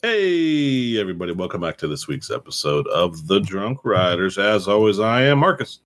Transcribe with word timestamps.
Hey, 0.00 0.96
everybody, 0.96 1.32
welcome 1.32 1.60
back 1.60 1.76
to 1.78 1.88
this 1.88 2.06
week's 2.06 2.30
episode 2.30 2.86
of 2.86 3.26
The 3.26 3.40
Drunk 3.40 3.80
Riders. 3.82 4.38
As 4.38 4.68
always, 4.68 5.00
I 5.00 5.22
am 5.22 5.40
Marcus. 5.40 5.80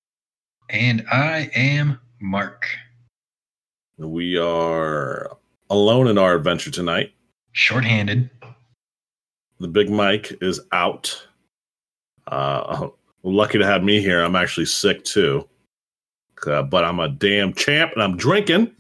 And 0.68 1.02
I 1.10 1.50
am 1.54 1.98
Mark. 2.20 2.66
We 3.96 4.36
are 4.36 5.34
alone 5.70 6.08
in 6.08 6.18
our 6.18 6.34
adventure 6.34 6.70
tonight. 6.70 7.14
Shorthanded. 7.52 8.28
The 9.60 9.68
big 9.68 9.88
Mike 9.88 10.36
is 10.42 10.60
out. 10.72 11.26
Uh, 12.26 12.88
lucky 13.22 13.56
to 13.56 13.64
have 13.64 13.82
me 13.82 14.02
here. 14.02 14.22
I'm 14.22 14.36
actually 14.36 14.66
sick 14.66 15.04
too, 15.04 15.48
uh, 16.46 16.64
but 16.64 16.84
I'm 16.84 17.00
a 17.00 17.08
damn 17.08 17.54
champ 17.54 17.92
and 17.94 18.02
I'm 18.02 18.18
drinking. 18.18 18.72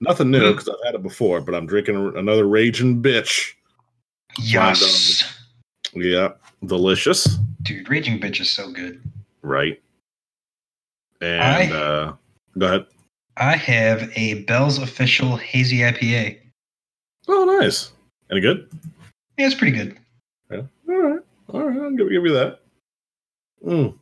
Nothing 0.00 0.30
new 0.30 0.52
because 0.52 0.68
I've 0.68 0.86
had 0.86 0.94
it 0.94 1.02
before, 1.02 1.40
but 1.40 1.56
I'm 1.56 1.66
drinking 1.66 2.12
another 2.16 2.46
raging 2.46 3.02
bitch. 3.02 3.54
Yes. 4.38 5.24
Yeah, 5.94 6.32
delicious. 6.64 7.38
Dude, 7.62 7.88
Raging 7.88 8.20
Bitch 8.20 8.40
is 8.40 8.50
so 8.50 8.70
good. 8.70 9.00
Right. 9.42 9.80
And 11.20 11.42
I- 11.42 11.70
uh, 11.76 12.12
go 12.58 12.66
ahead. 12.66 12.86
I 13.38 13.54
have 13.56 14.10
a 14.16 14.42
Bell's 14.44 14.78
official 14.78 15.36
hazy 15.36 15.78
IPA. 15.78 16.38
Oh, 17.28 17.44
nice. 17.60 17.92
Any 18.30 18.40
good? 18.40 18.68
Yeah, 19.36 19.46
it's 19.46 19.54
pretty 19.54 19.76
good. 19.76 19.98
Yeah. 20.50 20.62
All 20.88 20.96
right. 21.02 21.20
All 21.52 21.62
right. 21.64 21.78
I'll 21.78 21.90
give, 21.90 22.08
give 22.10 22.24
you 22.24 22.32
that. 22.32 22.60
Mm. 23.64 23.94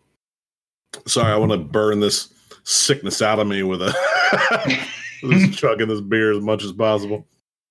Sorry, 1.06 1.32
I 1.32 1.37
want 1.37 1.51
to 1.52 1.59
burn 1.59 1.98
this 2.01 2.32
sickness 2.62 3.20
out 3.23 3.38
of 3.40 3.46
me 3.48 3.62
with 3.64 3.82
a 3.82 3.92
chugging 5.52 5.88
this 5.88 6.01
beer 6.01 6.32
as 6.32 6.40
much 6.40 6.62
as 6.62 6.73
possible. 6.73 7.26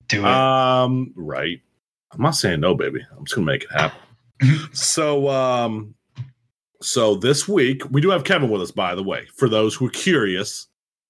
Do 0.10 0.20
it. 0.20 0.26
Um, 0.26 1.14
right. 1.16 1.62
I'm 2.14 2.22
not 2.22 2.36
saying 2.36 2.60
no, 2.60 2.76
baby. 2.76 3.02
I'm 3.18 3.26
just 3.26 3.36
gonna 3.36 3.48
make 3.48 3.64
it 3.64 3.72
happen. 3.72 4.00
so, 4.74 5.30
um, 5.30 5.96
so 6.82 7.16
this 7.16 7.48
week 7.48 7.82
we 7.92 8.02
do 8.02 8.10
have 8.10 8.24
Kevin 8.24 8.50
with 8.50 8.62
us. 8.62 8.72
By 8.72 8.96
the 8.96 9.04
way, 9.04 9.28
for 9.36 9.48
those 9.50 9.76
who 9.76 9.88
are 9.88 9.92
curious, 9.92 10.68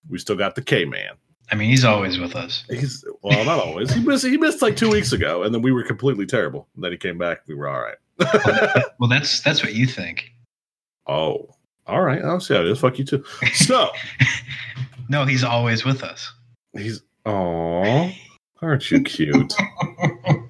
we 0.10 0.18
still 0.20 0.36
got 0.36 0.56
the 0.56 0.62
K 0.62 0.86
Man. 0.86 1.14
I 1.52 1.56
mean, 1.56 1.70
he's 1.70 1.84
always 1.84 2.18
with 2.20 2.36
us. 2.36 2.64
He's 2.70 3.04
well, 3.22 3.44
not 3.46 3.60
always. 3.60 3.94
He 3.94 4.02
missed. 4.02 4.26
He 4.26 4.38
missed 4.38 4.62
like 4.62 4.76
two 4.78 4.90
weeks 4.90 5.12
ago, 5.12 5.44
and 5.44 5.54
then 5.54 5.62
we 5.62 5.72
were 5.72 5.84
completely 5.84 6.26
terrible. 6.26 6.68
And 6.76 6.84
then 6.84 6.92
he 6.92 6.98
came 6.98 7.18
back. 7.18 7.40
We 7.48 7.56
were 7.56 7.68
all 7.68 7.82
right. 7.82 7.98
Well, 9.00 9.10
that's 9.10 9.42
that's 9.42 9.62
what 9.64 9.74
you 9.74 9.86
think. 9.86 10.32
oh, 11.08 11.50
all 11.86 12.02
right. 12.02 12.24
I'll 12.24 12.40
see 12.40 12.54
how 12.54 12.62
it 12.62 12.68
is. 12.68 12.80
Fuck 12.80 12.98
you 13.00 13.04
too. 13.06 13.24
So 13.54 13.90
No, 15.10 15.26
he's 15.26 15.44
always 15.44 15.84
with 15.84 16.04
us. 16.04 16.32
he's. 16.78 17.02
Oh, 17.26 18.10
aren't 18.62 18.90
you 18.92 19.02
cute? 19.02 19.54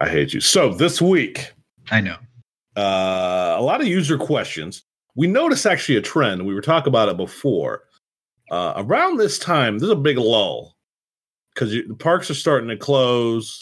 I 0.00 0.08
hate 0.08 0.32
you. 0.32 0.40
So 0.40 0.72
this 0.72 1.00
week, 1.00 1.52
I 1.90 2.00
know. 2.00 2.16
uh, 2.76 3.56
a 3.58 3.62
lot 3.62 3.80
of 3.80 3.86
user 3.86 4.16
questions. 4.16 4.82
We 5.14 5.26
noticed 5.26 5.66
actually 5.66 5.96
a 5.96 6.02
trend. 6.02 6.46
We 6.46 6.54
were 6.54 6.62
talking 6.62 6.88
about 6.88 7.08
it 7.08 7.16
before. 7.16 7.82
Uh, 8.50 8.72
around 8.76 9.18
this 9.18 9.38
time, 9.38 9.78
there's 9.78 9.90
a 9.92 9.96
big 9.96 10.18
lull 10.18 10.76
because 11.54 11.70
the 11.72 11.94
parks 11.98 12.30
are 12.30 12.34
starting 12.34 12.68
to 12.68 12.76
close. 12.76 13.60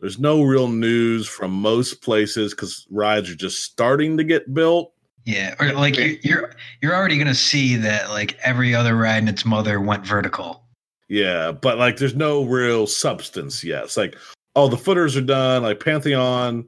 There's 0.00 0.18
no 0.18 0.42
real 0.42 0.68
news 0.68 1.26
from 1.26 1.50
most 1.50 2.02
places 2.02 2.54
because 2.54 2.86
rides 2.90 3.28
are 3.28 3.34
just 3.34 3.64
starting 3.64 4.16
to 4.16 4.24
get 4.24 4.54
built. 4.54 4.92
Yeah, 5.24 5.56
or 5.60 5.72
like 5.72 5.96
you're 6.22 6.54
you're, 6.80 6.94
already 6.94 7.18
gonna 7.18 7.34
see 7.34 7.76
that 7.76 8.08
like 8.08 8.38
every 8.44 8.74
other 8.74 8.96
ride 8.96 9.18
and 9.18 9.28
its 9.28 9.44
mother 9.44 9.80
went 9.80 10.06
vertical. 10.06 10.64
Yeah, 11.08 11.52
but 11.52 11.76
like 11.76 11.96
there's 11.96 12.14
no 12.14 12.44
real 12.44 12.86
substance 12.86 13.62
yet. 13.64 13.84
It's 13.84 13.96
like, 13.96 14.16
oh, 14.58 14.68
the 14.68 14.76
footers 14.76 15.16
are 15.16 15.20
done. 15.22 15.62
Like 15.62 15.78
Pantheon, 15.80 16.66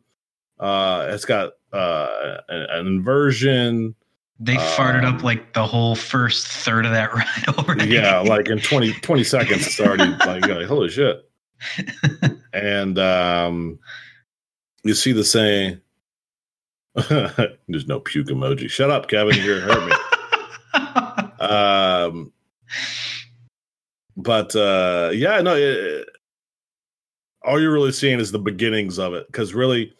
uh, 0.61 1.09
it's 1.11 1.25
got 1.25 1.53
uh 1.73 2.39
an, 2.49 2.63
an 2.71 2.87
inversion. 2.87 3.95
They 4.39 4.57
farted 4.57 5.05
Um, 5.05 5.17
up 5.17 5.23
like 5.23 5.53
the 5.53 5.67
whole 5.67 5.95
first 5.97 6.47
third 6.47 6.87
of 6.87 6.93
that 6.93 7.12
ride 7.15 7.59
already. 7.59 7.87
Yeah, 7.89 8.21
like 8.21 8.49
in 8.49 8.59
20, 8.59 8.93
20 9.03 9.25
seconds, 9.25 9.67
it's 9.67 9.81
already 9.81 10.05
like, 10.27 10.47
like 10.47 10.67
holy 10.67 10.89
shit. 10.89 11.29
and 12.55 12.99
um, 12.99 13.79
you 14.83 14.95
see 14.95 15.12
the 15.12 15.25
saying, 15.25 15.81
"There's 16.95 17.87
no 17.87 18.00
puke 18.00 18.29
emoji." 18.29 18.71
Shut 18.71 18.91
up, 18.91 19.09
Kevin. 19.09 19.37
You're 19.45 19.61
hurt 19.61 19.87
me. 19.87 19.93
um, 21.47 22.33
but 24.17 24.56
uh, 24.56 25.11
yeah, 25.12 25.41
no. 25.43 25.55
It, 25.56 26.09
all 27.45 27.61
you're 27.61 27.73
really 27.73 27.93
seeing 27.93 28.21
is 28.21 28.33
the 28.33 28.39
beginnings 28.39 28.99
of 28.99 29.15
it, 29.15 29.27
because 29.28 29.55
really, 29.55 29.95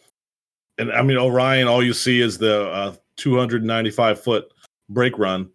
and 0.78 0.93
I 0.93 1.03
mean 1.03 1.17
Orion. 1.17 1.69
All 1.69 1.83
you 1.83 1.93
see 1.93 2.21
is 2.21 2.39
the 2.39 2.69
uh, 2.69 2.95
295 3.17 4.23
foot 4.23 4.53
brake 4.89 5.19
run, 5.19 5.49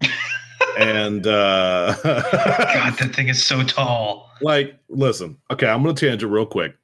and 0.78 1.26
uh, 1.26 1.94
God, 2.02 2.94
that 2.98 3.12
thing 3.14 3.28
is 3.28 3.44
so 3.44 3.62
tall. 3.62 4.30
like 4.40 4.78
listen 4.88 5.36
okay 5.50 5.66
i'm 5.66 5.82
gonna 5.82 5.94
tangent 5.94 6.30
real 6.30 6.46
quick 6.46 6.76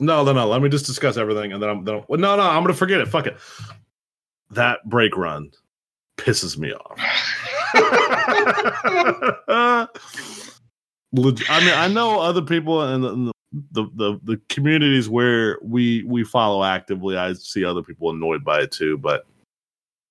no 0.00 0.24
no 0.24 0.32
no 0.32 0.48
let 0.48 0.62
me 0.62 0.68
just 0.70 0.86
discuss 0.86 1.16
everything 1.18 1.52
and 1.52 1.62
then 1.62 1.68
i'm 1.68 1.84
then 1.84 1.96
I'm- 1.96 2.04
well, 2.08 2.18
no 2.18 2.34
no 2.36 2.42
i'm 2.42 2.62
gonna 2.62 2.72
forget 2.74 3.00
it 3.00 3.08
fuck 3.08 3.26
it 3.26 3.36
that 4.50 4.78
brake 4.88 5.16
run 5.16 5.50
pisses 6.16 6.56
me 6.56 6.72
off 6.72 6.98
i 11.48 11.60
mean 11.60 11.74
i 11.74 11.88
know 11.88 12.20
other 12.20 12.42
people 12.42 12.82
in 12.94 13.02
the, 13.02 13.08
in 13.12 13.24
the 13.26 13.32
the, 13.72 13.86
the 13.94 14.18
the 14.24 14.40
communities 14.48 15.08
where 15.08 15.58
we 15.62 16.02
we 16.04 16.24
follow 16.24 16.64
actively 16.64 17.16
i 17.16 17.32
see 17.34 17.64
other 17.64 17.82
people 17.82 18.10
annoyed 18.10 18.42
by 18.44 18.60
it 18.60 18.70
too 18.70 18.96
but 18.98 19.26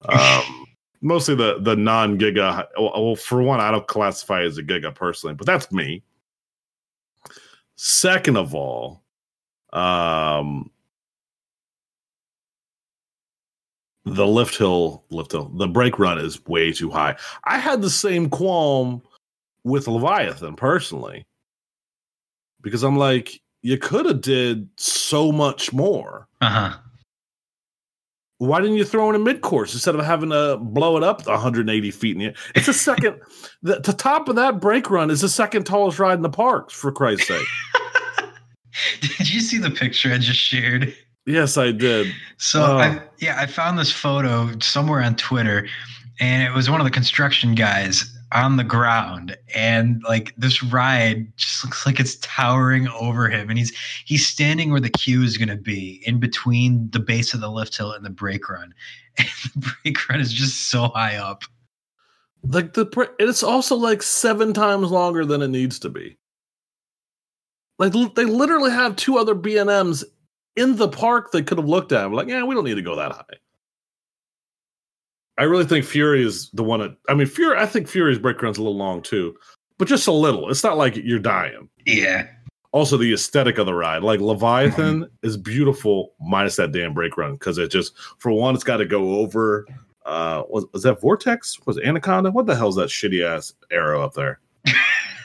um 0.09 0.65
mostly 1.01 1.33
the 1.33 1.59
the 1.61 1.75
non 1.75 2.19
giga 2.19 2.67
well 2.77 3.15
for 3.15 3.41
one 3.41 3.59
i 3.59 3.71
don't 3.71 3.87
classify 3.87 4.43
as 4.43 4.57
a 4.57 4.63
giga 4.63 4.93
personally 4.93 5.33
but 5.33 5.47
that's 5.47 5.71
me 5.71 6.03
Second 7.83 8.37
of 8.37 8.53
all, 8.53 9.01
um, 9.73 10.69
the 14.05 14.27
lift 14.27 14.55
hill, 14.55 15.03
lift 15.09 15.31
hill, 15.31 15.51
the 15.55 15.67
brake 15.67 15.97
run 15.97 16.19
is 16.19 16.45
way 16.45 16.71
too 16.71 16.91
high. 16.91 17.15
I 17.45 17.57
had 17.57 17.81
the 17.81 17.89
same 17.89 18.29
qualm 18.29 19.01
with 19.63 19.87
Leviathan 19.87 20.55
personally, 20.57 21.25
because 22.61 22.83
I'm 22.83 22.97
like, 22.97 23.39
you 23.61 23.77
could 23.77 24.05
have 24.05 24.21
did 24.21 24.69
so 24.77 25.31
much 25.31 25.71
more. 25.73 26.27
Uh 26.41 26.49
huh. 26.49 26.77
Why 28.39 28.59
didn't 28.59 28.77
you 28.77 28.85
throw 28.85 29.07
in 29.09 29.15
a 29.15 29.19
mid 29.19 29.41
course 29.41 29.73
instead 29.73 29.93
of 29.93 30.03
having 30.03 30.31
to 30.31 30.57
blow 30.59 30.97
it 30.97 31.03
up 31.03 31.27
180 31.27 31.91
feet 31.91 32.13
in 32.15 32.19
the 32.19 32.25
air? 32.25 32.33
It's 32.55 32.67
a 32.67 32.73
second, 32.73 33.19
the, 33.61 33.79
the 33.79 33.93
top 33.93 34.29
of 34.29 34.35
that 34.35 34.59
brake 34.59 34.89
run 34.89 35.11
is 35.11 35.21
the 35.21 35.29
second 35.29 35.65
tallest 35.65 35.99
ride 35.99 36.15
in 36.15 36.23
the 36.23 36.29
parks, 36.29 36.73
for 36.73 36.91
Christ's 36.91 37.27
sake. 37.27 37.45
Did 39.01 39.31
you 39.31 39.41
see 39.41 39.57
the 39.59 39.69
picture 39.69 40.11
I 40.11 40.17
just 40.17 40.39
shared? 40.39 40.95
yes, 41.27 41.55
I 41.57 41.71
did. 41.71 42.07
So 42.37 42.63
Oh. 42.63 42.77
I, 42.77 43.01
yeah, 43.19 43.35
I 43.39 43.45
found 43.45 43.77
this 43.77 43.91
photo 43.91 44.49
somewhere 44.59 45.01
on 45.03 45.15
Twitter, 45.17 45.67
and 46.19 46.41
it 46.41 46.51
was 46.55 46.67
one 46.69 46.79
of 46.81 46.85
the 46.85 46.91
construction 46.91 47.53
guys 47.53 48.17
on 48.31 48.57
the 48.57 48.63
ground, 48.63 49.37
and 49.53 50.01
like 50.07 50.33
this 50.37 50.63
ride 50.63 51.35
just 51.37 51.63
looks 51.63 51.85
like 51.85 51.99
it's 51.99 52.15
towering 52.17 52.87
over 52.89 53.29
him, 53.29 53.49
and 53.49 53.57
he's 53.57 53.75
he's 54.05 54.25
standing 54.25 54.71
where 54.71 54.79
the 54.79 54.89
queue 54.89 55.23
is 55.23 55.37
going 55.37 55.49
to 55.49 55.57
be, 55.57 56.01
in 56.05 56.19
between 56.19 56.89
the 56.91 56.99
base 56.99 57.33
of 57.33 57.41
the 57.41 57.49
lift 57.49 57.75
hill 57.75 57.91
and 57.91 58.05
the 58.05 58.09
brake 58.09 58.49
run, 58.49 58.73
and 59.17 59.27
the 59.43 59.73
brake 59.83 60.09
run 60.09 60.19
is 60.19 60.33
just 60.33 60.69
so 60.69 60.87
high 60.89 61.17
up. 61.17 61.43
like 62.43 62.73
the 62.73 63.13
it's 63.19 63.43
also 63.43 63.75
like 63.75 64.01
seven 64.01 64.53
times 64.53 64.91
longer 64.91 65.25
than 65.25 65.41
it 65.41 65.49
needs 65.49 65.79
to 65.79 65.89
be. 65.89 66.17
Like 67.79 67.93
they 68.15 68.25
literally 68.25 68.71
have 68.71 68.95
two 68.95 69.17
other 69.17 69.33
b&ms 69.33 70.05
in 70.55 70.75
the 70.75 70.87
park 70.87 71.31
they 71.31 71.41
could 71.41 71.57
have 71.57 71.67
looked 71.67 71.91
at. 71.91 72.11
Like 72.11 72.27
yeah 72.27 72.43
we 72.43 72.55
don't 72.55 72.63
need 72.63 72.75
to 72.75 72.81
go 72.81 72.95
that 72.95 73.11
high 73.11 73.39
i 75.37 75.43
really 75.43 75.65
think 75.65 75.85
fury 75.85 76.23
is 76.23 76.49
the 76.51 76.63
one 76.63 76.79
that 76.79 76.95
i 77.09 77.13
mean 77.13 77.27
fury 77.27 77.57
i 77.57 77.65
think 77.65 77.87
fury's 77.87 78.19
brake 78.19 78.41
run's 78.41 78.57
a 78.57 78.61
little 78.61 78.77
long 78.77 79.01
too 79.01 79.35
but 79.77 79.87
just 79.87 80.05
a 80.07 80.11
little. 80.11 80.47
It's 80.51 80.63
not 80.63 80.77
like 80.77 80.95
you're 80.95 81.17
dying. 81.17 81.67
Yeah, 81.87 82.27
also 82.71 82.97
the 82.97 83.11
aesthetic 83.13 83.57
of 83.57 83.65
the 83.65 83.73
ride. 83.73 84.03
Like 84.03 84.19
leviathan 84.19 85.09
is 85.23 85.37
beautiful 85.37 86.13
minus 86.21 86.57
that 86.57 86.71
damn 86.71 86.93
break 86.93 87.17
run 87.17 87.33
because 87.33 87.57
it 87.57 87.71
just 87.71 87.97
for 88.19 88.31
one 88.31 88.53
it's 88.53 88.63
got 88.63 88.77
to 88.77 88.85
go 88.85 89.15
over 89.15 89.65
uh 90.05 90.43
was, 90.49 90.67
was 90.71 90.83
that 90.83 91.01
vortex? 91.01 91.57
Was 91.65 91.77
it 91.77 91.83
anaconda? 91.85 92.29
What 92.29 92.45
the 92.45 92.55
hell's 92.55 92.75
that 92.75 92.89
shitty 92.89 93.25
ass 93.25 93.53
arrow 93.71 94.03
up 94.03 94.13
there? 94.13 94.39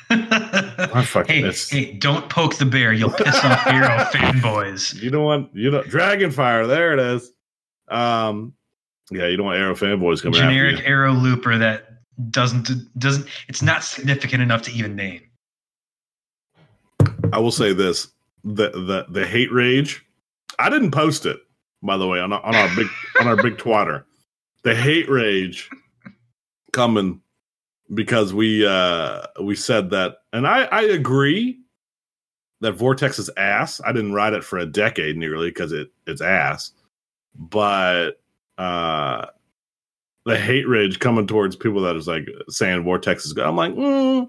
Hey, 0.08 1.40
it's- 1.40 1.68
hey, 1.68 1.92
don't 1.92 2.30
poke 2.30 2.56
the 2.56 2.64
bear. 2.64 2.92
You'll 2.94 3.10
piss 3.10 3.36
off 3.44 3.66
arrow 3.66 3.88
fanboys. 4.12 4.94
you 5.02 5.10
don't 5.10 5.24
want 5.24 5.54
you 5.54 5.70
know 5.70 5.82
dragonfire 5.82 6.66
there 6.66 6.94
it 6.94 7.00
is. 7.00 7.30
Um 7.88 8.54
yeah 9.10 9.26
you 9.26 9.36
don't 9.36 9.46
want 9.46 9.58
arrow 9.58 9.74
fanboys 9.74 10.22
coming 10.22 10.40
Generic 10.40 10.82
arrow 10.84 11.12
looper 11.12 11.56
that 11.58 11.82
doesn't 12.30 12.70
doesn't. 12.98 13.26
It's 13.48 13.60
not 13.60 13.84
significant 13.84 14.42
enough 14.42 14.62
to 14.62 14.72
even 14.72 14.96
name. 14.96 15.20
i 17.32 17.38
will 17.38 17.50
say 17.50 17.72
this 17.72 18.08
the 18.42 18.70
the 18.70 19.06
the 19.10 19.26
hate 19.26 19.52
rage 19.52 20.06
I 20.58 20.70
didn't 20.70 20.90
post 20.90 21.26
it, 21.26 21.38
by 21.82 21.96
the 21.96 22.06
way, 22.06 22.20
on 22.20 22.32
our, 22.32 22.44
on 22.44 22.54
our 22.54 22.74
big 22.76 22.86
on 23.20 23.28
our 23.28 23.36
big 23.36 23.56
twatter. 23.58 24.04
The 24.62 24.74
hate 24.74 25.08
rage 25.08 25.70
coming 26.72 27.20
because 27.94 28.34
we 28.34 28.66
uh 28.66 29.22
we 29.42 29.54
said 29.54 29.90
that, 29.90 30.18
and 30.32 30.46
I 30.46 30.64
I 30.64 30.82
agree 30.82 31.60
that 32.60 32.72
Vortex 32.72 33.18
is 33.18 33.30
ass. 33.36 33.80
I 33.84 33.92
didn't 33.92 34.14
ride 34.14 34.32
it 34.32 34.44
for 34.44 34.58
a 34.58 34.66
decade 34.66 35.16
nearly 35.16 35.50
because 35.50 35.72
it 35.72 35.90
it's 36.06 36.20
ass, 36.20 36.72
but 37.34 38.20
uh 38.58 39.26
the 40.26 40.36
hate 40.36 40.68
rage 40.68 40.98
coming 40.98 41.26
towards 41.26 41.54
people 41.54 41.80
that 41.82 41.94
is 41.96 42.08
like 42.08 42.28
saying 42.48 42.82
Vortex 42.82 43.24
is 43.24 43.32
good. 43.32 43.46
I'm 43.46 43.56
like, 43.56 43.72
mm, 43.72 44.28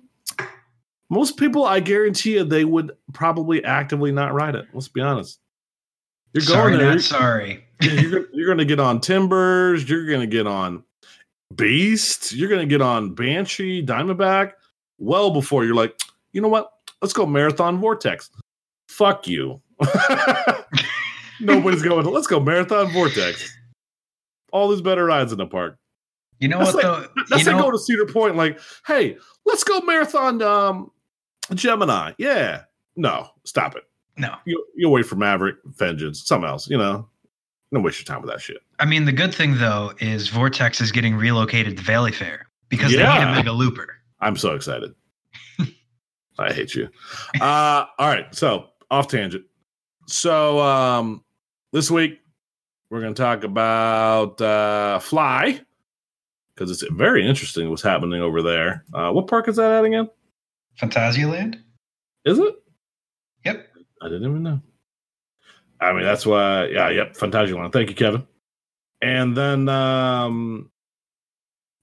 most 1.10 1.38
people, 1.38 1.66
I 1.66 1.80
guarantee 1.80 2.36
you, 2.36 2.44
they 2.44 2.66
would 2.66 2.92
probably 3.14 3.64
actively 3.64 4.12
not 4.12 4.34
ride 4.34 4.56
it. 4.56 4.68
Let's 4.74 4.88
be 4.88 5.02
honest. 5.02 5.40
You're 6.34 6.44
sorry, 6.44 6.74
going 6.74 6.84
there. 6.84 6.92
Not 6.92 7.02
sorry. 7.02 7.66
you're, 7.82 8.28
you're 8.32 8.46
going 8.46 8.60
to 8.60 8.66
get 8.66 8.80
on 8.80 9.02
Timbers. 9.02 9.90
You're 9.90 10.06
going 10.06 10.20
to 10.22 10.28
get 10.28 10.46
on 10.46 10.84
Beast. 11.56 12.32
You're 12.32 12.50
going 12.50 12.62
to 12.62 12.68
get 12.68 12.82
on 12.82 13.16
Banshee, 13.16 13.84
Diamondback. 13.84 14.54
Well 15.00 15.32
before 15.32 15.66
you're 15.66 15.76
like, 15.76 16.00
you 16.32 16.42
know 16.42 16.48
what? 16.48 16.72
Let's 17.02 17.14
go 17.14 17.26
Marathon 17.26 17.80
Vortex. 17.80 18.30
Fuck 18.90 19.28
you. 19.28 19.62
Nobody's 21.40 21.84
going. 21.84 22.06
Let's 22.06 22.28
go 22.28 22.40
Marathon 22.40 22.92
Vortex. 22.92 23.58
All 24.52 24.70
these 24.70 24.82
better 24.82 25.06
rides 25.06 25.32
in 25.32 25.38
the 25.38 25.48
park. 25.48 25.78
You 26.40 26.48
know 26.48 26.60
that's 26.60 26.74
what? 26.74 26.84
Like, 26.84 27.02
though? 27.16 27.24
That's 27.30 27.46
you 27.46 27.52
like 27.52 27.58
know, 27.58 27.64
go 27.64 27.72
to 27.72 27.80
Cedar 27.80 28.06
Point. 28.06 28.36
Like, 28.36 28.60
hey, 28.86 29.18
let's 29.46 29.64
go 29.64 29.82
Marathon 29.82 30.42
um, 30.42 30.92
Gemini. 31.54 32.14
Yeah. 32.18 32.64
No, 32.96 33.28
stop 33.44 33.76
it. 33.76 33.84
No. 34.18 34.36
You 34.46 34.64
you 34.76 34.90
wait 34.90 35.06
for 35.06 35.16
Maverick, 35.16 35.58
Vengeance, 35.66 36.26
something 36.26 36.50
else, 36.50 36.70
you 36.70 36.78
know. 36.78 37.08
Don't 37.74 37.84
waste 37.84 38.00
your 38.00 38.06
time 38.06 38.22
with 38.22 38.32
that 38.32 38.42
shit. 38.42 38.58
I 38.80 38.86
mean, 38.86 39.06
the 39.06 39.12
good 39.12 39.34
thing 39.34 39.58
though 39.58 39.94
is 40.00 40.30
Vortex 40.30 40.82
is 40.82 40.92
getting 40.92 41.16
relocated 41.16 41.78
to 41.78 41.84
Valley 41.84 42.12
Fair 42.12 42.48
because 42.70 42.92
yeah. 42.92 43.20
they 43.20 43.26
need 43.26 43.32
a 43.32 43.36
mega 43.36 43.52
looper. 43.52 43.96
I'm 44.20 44.38
so 44.38 44.56
excited. 44.56 44.94
I 46.40 46.54
hate 46.54 46.74
you. 46.74 46.90
Uh 47.40 47.86
all 48.00 48.08
right, 48.08 48.34
so 48.34 48.68
off 48.90 49.08
tangent. 49.08 49.46
So 50.08 50.60
um 50.60 51.24
this 51.72 51.92
week 51.92 52.20
we're 52.90 53.02
gonna 53.02 53.14
talk 53.14 53.44
about 53.44 54.40
uh 54.42 55.00
Fly 55.00 55.62
because 56.54 56.72
it's 56.72 56.84
very 56.94 57.28
interesting 57.28 57.70
what's 57.70 57.82
happening 57.82 58.22
over 58.22 58.42
there. 58.42 58.84
Uh 58.94 59.12
what 59.12 59.28
park 59.28 59.48
is 59.48 59.58
that 59.58 59.72
at 59.72 59.86
again? 59.86 60.10
Phantasialand? 60.80 61.62
Is 62.26 62.40
it? 62.40 62.56
Yep. 63.46 63.68
I 64.02 64.10
didn't 64.10 64.30
even 64.30 64.44
know. 64.44 64.62
I 65.80 65.94
mean, 65.94 66.04
that's 66.04 66.26
why, 66.26 66.66
yeah, 66.68 66.90
yep, 66.90 67.14
Phantasialand. 67.16 67.72
Thank 67.72 67.90
you, 67.90 67.96
Kevin. 67.96 68.26
And 69.02 69.38
then, 69.38 69.70
um, 69.70 70.72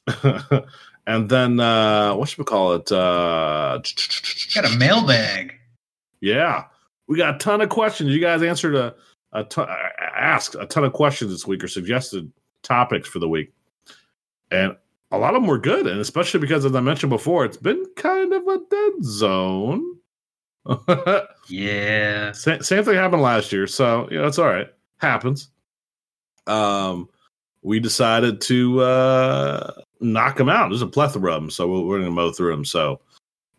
and 1.07 1.29
then, 1.29 1.61
uh, 1.61 2.15
what 2.15 2.29
should 2.29 2.39
we 2.39 2.45
call 2.45 2.75
it? 2.75 2.91
Uh, 2.91 3.81
got 4.55 4.65
a 4.65 4.77
mailbag. 4.77 5.55
Yeah, 6.21 6.65
we 7.07 7.17
got 7.17 7.37
a 7.37 7.39
ton 7.39 7.61
of 7.61 7.69
questions. 7.69 8.11
You 8.11 8.21
guys 8.21 8.43
answered 8.43 8.75
a, 8.75 8.95
a 9.35 9.45
ton, 9.45 9.69
asked 10.01 10.57
a 10.59 10.67
ton 10.67 10.85
of 10.85 10.93
questions 10.93 11.31
this 11.31 11.47
week 11.47 11.63
or 11.63 11.69
suggested 11.69 12.31
topics 12.63 13.09
for 13.09 13.19
the 13.19 13.29
week, 13.29 13.53
and 14.51 14.77
a 15.11 15.19
lot 15.19 15.35
of 15.35 15.43
them 15.43 15.49
were 15.49 15.59
good. 15.59 15.87
And 15.87 16.01
especially 16.01 16.41
because, 16.41 16.65
as 16.65 16.75
I 16.75 16.81
mentioned 16.81 17.11
before, 17.11 17.45
it's 17.45 17.57
been 17.57 17.85
kind 17.97 18.33
of 18.33 18.47
a 18.49 18.59
dead 18.71 19.05
zone 19.05 19.95
yeah. 21.49 22.33
Same, 22.33 22.63
same 22.63 22.85
thing 22.85 22.95
happened 22.95 23.23
last 23.23 23.53
year, 23.53 23.67
so 23.67 24.09
yeah, 24.11 24.23
that's 24.23 24.39
all 24.39 24.47
right. 24.47 24.69
Happens. 24.99 25.49
Um, 26.47 27.09
we 27.63 27.81
decided 27.81 28.41
to 28.43 28.81
uh 28.81 29.73
knock 30.01 30.37
them 30.37 30.49
out. 30.49 30.69
There's 30.69 30.83
a 30.83 30.87
plethora 30.87 31.35
of 31.35 31.43
them, 31.43 31.51
so 31.51 31.69
we're, 31.69 31.81
we're 31.81 31.99
going 31.99 32.11
to 32.11 32.15
mow 32.15 32.33
through 32.33 32.51
them. 32.51 32.65
So, 32.65 33.01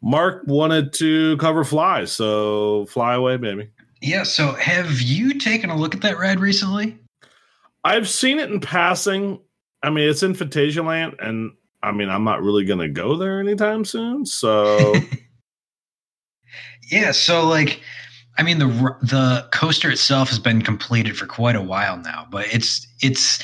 Mark 0.02 0.44
wanted 0.48 0.94
to 0.94 1.38
cover 1.38 1.64
flies, 1.64 2.12
so 2.12 2.86
fly 2.88 3.16
away, 3.16 3.38
baby. 3.38 3.70
Yeah. 4.02 4.24
So, 4.24 4.54
have 4.54 5.02
you 5.02 5.38
taken 5.40 5.70
a 5.70 5.78
look 5.78 5.96
at 5.96 6.02
that 6.02 6.18
ride 6.18 6.40
recently? 6.40 6.98
I've 7.84 8.10
seen 8.10 8.40
it 8.40 8.50
in 8.50 8.60
passing. 8.60 9.40
I 9.84 9.90
mean, 9.90 10.10
it's 10.10 10.24
in 10.24 10.34
Phantasialand, 10.34 11.16
and 11.20 11.52
I 11.84 11.92
mean, 11.92 12.10
I'm 12.10 12.24
not 12.24 12.42
really 12.42 12.66
going 12.66 12.80
to 12.80 12.88
go 12.88 13.16
there 13.16 13.40
anytime 13.40 13.86
soon. 13.86 14.26
So, 14.26 14.96
Yeah, 16.92 17.12
so 17.12 17.46
like 17.48 17.82
I 18.38 18.44
mean 18.44 18.60
the 18.60 18.68
the 19.02 19.48
coaster 19.52 19.90
itself 19.90 20.30
has 20.30 20.40
been 20.40 20.62
completed 20.62 21.18
for 21.18 21.26
quite 21.26 21.56
a 21.56 21.62
while 21.62 21.98
now, 21.98 22.28
but 22.30 22.46
it's 22.54 22.86
it's 23.02 23.42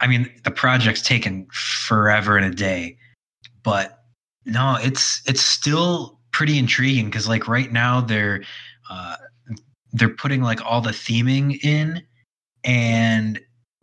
I 0.00 0.06
mean 0.06 0.30
the 0.44 0.50
project's 0.50 1.02
taken 1.02 1.46
forever 1.52 2.36
and 2.36 2.46
a 2.46 2.54
day. 2.54 2.96
But 3.62 3.98
no, 4.44 4.76
it's 4.80 5.22
it's 5.26 5.40
still 5.40 6.18
pretty 6.32 6.58
intriguing 6.58 7.10
cuz 7.10 7.28
like 7.28 7.48
right 7.48 7.72
now 7.72 8.00
they're 8.00 8.44
uh 8.90 9.16
they're 9.92 10.08
putting 10.08 10.42
like 10.42 10.64
all 10.64 10.80
the 10.80 10.90
theming 10.90 11.62
in 11.64 12.02
and 12.64 13.40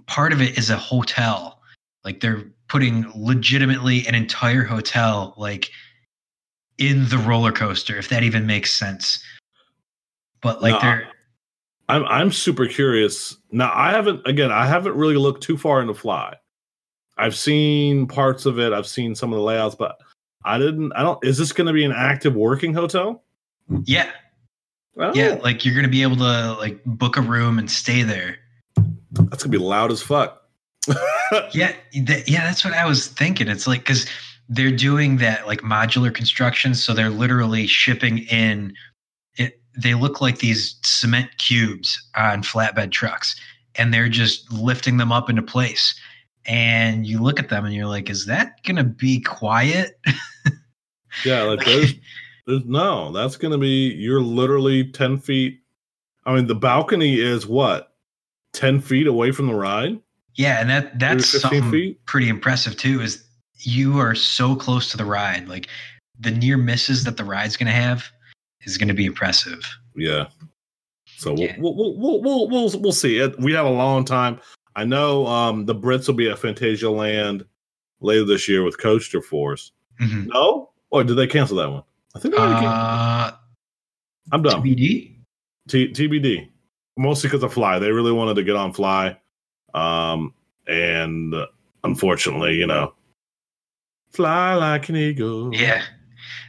part 0.07 0.33
of 0.33 0.41
it 0.41 0.57
is 0.57 0.69
a 0.69 0.77
hotel. 0.77 1.61
Like 2.03 2.19
they're 2.19 2.43
putting 2.67 3.11
legitimately 3.15 4.07
an 4.07 4.15
entire 4.15 4.63
hotel 4.63 5.33
like 5.37 5.71
in 6.77 7.07
the 7.09 7.17
roller 7.17 7.51
coaster, 7.51 7.97
if 7.97 8.09
that 8.09 8.23
even 8.23 8.45
makes 8.45 8.73
sense. 8.73 9.23
But 10.41 10.61
like 10.61 10.73
no, 10.73 10.79
they're 10.79 11.07
I'm 11.89 12.05
I'm 12.05 12.31
super 12.31 12.67
curious. 12.67 13.37
Now 13.51 13.71
I 13.73 13.91
haven't 13.91 14.25
again, 14.27 14.51
I 14.51 14.65
haven't 14.67 14.95
really 14.95 15.17
looked 15.17 15.43
too 15.43 15.57
far 15.57 15.81
into 15.81 15.93
Fly. 15.93 16.35
I've 17.17 17.35
seen 17.35 18.07
parts 18.07 18.45
of 18.45 18.59
it, 18.59 18.73
I've 18.73 18.87
seen 18.87 19.15
some 19.15 19.31
of 19.31 19.37
the 19.37 19.43
layouts, 19.43 19.75
but 19.75 19.97
I 20.43 20.57
didn't 20.57 20.91
I 20.93 21.03
don't 21.03 21.23
is 21.23 21.37
this 21.37 21.51
gonna 21.51 21.73
be 21.73 21.85
an 21.85 21.93
active 21.93 22.35
working 22.35 22.73
hotel? 22.73 23.23
Yeah. 23.85 24.11
Oh. 24.97 25.11
Yeah, 25.13 25.39
like 25.43 25.65
you're 25.65 25.75
gonna 25.75 25.87
be 25.87 26.03
able 26.03 26.17
to 26.17 26.53
like 26.53 26.83
book 26.85 27.17
a 27.17 27.21
room 27.21 27.59
and 27.59 27.69
stay 27.69 28.03
there. 28.03 28.37
That's 29.11 29.43
gonna 29.43 29.51
be 29.51 29.57
loud 29.57 29.91
as 29.91 30.01
fuck. 30.01 30.41
yeah, 31.53 31.73
th- 31.91 32.27
yeah, 32.27 32.43
that's 32.45 32.63
what 32.63 32.73
I 32.73 32.85
was 32.85 33.07
thinking. 33.07 33.47
It's 33.47 33.67
like 33.67 33.81
because 33.81 34.07
they're 34.49 34.71
doing 34.71 35.17
that 35.17 35.47
like 35.47 35.61
modular 35.61 36.13
construction 36.13 36.75
so 36.75 36.93
they're 36.93 37.09
literally 37.09 37.65
shipping 37.67 38.19
in 38.19 38.73
it 39.37 39.59
they 39.77 39.93
look 39.93 40.21
like 40.21 40.39
these 40.39 40.77
cement 40.83 41.29
cubes 41.37 41.99
on 42.15 42.43
flatbed 42.43 42.91
trucks 42.91 43.35
and 43.75 43.93
they're 43.93 44.09
just 44.09 44.51
lifting 44.51 44.97
them 44.97 45.11
up 45.11 45.29
into 45.29 45.41
place 45.41 45.99
and 46.45 47.07
you 47.07 47.21
look 47.21 47.39
at 47.39 47.49
them 47.49 47.65
and 47.65 47.73
you're 47.73 47.87
like 47.87 48.09
is 48.09 48.25
that 48.25 48.63
gonna 48.63 48.83
be 48.83 49.19
quiet 49.19 49.99
yeah 51.25 51.41
like 51.41 51.59
there's 51.65 51.93
there's 52.47 52.65
no 52.65 53.11
that's 53.11 53.37
gonna 53.37 53.57
be 53.57 53.93
you're 53.93 54.21
literally 54.21 54.89
10 54.91 55.19
feet 55.19 55.59
i 56.25 56.33
mean 56.33 56.47
the 56.47 56.55
balcony 56.55 57.19
is 57.19 57.47
what 57.47 57.93
10 58.53 58.81
feet 58.81 59.07
away 59.07 59.31
from 59.31 59.47
the 59.47 59.53
ride 59.53 59.99
yeah 60.35 60.59
and 60.59 60.69
that 60.69 60.97
that's 60.99 61.41
something 61.41 61.71
feet? 61.71 62.05
pretty 62.05 62.29
impressive 62.29 62.77
too 62.77 63.01
is 63.01 63.25
you 63.59 63.99
are 63.99 64.15
so 64.15 64.55
close 64.55 64.91
to 64.91 64.97
the 64.97 65.05
ride. 65.05 65.47
Like 65.47 65.67
the 66.19 66.31
near 66.31 66.57
misses 66.57 67.03
that 67.03 67.17
the 67.17 67.23
ride's 67.23 67.57
going 67.57 67.67
to 67.67 67.73
have 67.73 68.05
is 68.61 68.77
going 68.77 68.87
to 68.87 68.93
be 68.93 69.05
impressive. 69.05 69.63
Yeah. 69.95 70.27
So 71.17 71.33
we'll, 71.33 71.41
yeah. 71.41 71.55
We'll, 71.57 71.75
we'll, 71.75 72.21
we'll, 72.21 72.49
we'll, 72.49 72.79
we'll, 72.79 72.91
see. 72.91 73.25
We 73.39 73.53
have 73.53 73.65
a 73.65 73.69
long 73.69 74.05
time. 74.05 74.39
I 74.75 74.83
know 74.83 75.25
um, 75.27 75.65
the 75.65 75.75
Brits 75.75 76.07
will 76.07 76.15
be 76.15 76.29
at 76.29 76.37
Phantasialand 76.37 77.45
later 78.01 78.25
this 78.25 78.47
year 78.47 78.63
with 78.63 78.77
Coaster 78.77 79.21
Force. 79.21 79.71
Mm-hmm. 80.01 80.27
No? 80.27 80.71
Or 80.89 81.03
did 81.03 81.15
they 81.15 81.27
cancel 81.27 81.57
that 81.57 81.71
one? 81.71 81.83
I 82.15 82.19
think 82.19 82.33
uh, 82.37 83.31
I'm 84.31 84.41
done. 84.41 84.61
TBD? 84.61 85.15
T- 85.67 85.91
TBD. 85.91 86.49
Mostly 86.97 87.27
because 87.27 87.43
of 87.43 87.53
Fly. 87.53 87.79
They 87.79 87.91
really 87.91 88.13
wanted 88.13 88.35
to 88.35 88.43
get 88.43 88.55
on 88.55 88.71
Fly. 88.71 89.17
Um, 89.73 90.33
and 90.67 91.33
uh, 91.33 91.47
unfortunately, 91.83 92.55
you 92.55 92.65
know, 92.65 92.93
Fly 94.11 94.55
like 94.55 94.87
an 94.87 94.95
eagle. 94.95 95.53
Yeah. 95.53 95.83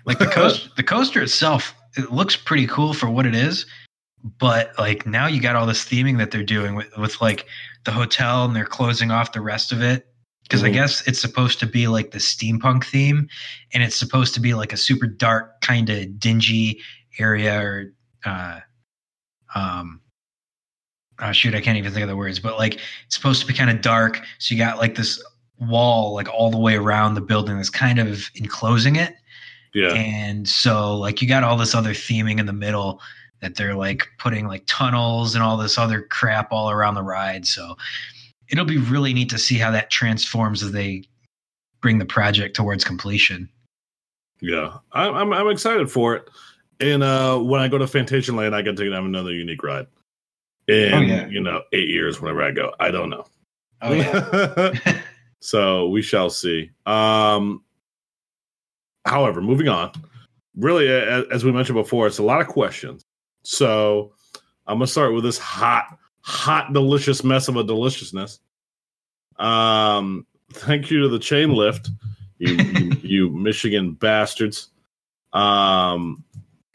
Like 0.05 0.19
the 0.21 0.27
coaster 0.27 0.71
the 0.77 0.85
coaster 0.85 1.21
itself, 1.21 1.75
it 1.97 2.13
looks 2.13 2.37
pretty 2.37 2.69
cool 2.69 2.95
for 2.95 3.11
what 3.11 3.27
it 3.27 3.35
is. 3.35 3.67
But 4.39 4.73
like 4.79 5.05
now 5.05 5.27
you 5.27 5.41
got 5.41 5.57
all 5.57 5.67
this 5.67 5.85
theming 5.85 6.19
that 6.19 6.31
they're 6.31 6.45
doing 6.45 6.77
with, 6.77 6.97
with 6.97 7.21
like 7.21 7.47
the 7.85 7.91
hotel 7.91 8.45
and 8.45 8.55
they're 8.55 8.65
closing 8.65 9.11
off 9.11 9.33
the 9.33 9.41
rest 9.41 9.73
of 9.73 9.83
it. 9.83 10.07
Because 10.47 10.61
mm-hmm. 10.63 10.71
I 10.71 10.75
guess 10.75 11.07
it's 11.09 11.21
supposed 11.21 11.59
to 11.61 11.67
be 11.67 11.89
like 11.89 12.13
the 12.13 12.19
steampunk 12.19 12.85
theme 12.85 13.29
and 13.73 13.83
it's 13.83 13.97
supposed 13.97 14.33
to 14.35 14.41
be 14.41 14.55
like 14.55 14.73
a 14.73 14.77
super 14.77 15.07
dark, 15.07 15.61
kind 15.61 15.91
of 15.91 16.21
dingy 16.21 16.81
area 17.19 17.61
or 17.61 17.93
uh 18.25 18.61
um 19.55 20.01
oh 21.21 21.33
shoot, 21.33 21.55
I 21.55 21.61
can't 21.61 21.79
even 21.79 21.93
think 21.93 22.03
of 22.03 22.09
the 22.09 22.17
words, 22.17 22.39
but 22.39 22.59
like 22.59 22.75
it's 23.07 23.17
supposed 23.17 23.41
to 23.41 23.47
be 23.47 23.55
kind 23.55 23.71
of 23.71 23.81
dark. 23.81 24.21
So 24.39 24.55
you 24.55 24.59
got 24.61 24.79
like 24.79 24.95
this 24.95 25.23
wall 25.59 26.15
like 26.15 26.29
all 26.33 26.51
the 26.51 26.59
way 26.59 26.77
around 26.77 27.15
the 27.15 27.21
building 27.21 27.57
that's 27.57 27.71
kind 27.71 27.99
of 27.99 28.31
enclosing 28.35 28.97
it. 28.97 29.15
Yeah. 29.75 29.93
And 29.95 30.49
so 30.49 30.97
like 30.97 31.21
you 31.21 31.29
got 31.29 31.43
all 31.43 31.57
this 31.57 31.75
other 31.75 31.91
theming 31.91 32.39
in 32.39 32.47
the 32.47 32.53
middle 32.53 33.01
that 33.41 33.57
they're 33.57 33.75
like 33.75 34.07
putting 34.19 34.47
like 34.47 34.63
tunnels 34.67 35.35
and 35.35 35.45
all 35.45 35.57
this 35.57 35.79
other 35.79 36.03
crap 36.03 36.53
all 36.53 36.71
around 36.71 36.95
the 36.95 37.03
ride. 37.03 37.47
So 37.47 37.77
it'll 38.51 38.65
be 38.65 38.79
really 38.79 39.13
neat 39.13 39.31
to 39.31 39.39
see 39.39 39.57
how 39.59 39.71
that 39.73 39.91
transforms 39.91 40.63
as 40.63 40.73
they 40.73 41.05
bring 41.81 41.99
the 41.99 42.05
project 42.05 42.57
towards 42.57 42.85
completion. 42.85 43.49
Yeah, 44.41 44.79
I'm 44.93 45.15
I'm, 45.15 45.33
I'm 45.33 45.49
excited 45.49 45.91
for 45.91 46.15
it. 46.17 46.29
And 46.81 47.03
uh, 47.03 47.39
when 47.39 47.61
I 47.61 47.69
go 47.69 47.79
to 47.79 47.87
Phantasialand, 47.87 48.53
I 48.53 48.63
get 48.63 48.77
to 48.77 48.91
have 48.91 49.05
another 49.05 49.33
unique 49.33 49.63
ride. 49.63 49.87
In 50.69 50.93
Oh, 50.93 51.01
yeah. 51.01 51.27
you 51.29 51.41
know 51.41 51.63
eight 51.73 51.89
years, 51.89 52.21
whenever 52.21 52.43
I 52.43 52.51
go, 52.51 52.73
I 52.81 52.91
don't 52.91 53.09
know. 53.11 53.25
Oh 53.83 53.93
yeah. 53.93 54.73
so 55.41 55.89
we 55.89 56.03
shall 56.03 56.29
see. 56.29 56.71
Um, 56.87 57.63
however, 59.07 59.41
moving 59.41 59.69
on. 59.69 59.93
Really, 60.57 60.89
as 60.89 61.45
we 61.45 61.53
mentioned 61.53 61.77
before, 61.77 62.07
it's 62.07 62.19
a 62.19 62.23
lot 62.23 62.41
of 62.41 62.47
questions. 62.47 63.03
So 63.45 64.13
I'm 64.67 64.79
gonna 64.79 64.87
start 64.87 65.13
with 65.15 65.23
this 65.23 65.39
hot, 65.39 65.99
hot, 66.27 66.73
delicious 66.73 67.23
mess 67.23 67.49
of 67.49 67.57
a 67.57 67.65
deliciousness. 67.65 68.41
Um, 69.39 70.27
thank 70.53 70.91
you 70.91 71.03
to 71.03 71.09
the 71.09 71.21
chain 71.21 71.55
lift, 71.55 71.91
you, 72.39 72.55
you, 72.55 72.93
you 73.03 73.31
Michigan 73.31 73.93
bastards. 73.93 74.69
Um, 75.33 76.25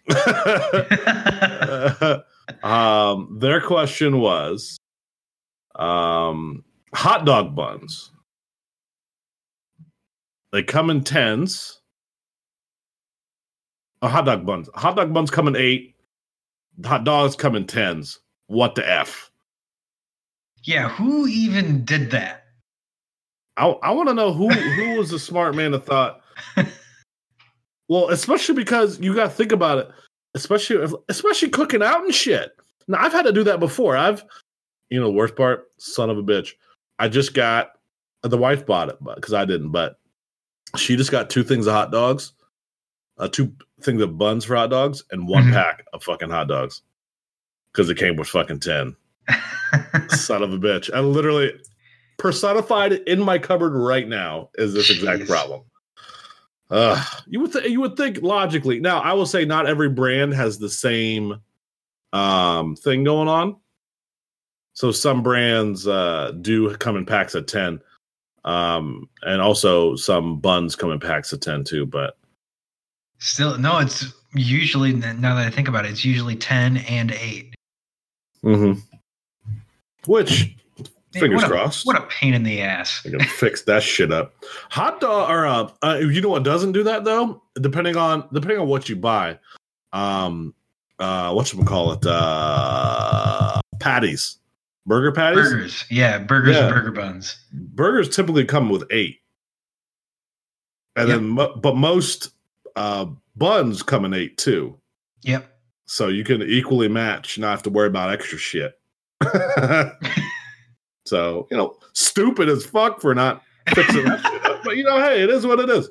um, 2.64 3.38
their 3.40 3.62
question 3.62 4.20
was, 4.20 4.78
um, 5.76 6.64
hot 6.94 7.26
dog 7.26 7.56
buns. 7.56 8.12
They 10.52 10.64
come 10.64 10.90
in 10.90 11.04
tens. 11.04 11.80
Oh, 14.02 14.08
hot 14.08 14.26
dog 14.26 14.46
buns. 14.46 14.70
Hot 14.76 14.96
dog 14.96 15.14
buns 15.14 15.30
come 15.30 15.48
in 15.48 15.56
eight. 15.56 15.96
Hot 16.86 17.04
dogs 17.04 17.36
come 17.36 17.56
in 17.56 17.68
tens. 17.68 18.20
What 18.48 18.76
the 18.76 18.90
f? 18.90 19.31
Yeah, 20.64 20.90
who 20.90 21.28
even 21.28 21.84
did 21.86 22.12
that? 22.12 22.46
I 23.58 23.68
I 23.68 23.92
want 23.92 24.10
to 24.10 24.14
know 24.16 24.34
who 24.34 24.50
who 24.50 24.98
was 24.98 25.10
the 25.10 25.20
smart 25.20 25.56
man 25.56 25.72
that 25.72 25.86
thought. 25.86 26.22
Well, 27.90 28.08
especially 28.10 28.56
because 28.56 29.02
you 29.02 29.14
got 29.14 29.24
to 29.26 29.30
think 29.30 29.52
about 29.52 29.80
it, 29.80 29.90
especially 30.34 30.78
if, 30.78 30.94
especially 31.10 31.50
cooking 31.50 31.84
out 31.84 32.06
and 32.06 32.16
shit. 32.16 32.56
Now 32.88 33.00
I've 33.02 33.12
had 33.12 33.24
to 33.26 33.34
do 33.34 33.44
that 33.44 33.60
before. 33.60 33.98
I've, 33.98 34.24
you 34.90 34.98
know, 34.98 35.08
the 35.08 35.12
worst 35.12 35.36
part, 35.36 35.66
son 35.78 36.10
of 36.10 36.18
a 36.18 36.24
bitch. 36.24 36.52
I 37.00 37.10
just 37.10 37.34
got 37.34 37.72
the 38.24 38.38
wife 38.38 38.66
bought 38.66 38.88
it, 38.88 38.98
but 39.02 39.16
because 39.16 39.34
I 39.34 39.44
didn't, 39.44 39.72
but 39.72 40.00
she 40.78 40.96
just 40.96 41.12
got 41.12 41.30
two 41.30 41.44
things 41.44 41.68
of 41.68 41.74
hot 41.74 41.92
dogs, 41.92 42.32
uh, 43.18 43.28
two 43.28 43.54
things 43.82 44.02
of 44.02 44.18
buns 44.18 44.46
for 44.46 44.56
hot 44.56 44.70
dogs, 44.70 45.04
and 45.12 45.28
one 45.28 45.48
Mhm. 45.48 45.52
pack 45.54 45.86
of 45.92 46.02
fucking 46.02 46.30
hot 46.30 46.48
dogs 46.48 46.82
because 47.74 47.90
it 47.90 47.98
came 47.98 48.16
with 48.16 48.30
fucking 48.30 48.62
ten. 48.62 48.96
Son 50.10 50.44
of 50.44 50.54
a 50.54 50.58
bitch! 50.58 50.94
I 50.94 51.00
literally 51.00 51.54
personified 52.18 52.94
in 52.94 53.22
my 53.22 53.38
cupboard 53.40 53.74
right 53.74 54.08
now 54.08 54.50
is 54.56 54.74
this 54.74 54.90
exact 54.90 55.24
Jeez. 55.24 55.28
problem. 55.28 55.62
Uh, 56.70 57.04
you 57.28 57.40
would 57.42 57.52
th- 57.52 57.70
you 57.70 57.82
would 57.82 57.98
think 57.98 58.22
logically. 58.22 58.80
Now, 58.80 59.00
I 59.00 59.14
will 59.14 59.26
say 59.26 59.44
not 59.44 59.68
every 59.68 59.90
brand 59.90 60.34
has 60.34 60.58
the 60.58 60.70
same 60.70 61.42
um 62.14 62.76
thing 62.76 63.04
going 63.04 63.28
on. 63.28 63.56
So 64.74 64.92
some 64.92 65.24
brands 65.24 65.88
uh 65.88 66.32
do 66.42 66.76
come 66.78 66.96
in 66.98 67.06
packs 67.06 67.36
of 67.36 67.46
10. 67.46 67.82
Um 68.46 69.10
and 69.22 69.42
also 69.42 69.96
some 69.96 70.40
buns 70.40 70.76
come 70.76 70.92
in 70.92 71.00
packs 71.00 71.32
of 71.34 71.40
10 71.42 71.64
too, 71.64 71.86
but 71.86 72.18
Still, 73.20 73.58
no, 73.60 73.78
it's 73.78 74.06
usually 74.34 74.94
now 74.94 75.36
that 75.36 75.46
I 75.46 75.52
think 75.52 75.68
about 75.68 75.86
it, 75.86 75.92
it's 75.92 76.04
usually 76.04 76.36
ten 76.36 76.78
and 76.78 77.12
eight. 77.12 77.54
Which 80.08 80.56
Man, 81.14 81.22
fingers 81.22 81.42
what 81.42 81.46
a- 81.46 81.48
crossed. 81.50 81.86
What 81.86 81.96
a 81.98 82.02
pain 82.08 82.34
in 82.34 82.44
the 82.44 82.62
ass. 82.62 83.02
I 83.06 83.10
can 83.10 83.20
fix 83.22 83.64
that 83.64 83.84
shit 83.84 84.12
up. 84.12 84.34
Hot 84.70 85.00
dog 85.02 85.30
or 85.30 85.46
uh, 85.46 85.70
uh 85.84 85.96
you 85.98 86.22
know 86.22 86.30
what 86.30 86.44
doesn't 86.44 86.72
do 86.72 86.84
that 86.84 87.04
though? 87.04 87.42
Depending 87.60 87.98
on 87.98 88.28
depending 88.34 88.60
on 88.60 88.68
what 88.68 88.88
you 88.90 88.96
buy. 88.96 89.38
Um 89.94 90.54
uh 91.00 91.34
what 91.34 91.48
should 91.48 91.60
we 91.60 91.66
call 91.66 91.92
it? 91.94 92.06
Uh 92.06 93.60
patties. 93.80 94.38
Burger 94.86 95.12
patties? 95.12 95.50
Burgers, 95.50 95.86
yeah, 95.90 96.18
burgers 96.20 96.56
Yeah. 96.56 96.66
and 96.66 96.74
burger 96.76 96.92
buns. 96.92 97.38
Burgers 97.54 98.10
typically 98.16 98.46
come 98.46 98.70
with 98.70 98.84
8. 98.90 99.20
And 100.96 101.08
Yep. 101.08 101.18
then 101.18 101.28
mo- 101.30 101.56
but 101.56 101.76
most 101.76 102.32
uh 102.76 103.06
buns 103.36 103.84
come 103.84 104.06
in 104.06 104.14
8 104.14 104.38
too. 104.38 104.78
Yep. 105.24 105.48
So 105.86 106.08
you 106.08 106.24
can 106.24 106.42
equally 106.42 106.88
match, 106.88 107.38
not 107.38 107.52
have 107.52 107.64
to 107.64 107.70
worry 107.70 107.88
about 107.88 108.12
extra 108.12 108.38
shit. 108.38 108.80
so, 111.06 111.48
you 111.52 111.58
know, 111.58 111.78
stupid 111.94 112.50
as 112.50 112.66
fuck 112.66 113.02
for 113.02 113.14
not 113.16 113.44
fixing 113.74 114.06
that 114.06 114.22
shit 114.22 114.46
up. 114.46 114.64
But 114.64 114.78
you 114.78 114.84
know, 114.84 115.00
hey, 115.00 115.24
it 115.24 115.30
is 115.30 115.46
what 115.46 115.60
it 115.60 115.70
is. 115.70 115.90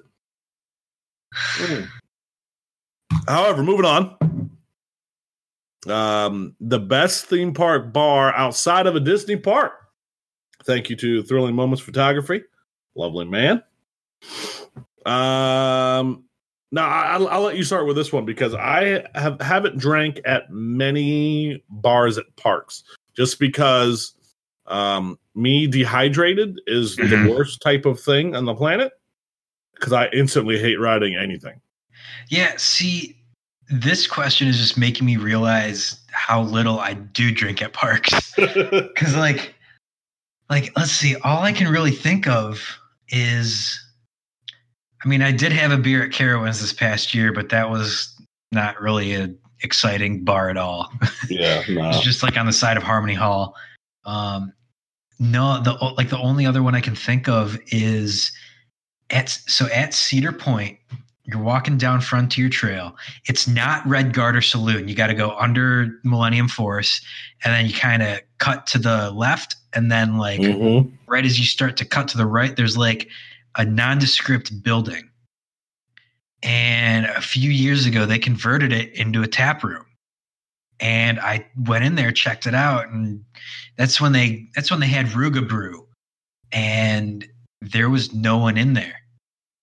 Mm. 1.34 1.88
However, 3.28 3.62
moving 3.62 3.86
on. 3.86 4.16
Um, 5.88 6.56
the 6.60 6.78
best 6.78 7.26
theme 7.26 7.54
park 7.54 7.92
bar 7.92 8.34
outside 8.34 8.86
of 8.86 8.96
a 8.96 9.00
Disney 9.00 9.36
park. 9.36 9.72
Thank 10.64 10.90
you 10.90 10.96
to 10.96 11.22
Thrilling 11.22 11.54
Moments 11.54 11.82
Photography. 11.82 12.42
Lovely 12.94 13.24
man. 13.24 13.62
Um, 15.06 16.24
now 16.70 16.86
I'll, 16.86 17.28
I'll 17.28 17.40
let 17.40 17.56
you 17.56 17.64
start 17.64 17.86
with 17.86 17.96
this 17.96 18.12
one 18.12 18.26
because 18.26 18.54
I 18.54 19.06
have 19.14 19.40
haven't 19.40 19.78
drank 19.78 20.20
at 20.26 20.50
many 20.50 21.64
bars 21.70 22.18
at 22.18 22.36
parks 22.36 22.84
just 23.16 23.38
because 23.38 24.14
um, 24.66 25.18
me 25.34 25.66
dehydrated 25.66 26.60
is 26.66 26.96
the 26.96 27.02
Mhm. 27.02 27.28
worst 27.28 27.60
type 27.60 27.86
of 27.86 27.98
thing 28.00 28.36
on 28.36 28.44
the 28.44 28.54
planet 28.54 28.92
because 29.74 29.92
I 29.92 30.08
instantly 30.12 30.58
hate 30.58 30.78
riding 30.78 31.16
anything. 31.16 31.60
Yeah, 32.28 32.52
see, 32.56 33.16
this 33.68 34.06
question 34.06 34.46
is 34.46 34.58
just 34.58 34.76
making 34.76 35.06
me 35.06 35.16
realize 35.16 36.00
how 36.12 36.42
little 36.42 36.78
I 36.78 36.94
do 36.94 37.32
drink 37.32 37.62
at 37.62 37.72
parks. 37.72 38.32
Cause 38.96 39.16
like 39.16 39.54
like 40.48 40.72
let's 40.76 40.92
see, 40.92 41.16
all 41.16 41.42
I 41.42 41.52
can 41.52 41.68
really 41.68 41.92
think 41.92 42.26
of 42.26 42.60
is 43.08 43.76
I 45.04 45.08
mean, 45.08 45.22
I 45.22 45.32
did 45.32 45.50
have 45.52 45.72
a 45.72 45.78
beer 45.78 46.04
at 46.04 46.10
Carowinds 46.10 46.60
this 46.60 46.72
past 46.74 47.14
year, 47.14 47.32
but 47.32 47.48
that 47.48 47.70
was 47.70 48.14
not 48.52 48.80
really 48.80 49.14
a 49.14 49.30
exciting 49.62 50.24
bar 50.24 50.50
at 50.50 50.56
all. 50.56 50.92
yeah, 51.28 51.62
no. 51.68 51.88
It's 51.90 52.00
just 52.00 52.22
like 52.22 52.36
on 52.36 52.46
the 52.46 52.52
side 52.52 52.76
of 52.76 52.82
Harmony 52.82 53.14
Hall. 53.14 53.54
Um, 54.04 54.52
no, 55.18 55.60
the 55.62 55.72
like 55.96 56.08
the 56.08 56.18
only 56.18 56.46
other 56.46 56.62
one 56.62 56.74
I 56.74 56.80
can 56.80 56.94
think 56.94 57.28
of 57.28 57.58
is 57.68 58.32
at 59.10 59.28
so 59.28 59.66
at 59.66 59.94
Cedar 59.94 60.32
Point. 60.32 60.78
You're 61.26 61.42
walking 61.42 61.78
down 61.78 62.00
Frontier 62.00 62.48
Trail. 62.48 62.96
It's 63.26 63.46
not 63.46 63.86
Red 63.86 64.12
Garter 64.14 64.40
Saloon. 64.40 64.88
You 64.88 64.96
got 64.96 65.08
to 65.08 65.14
go 65.14 65.36
under 65.38 66.00
Millennium 66.02 66.48
Force, 66.48 67.00
and 67.44 67.54
then 67.54 67.66
you 67.66 67.72
kind 67.74 68.02
of 68.02 68.18
cut 68.38 68.66
to 68.68 68.78
the 68.78 69.10
left, 69.12 69.54
and 69.74 69.92
then 69.92 70.16
like 70.16 70.40
Mhm. 70.40 70.90
right 71.06 71.24
as 71.24 71.38
you 71.38 71.44
start 71.44 71.76
to 71.76 71.84
cut 71.84 72.08
to 72.08 72.18
the 72.18 72.26
right, 72.26 72.56
there's 72.56 72.76
like 72.76 73.08
a 73.56 73.64
nondescript 73.64 74.62
building. 74.62 75.09
And 76.42 77.06
a 77.06 77.20
few 77.20 77.50
years 77.50 77.86
ago, 77.86 78.06
they 78.06 78.18
converted 78.18 78.72
it 78.72 78.94
into 78.94 79.22
a 79.22 79.26
tap 79.26 79.62
room. 79.62 79.84
And 80.80 81.20
I 81.20 81.46
went 81.56 81.84
in 81.84 81.94
there, 81.94 82.10
checked 82.10 82.46
it 82.46 82.54
out, 82.54 82.88
and 82.88 83.22
that's 83.76 84.00
when 84.00 84.12
they 84.12 84.48
that's 84.54 84.70
when 84.70 84.80
they 84.80 84.86
had 84.86 85.06
Ruga 85.06 85.46
Brew, 85.46 85.86
and 86.52 87.28
there 87.60 87.90
was 87.90 88.14
no 88.14 88.38
one 88.38 88.56
in 88.56 88.72
there. 88.72 88.96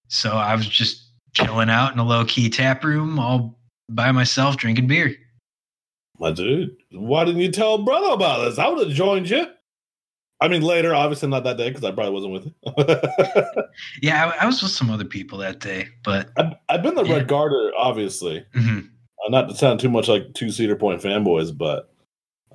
So 0.09 0.33
I 0.33 0.53
was 0.55 0.67
just 0.67 1.09
chilling 1.33 1.71
out 1.71 1.91
in 1.91 1.97
a 1.97 2.03
low 2.03 2.23
key 2.25 2.51
tap 2.51 2.83
room, 2.83 3.17
all 3.17 3.59
by 3.89 4.11
myself, 4.11 4.57
drinking 4.57 4.85
beer. 4.85 5.15
My 6.19 6.31
dude, 6.31 6.75
why 6.91 7.25
didn't 7.25 7.41
you 7.41 7.51
tell 7.51 7.79
brother 7.79 8.09
about 8.09 8.45
this? 8.45 8.59
I 8.59 8.67
would 8.67 8.87
have 8.87 8.95
joined 8.95 9.29
you. 9.29 9.47
I 10.39 10.47
mean, 10.47 10.61
later, 10.61 10.93
obviously 10.93 11.29
not 11.29 11.43
that 11.45 11.57
day 11.57 11.69
because 11.69 11.83
I 11.83 11.91
probably 11.91 12.13
wasn't 12.13 12.33
with 12.33 12.45
you. 12.45 13.63
Yeah, 14.01 14.31
I, 14.39 14.43
I 14.43 14.45
was 14.45 14.61
with 14.61 14.71
some 14.71 14.89
other 14.89 15.05
people 15.05 15.37
that 15.39 15.59
day, 15.59 15.87
but 16.03 16.29
I've, 16.37 16.53
I've 16.69 16.83
been 16.83 16.95
the 16.95 17.03
Yeah. 17.03 17.15
Red 17.15 17.27
Garter, 17.27 17.71
obviously. 17.77 18.43
mhm. 18.55 18.89
Uh, 19.25 19.29
not 19.29 19.49
to 19.49 19.55
sound 19.55 19.79
too 19.79 19.89
much 19.89 20.07
like 20.07 20.33
two 20.35 20.51
Cedar 20.51 20.75
Point 20.75 21.01
fanboys, 21.01 21.55
but 21.55 21.89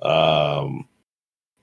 um, 0.01 0.87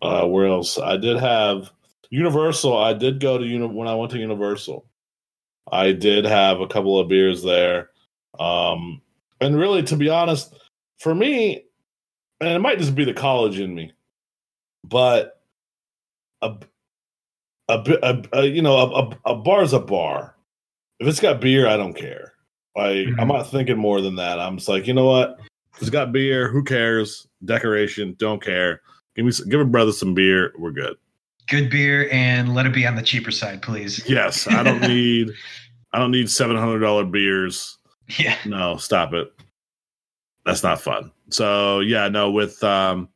uh, 0.03 0.27
where 0.27 0.47
else? 0.47 0.79
I 0.79 0.97
did 0.97 1.17
have 1.19 1.71
Universal. 2.11 2.77
I 2.77 2.93
did 2.95 3.21
go 3.21 3.39
to 3.39 3.45
uni- 3.45 3.67
when 3.67 3.89
I 3.89 3.95
went 3.95 4.11
to 4.13 4.19
Universal. 4.19 4.85
I 5.73 5.93
did 5.93 6.25
have 6.25 6.61
a 6.61 6.67
couple 6.67 6.99
of 6.99 7.09
beers 7.09 7.43
there, 7.43 7.91
um, 8.39 9.01
and 9.41 9.57
really, 9.59 9.83
to 9.85 9.97
be 9.97 10.09
honest, 10.09 10.55
for 10.99 11.15
me, 11.15 11.65
and 12.41 12.49
it 12.51 12.59
might 12.59 12.79
just 12.79 12.95
be 12.95 13.05
the 13.05 13.15
college 13.15 13.59
in 13.61 13.75
me, 13.75 13.93
but 14.85 15.40
a 16.43 16.57
a, 17.69 17.99
a, 18.03 18.23
a 18.33 18.45
you 18.47 18.63
know 18.63 18.77
a, 18.77 19.31
a, 19.31 19.35
bar's 19.37 19.73
a 19.73 19.81
bar. 19.81 20.35
If 20.99 21.07
it's 21.07 21.21
got 21.21 21.41
beer, 21.41 21.67
I 21.69 21.77
don't 21.77 21.95
care. 21.95 22.33
Like 22.77 23.09
I'm 23.19 23.29
Mhm. 23.29 23.29
not 23.29 23.51
thinking 23.51 23.79
more 23.79 24.01
than 24.01 24.17
that. 24.17 24.39
I'm 24.41 24.57
just 24.57 24.69
like, 24.69 24.87
you 24.87 24.95
know 24.95 25.07
what? 25.07 25.39
It's 25.81 25.91
got 25.91 26.13
beer. 26.13 26.49
Who 26.49 26.63
cares? 26.63 27.27
Decoration. 27.45 28.15
Don't 28.19 28.43
care. 28.43 28.83
Give 29.17 29.25
me, 29.25 29.33
give 29.49 29.61
a 29.61 29.65
brother 29.65 29.93
some 29.93 30.15
beer. 30.15 30.53
We're 30.59 30.71
good. 30.73 30.97
Good 31.49 31.71
beer 31.71 32.09
and 32.13 32.55
let 32.55 32.67
it 32.67 32.73
be 32.75 32.87
on 32.87 32.95
the 32.97 33.03
cheaper 33.03 33.31
side, 33.31 33.63
please. 33.63 34.03
Yes, 34.09 34.47
I 34.47 34.63
don't 34.63 34.81
need, 34.89 35.31
I 35.93 35.99
don't 35.99 36.11
need 36.13 36.31
seven 36.31 36.57
hundred 36.57 36.81
dollar 36.81 37.05
beers. 37.05 37.79
Yeah. 38.19 38.37
No, 38.47 38.77
stop 38.77 39.13
it. 39.15 39.33
That's 40.45 40.63
not 40.63 40.81
fun. 40.81 41.11
So 41.31 41.81
yeah, 41.81 42.09
no. 42.09 42.31
With 42.31 42.63
um, 42.65 43.09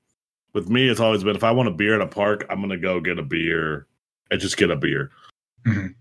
with 0.54 0.70
me, 0.70 0.88
it's 0.88 1.00
always 1.00 1.22
been 1.22 1.36
if 1.36 1.44
I 1.44 1.50
want 1.50 1.68
a 1.68 1.72
beer 1.72 1.94
in 1.94 2.00
a 2.00 2.06
park, 2.06 2.46
I'm 2.48 2.60
gonna 2.60 2.78
go 2.78 3.00
get 3.00 3.18
a 3.18 3.22
beer 3.22 3.86
and 4.30 4.40
just 4.40 4.56
get 4.56 4.70
a 4.70 4.76
beer. 4.76 5.10
Mhm. 5.66 5.94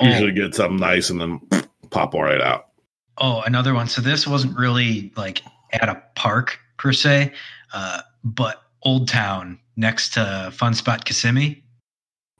Usually 0.00 0.32
get 0.32 0.54
something 0.54 0.78
nice 0.78 1.10
and 1.10 1.20
then 1.20 1.40
pop 1.90 2.14
right 2.14 2.40
out. 2.40 2.68
Oh, 3.18 3.42
another 3.42 3.74
one. 3.74 3.88
So 3.88 4.00
this 4.00 4.26
wasn't 4.26 4.58
really 4.58 5.12
like 5.16 5.42
at 5.72 5.88
a 5.88 6.02
park 6.14 6.58
per 6.78 6.92
se, 6.92 7.32
uh, 7.72 8.02
but 8.24 8.62
Old 8.82 9.08
Town 9.08 9.58
next 9.76 10.14
to 10.14 10.50
Fun 10.52 10.74
Spot 10.74 11.04
Kissimmee. 11.04 11.62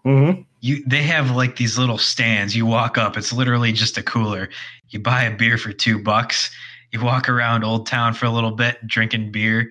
Mm-hmm. 0.05 0.43
You 0.61 0.83
they 0.87 1.03
have 1.03 1.31
like 1.33 1.57
these 1.57 1.79
little 1.79 1.99
stands. 1.99 2.57
You 2.57 2.67
walk 2.67 2.99
up, 2.99 3.17
it's 3.17 3.33
literally 3.33 3.73
just 3.73 3.99
a 3.99 4.03
cooler. 4.03 4.49
You 4.89 4.99
buy 4.99 5.25
a 5.25 5.37
beer 5.37 5.59
for 5.59 5.73
two 5.73 6.03
bucks. 6.03 6.51
You 6.93 7.03
walk 7.03 7.29
around 7.29 7.65
Old 7.65 7.87
Town 7.87 8.15
for 8.15 8.27
a 8.27 8.31
little 8.31 8.51
bit, 8.51 8.87
drinking 8.87 9.33
beer, 9.33 9.71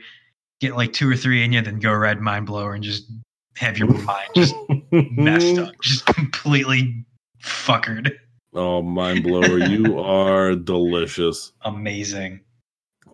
get 0.62 0.76
like 0.78 0.94
two 0.94 1.10
or 1.10 1.18
three 1.18 1.44
in 1.44 1.52
you, 1.52 1.62
then 1.62 1.80
go 1.80 1.92
ride 1.92 2.22
Mind 2.22 2.46
Blower 2.46 2.74
and 2.74 2.84
just 2.84 3.12
have 3.58 3.78
your 3.78 3.90
mind 3.90 4.30
just 4.36 4.56
messed 4.92 5.58
up, 5.58 5.74
just 5.82 6.06
completely 6.06 7.06
fuckered. 7.44 8.14
Oh, 8.54 8.82
mind 8.82 9.24
blower! 9.24 9.60
you 9.60 10.00
are 10.04 10.56
delicious. 10.56 11.54
Amazing. 11.62 12.42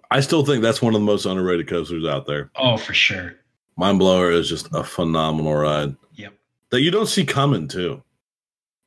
I 0.10 0.22
still 0.22 0.46
think 0.46 0.64
that's 0.64 0.82
one 0.82 0.96
of 0.96 1.02
the 1.02 1.06
most 1.06 1.26
underrated 1.26 1.68
coasters 1.68 2.06
out 2.06 2.26
there. 2.26 2.50
Oh, 2.56 2.78
for 2.78 2.94
sure. 2.94 3.34
Mind 3.76 4.00
blower 4.00 4.32
is 4.32 4.50
just 4.50 4.68
a 4.74 4.84
phenomenal 4.84 5.56
ride. 5.56 5.96
Yep. 6.16 6.34
that 6.72 6.82
you 6.82 6.90
don't 6.90 7.08
see 7.08 7.26
coming 7.26 7.68
too. 7.68 8.02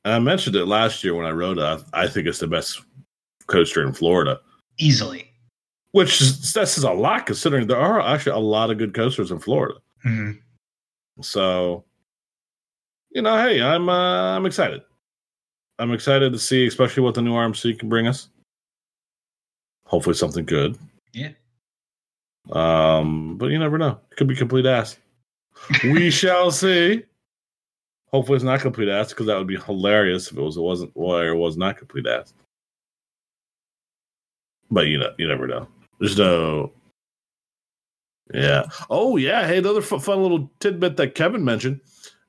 And 0.03 0.13
I 0.13 0.19
mentioned 0.19 0.55
it 0.55 0.65
last 0.65 1.03
year 1.03 1.15
when 1.15 1.25
I 1.25 1.31
rode 1.31 1.57
it. 1.59 1.63
I, 1.63 1.79
I 1.93 2.07
think 2.07 2.27
it's 2.27 2.39
the 2.39 2.47
best 2.47 2.81
coaster 3.47 3.85
in 3.85 3.93
Florida, 3.93 4.39
Easily. 4.77 5.30
Which 5.91 6.21
is, 6.21 6.53
that 6.53 6.67
says 6.67 6.83
a 6.83 6.91
lot 6.91 7.25
considering 7.25 7.67
there 7.67 7.77
are 7.77 8.01
actually 8.01 8.33
a 8.33 8.37
lot 8.37 8.71
of 8.71 8.77
good 8.77 8.93
coasters 8.93 9.31
in 9.31 9.39
Florida. 9.39 9.79
Mhm. 10.05 10.39
So, 11.21 11.83
you 13.11 13.21
know, 13.21 13.35
hey, 13.37 13.61
I'm 13.61 13.89
uh, 13.89 14.35
I'm 14.35 14.45
excited. 14.45 14.81
I'm 15.79 15.91
excited 15.93 16.31
to 16.33 16.39
see, 16.39 16.67
especially 16.67 17.03
what 17.03 17.15
the 17.15 17.21
new 17.21 17.33
RMC 17.33 17.77
can 17.79 17.89
bring 17.89 18.07
us. 18.07 18.29
Hopefully, 19.85 20.15
something 20.15 20.45
good. 20.45 20.77
Yeah. 21.13 21.31
Um, 22.51 23.37
but 23.37 23.47
you 23.47 23.59
never 23.59 23.77
know. 23.77 23.99
It 24.11 24.17
could 24.17 24.27
be 24.27 24.35
complete 24.35 24.65
ass. 24.65 24.97
we 25.83 26.09
shall 26.11 26.51
see. 26.51 27.03
Hopefully, 28.07 28.35
it's 28.37 28.45
not 28.45 28.59
complete 28.61 28.89
ass 28.89 29.09
because 29.09 29.25
that 29.27 29.37
would 29.37 29.47
be 29.47 29.57
hilarious 29.57 30.31
if 30.31 30.37
it 30.37 30.41
was. 30.41 30.57
It 30.57 30.61
wasn't. 30.61 30.91
Or 30.95 31.25
it 31.27 31.35
was 31.35 31.57
not 31.57 31.77
complete 31.77 32.07
ass. 32.07 32.33
But 34.69 34.87
you 34.87 34.97
know, 34.97 35.13
you 35.17 35.27
never 35.27 35.47
know. 35.47 35.67
There's 36.01 36.17
no. 36.17 36.73
Yeah. 38.33 38.63
Oh 38.89 39.17
yeah. 39.17 39.47
Hey, 39.47 39.57
another 39.59 39.81
fu- 39.81 39.99
fun 39.99 40.21
little 40.21 40.51
tidbit 40.59 40.97
that 40.97 41.15
Kevin 41.15 41.45
mentioned. 41.45 41.79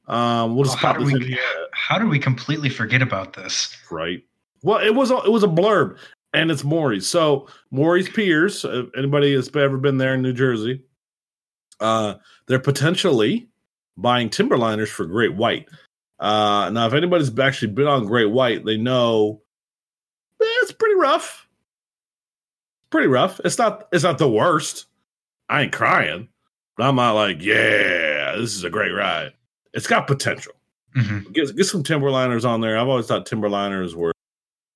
Um, 0.09 0.55
we'll 0.55 0.65
just 0.65 0.77
Oh, 0.77 0.81
how 0.89 0.93
do 0.93 1.05
we- 1.05 1.15
in 1.15 1.39
How 1.73 1.99
do 1.99 2.07
we 2.09 2.19
completely 2.19 2.69
forget 2.69 3.03
about 3.03 3.33
this? 3.33 3.77
right? 3.91 4.23
Well, 4.63 4.79
it 4.79 4.95
was 4.95 5.11
a, 5.11 5.17
it 5.25 5.31
was 5.33 5.43
a 5.43 5.49
blurb, 5.49 5.97
and 6.33 6.51
it's 6.51 6.63
Morey's. 6.65 7.07
So 7.09 7.49
Morey's 7.71 8.09
Piers. 8.09 8.65
uh, 8.65 8.85
Anybody 8.97 9.35
that's 9.35 9.55
ever 9.57 9.79
been 9.79 9.99
there 9.99 10.15
in 10.15 10.23
New 10.23 10.33
Jersey, 10.33 10.85
uh, 11.81 12.15
they're 12.47 12.59
potentially 12.61 13.49
buying 13.97 14.29
timberliners 14.29 14.89
for 14.89 15.05
Great 15.07 15.35
White. 15.35 15.69
Uh, 16.21 16.71
now, 16.71 16.87
if 16.87 16.93
anybody's 16.95 17.37
actually 17.39 17.73
been 17.73 17.89
on 17.89 18.07
Great 18.07 18.31
White, 18.31 18.65
they 18.65 18.77
know 18.77 19.43
eh, 20.41 20.45
it's 20.63 20.73
pretty 20.73 20.95
rough. 20.97 21.49
Pretty 22.93 23.09
rough. 23.09 23.41
It's 23.45 23.59
not. 23.59 23.89
It's 23.93 24.05
not 24.05 24.19
the 24.19 24.29
worst. 24.31 24.87
I 25.49 25.63
ain't 25.63 25.73
crying, 25.73 26.29
but 26.77 26.85
I'm 26.87 26.95
not 26.97 27.13
like, 27.13 27.43
yeah, 27.43 28.37
this 28.37 28.55
is 28.55 28.63
a 28.65 28.71
great 28.71 28.93
ride. 28.93 29.33
It's 29.75 29.87
got 29.87 30.07
potential 30.07 30.53
Mhm. 30.97 31.33
get 31.33 31.57
get 31.57 31.65
some 31.65 31.83
timberliners 31.83 32.45
on 32.49 32.61
there. 32.61 32.79
I've 32.79 32.89
always 32.89 33.07
thought 33.07 33.27
timberliners 33.27 33.95
were 33.95 34.13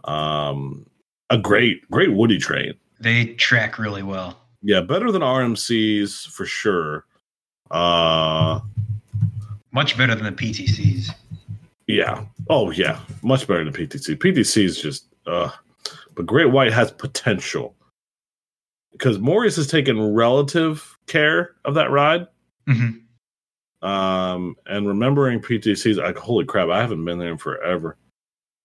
um 0.05 0.87
a 1.31 1.37
great 1.39 1.89
great 1.91 2.13
woody 2.13 2.39
train. 2.39 2.73
They 3.01 3.35
track 3.35 3.79
really 3.79 4.03
well. 4.03 4.41
Yeah, 4.63 4.81
better 4.81 5.13
than 5.13 5.23
RMCs 5.23 6.27
for 6.29 6.47
sure. 6.47 7.05
Uh 7.71 8.61
Much 9.73 9.99
better 9.99 10.15
than 10.15 10.25
the 10.25 10.33
PTCs. 10.33 11.11
yeah. 11.87 12.25
Oh 12.49 12.71
yeah, 12.71 12.99
much 13.23 13.47
better 13.47 13.65
than 13.65 13.75
PTC. 13.75 14.17
PTC 14.17 14.65
is 14.65 14.81
just 14.81 15.07
uh 15.27 15.51
but 16.15 16.25
Great 16.27 16.51
White 16.51 16.73
has 16.73 16.91
potential. 16.93 17.75
Because 18.97 19.19
Morey's 19.19 19.57
has 19.57 19.67
taken 19.67 20.15
relative 20.15 20.97
care 21.07 21.55
of 21.65 21.75
that 21.75 21.91
ride. 21.91 22.27
Mhm. 22.67 23.03
Um, 23.83 24.57
and 24.67 24.89
remembering 24.89 25.41
PTCs, 25.41 25.99
like 25.99 26.17
holy 26.17 26.45
crap, 26.45 26.69
I 26.71 26.81
haven't 26.81 27.05
been 27.05 27.19
there 27.19 27.31
in 27.33 27.39
forever. 27.39 27.97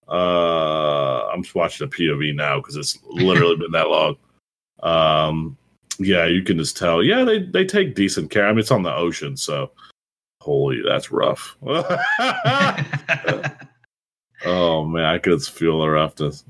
Uh, 0.07 1.27
I'm 1.27 1.43
just 1.43 1.55
watching 1.55 1.85
a 1.85 1.89
POV 1.89 2.35
now 2.35 2.57
because 2.59 2.75
it's 2.75 2.97
literally 3.05 3.55
been 3.55 3.71
that 3.71 3.89
long. 3.89 4.17
Um, 4.83 5.57
yeah, 5.99 6.25
you 6.25 6.43
can 6.43 6.57
just 6.57 6.77
tell. 6.77 7.03
Yeah, 7.03 7.23
they 7.23 7.39
they 7.39 7.65
take 7.65 7.95
decent 7.95 8.31
care. 8.31 8.47
I 8.47 8.51
mean, 8.51 8.59
it's 8.59 8.71
on 8.71 8.83
the 8.83 8.95
ocean, 8.95 9.37
so 9.37 9.71
holy, 10.41 10.81
that's 10.85 11.11
rough. 11.11 11.55
oh 14.45 14.85
man, 14.85 15.05
I 15.05 15.17
could 15.19 15.41
feel 15.43 15.79
the 15.81 15.89
roughness. 15.89 16.45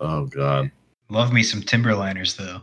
Oh 0.00 0.26
god. 0.26 0.70
Love 1.08 1.32
me 1.32 1.42
some 1.42 1.62
Timberliners 1.62 2.36
though. 2.36 2.60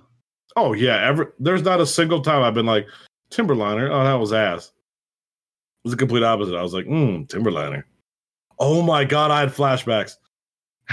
Oh 0.56 0.74
yeah, 0.74 0.98
ever 1.08 1.34
there's 1.39 1.63
not 1.63 1.82
a 1.82 1.86
single 1.86 2.22
time 2.22 2.44
I've 2.44 2.54
been 2.54 2.66
like 2.66 2.88
Timberliner. 3.32 3.89
Oh, 3.92 4.04
that 4.04 4.13
was 4.16 4.34
ass. 4.34 4.68
It 4.68 4.72
was 5.88 5.92
the 5.92 5.98
complete 5.98 6.24
opposite. 6.24 6.56
I 6.56 6.62
was 6.62 6.74
like, 6.74 6.86
mm, 6.86 7.28
Timberliner. 7.28 7.84
Oh 8.60 8.82
my 8.82 9.04
god, 9.04 9.32
I 9.32 9.39
had 9.42 9.50
flashbacks. 9.50 10.16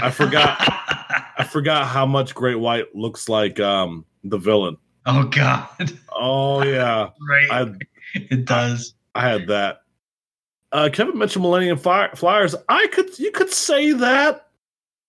I 0.01 0.09
forgot. 0.09 0.57
I 1.37 1.43
forgot 1.49 1.87
how 1.87 2.05
much 2.05 2.33
Great 2.35 2.55
White 2.59 2.93
looks 2.95 3.29
like 3.29 3.59
um 3.59 4.05
the 4.23 4.37
villain. 4.37 4.77
oh 5.05 5.23
God. 5.25 5.67
Oh 6.11 6.63
yeah, 6.63 7.09
Right. 7.29 7.47
I 7.51 7.73
it 8.15 8.45
does. 8.45 8.93
I 9.15 9.27
had 9.29 9.47
that. 9.47 9.81
Uh, 10.71 10.89
Kevin 10.91 11.17
mentioned 11.17 11.43
Millennium 11.43 11.77
Fly- 11.77 12.11
Flyers. 12.15 12.55
I 12.69 12.87
could 12.87 13.17
you 13.19 13.31
could 13.31 13.51
say 13.51 13.91
that 13.91 14.47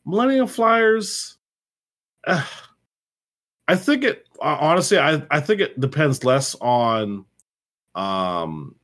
Millennium 0.04 0.46
Flyers. 0.48 1.36
uh, 2.26 2.44
I 3.68 3.76
think 3.76 4.02
it 4.04 4.26
honestly. 4.42 4.98
I 4.98 5.22
I 5.30 5.40
think 5.40 5.60
it 5.60 5.78
depends 5.80 6.24
less 6.24 6.54
on 6.60 7.24
um 7.94 8.74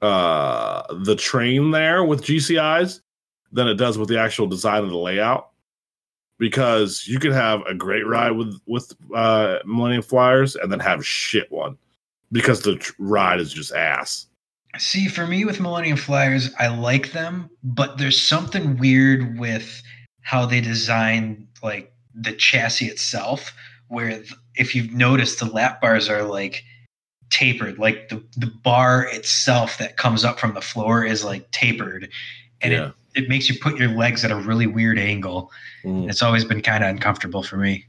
uh 0.00 0.82
the 1.04 1.14
train 1.14 1.70
there 1.70 2.04
with 2.04 2.22
GCIs 2.22 3.00
than 3.52 3.68
it 3.68 3.74
does 3.74 3.98
with 3.98 4.08
the 4.08 4.18
actual 4.18 4.46
design 4.46 4.82
of 4.82 4.90
the 4.90 4.96
layout. 4.96 5.50
Because 6.38 7.06
you 7.06 7.20
can 7.20 7.30
have 7.30 7.60
a 7.68 7.74
great 7.74 8.06
ride 8.06 8.32
with 8.32 8.60
with 8.66 8.92
uh, 9.14 9.58
Millennium 9.64 10.02
Flyers 10.02 10.56
and 10.56 10.72
then 10.72 10.80
have 10.80 11.06
shit 11.06 11.50
one 11.52 11.78
because 12.32 12.62
the 12.62 12.76
tr- 12.76 12.92
ride 12.98 13.38
is 13.38 13.52
just 13.52 13.72
ass. 13.72 14.26
See, 14.78 15.06
for 15.06 15.26
me 15.26 15.44
with 15.44 15.60
Millennium 15.60 15.98
Flyers, 15.98 16.50
I 16.58 16.68
like 16.68 17.12
them, 17.12 17.50
but 17.62 17.98
there's 17.98 18.20
something 18.20 18.78
weird 18.78 19.38
with 19.38 19.82
how 20.22 20.46
they 20.46 20.60
design 20.60 21.46
like 21.62 21.92
the 22.14 22.32
chassis 22.32 22.86
itself. 22.86 23.52
Where 23.92 24.08
th- 24.10 24.32
if 24.54 24.74
you've 24.74 24.92
noticed, 24.92 25.38
the 25.38 25.44
lap 25.44 25.80
bars 25.82 26.08
are 26.08 26.22
like 26.22 26.64
tapered, 27.30 27.78
like 27.78 28.08
the 28.08 28.22
the 28.38 28.46
bar 28.64 29.04
itself 29.04 29.76
that 29.78 29.98
comes 29.98 30.24
up 30.24 30.40
from 30.40 30.54
the 30.54 30.62
floor 30.62 31.04
is 31.04 31.24
like 31.24 31.50
tapered, 31.50 32.08
and 32.62 32.72
Yeah. 32.72 32.86
it 33.14 33.22
it 33.24 33.28
makes 33.28 33.50
you 33.50 33.58
put 33.60 33.76
your 33.78 33.90
legs 33.90 34.24
at 34.24 34.30
a 34.30 34.36
really 34.36 34.66
weird 34.66 34.98
angle. 34.98 35.50
Mm. 35.84 36.08
It's 36.08 36.22
always 36.22 36.44
been 36.46 36.62
kind 36.62 36.82
of 36.82 36.88
uncomfortable 36.88 37.42
for 37.42 37.58
me. 37.58 37.84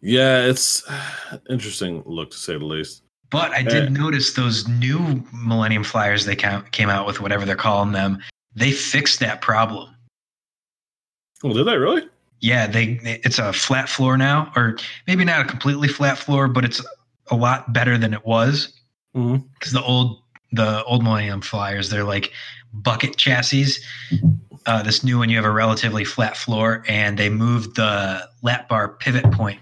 Yeah, 0.00 0.44
it's 0.46 0.82
interesting 1.48 2.02
look 2.04 2.32
to 2.32 2.36
say 2.36 2.58
the 2.58 2.64
least. 2.64 3.02
But 3.30 3.52
I 3.52 3.62
did 3.62 3.92
notice 3.92 4.32
those 4.32 4.66
new 4.66 5.22
Millennium 5.32 5.84
Flyers 5.84 6.24
they 6.24 6.34
ca- 6.34 6.62
came 6.72 6.88
out 6.88 7.06
with, 7.06 7.20
whatever 7.20 7.44
they're 7.44 7.54
calling 7.56 7.92
them. 7.92 8.18
They 8.56 8.72
fixed 8.72 9.20
that 9.20 9.42
problem. 9.42 9.94
Well, 11.44 11.52
did 11.54 11.66
they 11.66 11.76
really? 11.76 12.08
Yeah, 12.40 12.66
they 12.66 12.94
they- 12.94 13.20
it's 13.24 13.38
a 13.38 13.52
flat 13.52 13.88
floor 13.88 14.16
now, 14.16 14.52
or 14.56 14.76
maybe 15.06 15.24
not 15.24 15.40
a 15.40 15.44
completely 15.44 15.88
flat 15.88 16.18
floor, 16.18 16.48
but 16.48 16.64
it's 16.64 16.84
a 17.30 17.36
lot 17.36 17.72
better 17.72 17.98
than 17.98 18.14
it 18.14 18.24
was 18.24 18.72
Mhm. 19.16 19.44
because 19.54 19.72
the 19.72 19.82
old 19.82 20.22
the 20.52 20.82
old 20.84 21.02
Millennium 21.04 21.40
Flyers 21.42 21.90
they're 21.90 22.04
like 22.04 22.32
bucket 22.72 23.16
chassis. 23.16 23.82
Uh, 24.66 24.82
this 24.82 25.02
new 25.04 25.18
one 25.18 25.28
you 25.30 25.36
have 25.36 25.44
a 25.44 25.50
relatively 25.50 26.04
flat 26.04 26.36
floor, 26.36 26.84
and 26.88 27.18
they 27.18 27.28
moved 27.28 27.76
the 27.76 28.28
lap 28.42 28.68
bar 28.68 28.88
pivot 28.88 29.30
point 29.32 29.60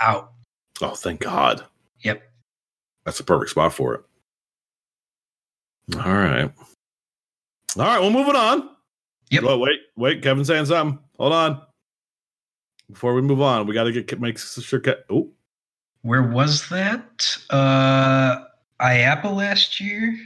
out. 0.00 0.32
Oh, 0.80 0.94
thank 0.94 1.20
God. 1.20 1.64
Yep. 2.00 2.22
That's 3.04 3.18
the 3.18 3.24
perfect 3.24 3.50
spot 3.52 3.72
for 3.72 3.94
it. 3.94 4.00
All 5.96 6.02
right. 6.12 6.50
All 7.76 7.82
right, 7.84 8.00
well, 8.00 8.10
moving 8.10 8.36
on. 8.36 8.68
Yep. 9.30 9.44
Oh, 9.46 9.58
wait, 9.58 9.80
wait, 9.96 10.22
Kevin's 10.22 10.46
saying 10.48 10.66
something. 10.66 10.98
Hold 11.18 11.32
on. 11.32 11.62
Before 12.90 13.14
we 13.14 13.22
move 13.22 13.40
on, 13.40 13.66
we 13.66 13.74
got 13.74 13.84
to 13.84 14.02
get 14.02 14.20
make 14.20 14.38
sure. 14.38 14.82
Oh, 15.10 15.30
Where 16.02 16.22
was 16.22 16.68
that? 16.70 17.36
Uh, 17.50 18.44
IAAPA 18.80 19.34
last 19.34 19.80
year. 19.80 20.16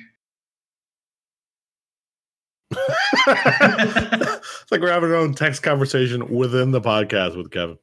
it's 3.27 4.70
like 4.70 4.81
we're 4.81 4.90
having 4.90 5.11
our 5.11 5.16
own 5.16 5.35
text 5.35 5.62
conversation 5.62 6.29
within 6.35 6.70
the 6.70 6.81
podcast 6.81 7.37
with 7.37 7.51
Kevin. 7.51 7.79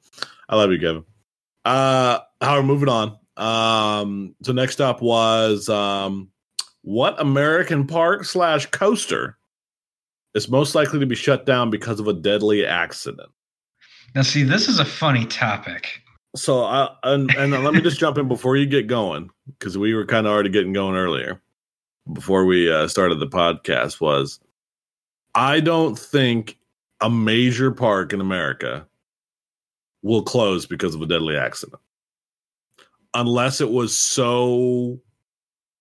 I 0.47 0.55
love 0.55 0.71
you, 0.71 0.79
Kevin. 0.79 1.03
Uh, 1.65 2.19
how 2.41 2.55
we're 2.55 2.63
moving 2.63 2.89
on. 2.89 3.17
Um, 3.37 4.35
so 4.43 4.51
next 4.51 4.81
up 4.81 5.01
was 5.01 5.69
um, 5.69 6.29
what 6.81 7.19
American 7.19 7.87
park 7.87 8.25
slash 8.25 8.65
coaster 8.67 9.37
is 10.33 10.49
most 10.49 10.75
likely 10.75 10.99
to 10.99 11.05
be 11.05 11.15
shut 11.15 11.45
down 11.45 11.69
because 11.69 11.99
of 11.99 12.07
a 12.07 12.13
deadly 12.13 12.65
accident? 12.65 13.29
Now, 14.15 14.21
see, 14.21 14.43
this 14.43 14.67
is 14.67 14.79
a 14.79 14.85
funny 14.85 15.25
topic. 15.25 16.01
So, 16.35 16.65
and, 17.03 17.33
and 17.35 17.63
let 17.63 17.73
me 17.73 17.81
just 17.81 17.99
jump 17.99 18.17
in 18.17 18.27
before 18.27 18.55
you 18.55 18.65
get 18.65 18.87
going 18.87 19.29
because 19.47 19.77
we 19.77 19.93
were 19.93 20.05
kind 20.05 20.27
of 20.27 20.33
already 20.33 20.49
getting 20.49 20.73
going 20.73 20.95
earlier 20.95 21.41
before 22.13 22.45
we 22.45 22.71
uh, 22.71 22.87
started 22.87 23.19
the 23.19 23.27
podcast. 23.27 23.99
Was 23.99 24.39
I 25.33 25.59
don't 25.59 25.97
think 25.97 26.57
a 27.01 27.09
major 27.09 27.71
park 27.71 28.13
in 28.13 28.21
America 28.21 28.87
will 30.03 30.23
close 30.23 30.65
because 30.65 30.93
of 30.95 31.01
a 31.01 31.07
deadly 31.07 31.35
accident 31.35 31.81
unless 33.13 33.61
it 33.61 33.69
was 33.69 33.97
so 33.97 34.99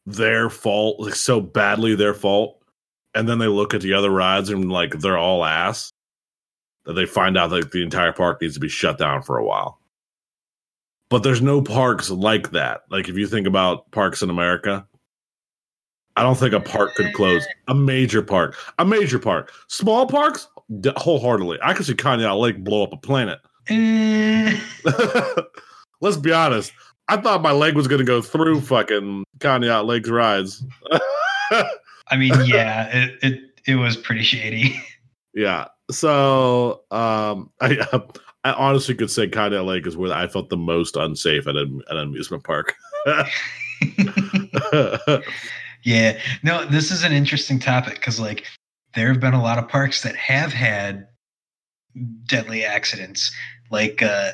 their 0.06 0.48
fault, 0.48 1.00
like 1.00 1.14
so 1.14 1.40
badly 1.40 1.94
their 1.94 2.14
fault, 2.14 2.62
and 3.14 3.28
then 3.28 3.38
they 3.38 3.46
look 3.46 3.74
at 3.74 3.80
the 3.80 3.92
other 3.92 4.10
rides 4.10 4.50
and 4.50 4.70
like 4.70 4.98
they're 4.98 5.18
all 5.18 5.44
ass 5.44 5.92
that 6.88 6.94
they 6.94 7.05
find 7.05 7.37
out 7.37 7.51
that 7.51 7.70
the 7.70 7.83
entire 7.83 8.12
park 8.12 8.40
needs 8.40 8.55
to 8.55 8.61
be 8.61 8.68
shut 8.68 8.96
down 8.96 9.20
for 9.20 9.37
a 9.37 9.44
while. 9.44 9.79
But 11.11 11.22
there's 11.22 11.42
no 11.42 11.61
parks 11.61 12.09
like 12.09 12.53
that. 12.53 12.81
Like 12.90 13.11
if 13.11 13.16
you 13.16 13.27
think 13.27 13.46
about 13.46 13.90
parks 13.90 14.22
in 14.22 14.31
America, 14.31 14.87
I 16.16 16.22
don't 16.22 16.37
think 16.37 16.55
a 16.55 16.61
park 16.61 16.94
could 16.94 17.12
close. 17.12 17.46
A 17.68 17.74
major 17.74 18.22
park, 18.22 18.57
a 18.79 18.87
major 18.87 19.18
park, 19.18 19.53
small 19.68 20.07
parks, 20.07 20.48
d- 20.81 20.92
wholeheartedly. 20.96 21.59
I 21.62 21.74
could 21.74 21.85
see 21.85 21.92
Conneaut 21.92 22.40
Lake 22.40 22.64
blow 22.64 22.85
up 22.85 22.94
a 22.94 22.96
planet. 22.96 23.38
Let's 26.01 26.16
be 26.16 26.33
honest. 26.33 26.72
I 27.09 27.18
thought 27.18 27.42
my 27.42 27.53
leg 27.53 27.74
was 27.74 27.87
going 27.87 28.01
to 28.01 28.05
go 28.05 28.22
through 28.22 28.62
fucking 28.62 29.24
Conneaut 29.40 29.85
Lake's 29.85 30.09
rides. 30.09 30.64
I 32.11 32.16
mean, 32.16 32.33
yeah, 32.46 32.88
it, 32.96 33.18
it 33.22 33.40
it 33.66 33.74
was 33.74 33.94
pretty 33.94 34.22
shady. 34.22 34.83
yeah. 35.38 35.66
So 35.90 36.83
um, 36.90 37.51
I 37.61 37.79
I 38.44 38.53
honestly 38.53 38.94
could 38.94 39.11
say 39.11 39.29
Conneaut 39.29 39.66
Lake 39.66 39.87
is 39.87 39.96
where 39.96 40.12
I 40.12 40.27
felt 40.27 40.48
the 40.48 40.57
most 40.57 40.96
unsafe 40.96 41.46
at, 41.46 41.57
an 41.57 41.81
at 41.88 41.96
an 41.96 42.09
amusement 42.09 42.44
park. 42.44 42.74
yeah, 45.85 46.18
no, 46.42 46.64
this 46.66 46.90
is 46.90 47.05
an 47.05 47.12
interesting 47.12 47.59
topic 47.59 47.94
because 47.94 48.20
like 48.20 48.44
there 48.94 49.09
have 49.09 49.20
been 49.20 49.35
a 49.35 49.42
lot 49.42 49.59
of 49.59 49.68
parks 49.68 50.03
that 50.03 50.16
have 50.16 50.53
had 50.53 51.07
deadly 52.27 52.64
accidents. 52.64 53.31
Like 53.70 54.03
uh, 54.03 54.31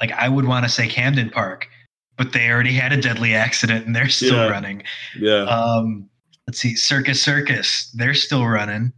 like 0.00 0.12
I 0.12 0.28
would 0.28 0.46
want 0.46 0.64
to 0.64 0.68
say 0.68 0.86
Camden 0.86 1.30
Park, 1.30 1.68
but 2.16 2.32
they 2.32 2.50
already 2.50 2.74
had 2.74 2.92
a 2.92 3.00
deadly 3.00 3.34
accident 3.34 3.86
and 3.86 3.96
they're 3.96 4.08
still 4.08 4.36
Yeah. 4.36 4.48
running. 4.48 4.82
yeah. 5.18 5.42
Um, 5.44 6.08
let's 6.46 6.58
see, 6.58 6.74
Circus 6.74 7.22
Circus, 7.22 7.90
they're 7.94 8.14
still 8.14 8.46
running. 8.46 8.92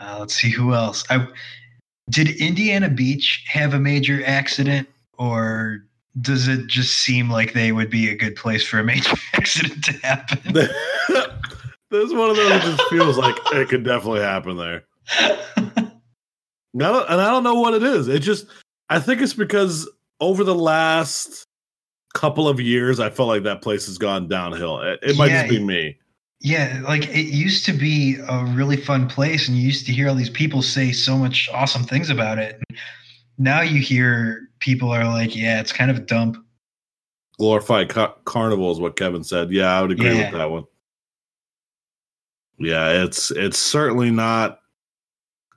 Uh, 0.00 0.16
let's 0.20 0.34
see 0.34 0.50
who 0.50 0.74
else. 0.74 1.04
I 1.10 1.26
did 2.08 2.28
Indiana 2.40 2.88
Beach 2.88 3.44
have 3.46 3.74
a 3.74 3.78
major 3.78 4.22
accident, 4.24 4.88
or 5.18 5.84
does 6.20 6.48
it 6.48 6.66
just 6.66 6.98
seem 7.00 7.30
like 7.30 7.52
they 7.52 7.72
would 7.72 7.90
be 7.90 8.08
a 8.08 8.16
good 8.16 8.34
place 8.34 8.66
for 8.66 8.78
a 8.78 8.84
major 8.84 9.14
accident 9.34 9.84
to 9.84 9.92
happen? 10.04 10.54
There's 11.90 12.14
one 12.14 12.30
of 12.30 12.36
those 12.36 12.48
that 12.48 12.62
just 12.62 12.82
feels 12.88 13.18
like 13.18 13.36
it 13.52 13.68
could 13.68 13.84
definitely 13.84 14.20
happen 14.20 14.56
there. 14.56 14.84
And 16.72 16.84
I 16.84 16.92
don't, 16.92 17.10
and 17.10 17.20
I 17.20 17.30
don't 17.30 17.42
know 17.42 17.56
what 17.56 17.74
it 17.74 17.82
is. 17.82 18.06
It 18.06 18.20
just, 18.20 18.46
I 18.88 19.00
think 19.00 19.20
it's 19.20 19.34
because 19.34 19.90
over 20.20 20.44
the 20.44 20.54
last 20.54 21.44
couple 22.14 22.48
of 22.48 22.60
years, 22.60 23.00
I 23.00 23.10
felt 23.10 23.28
like 23.28 23.42
that 23.42 23.60
place 23.62 23.86
has 23.86 23.98
gone 23.98 24.28
downhill. 24.28 24.80
It, 24.80 25.00
it 25.02 25.16
might 25.16 25.30
Yeah, 25.30 25.42
just 25.42 25.50
be 25.50 25.64
me. 25.64 25.98
Yeah, 26.40 26.80
like 26.84 27.06
it 27.08 27.26
used 27.26 27.64
to 27.66 27.72
be 27.72 28.16
a 28.28 28.44
really 28.46 28.76
fun 28.76 29.08
place, 29.08 29.46
and 29.48 29.56
you 29.56 29.62
used 29.62 29.86
to 29.86 29.92
hear 29.92 30.08
all 30.08 30.14
these 30.14 30.30
people 30.30 30.62
say 30.62 30.90
so 30.92 31.16
much 31.16 31.48
awesome 31.52 31.84
things 31.84 32.08
about 32.10 32.38
it. 32.38 32.60
Now 33.38 33.60
you 33.60 33.80
hear 33.80 34.48
people 34.58 34.90
are 34.90 35.04
like, 35.04 35.36
"Yeah, 35.36 35.60
it's 35.60 35.72
kind 35.72 35.90
of 35.90 35.98
a 35.98 36.00
dump." 36.00 36.36
Glorified 37.38 37.88
ca- 37.88 38.14
carnival 38.24 38.70
is 38.72 38.80
what 38.80 38.96
Kevin 38.96 39.24
said. 39.24 39.50
Yeah, 39.50 39.78
I 39.78 39.82
would 39.82 39.92
agree 39.92 40.16
Yeah. 40.16 40.30
with 40.30 40.32
that 40.32 40.50
one. 40.50 40.64
Yeah, 42.58 43.04
it's 43.04 43.30
it's 43.30 43.58
certainly 43.58 44.10
not 44.10 44.60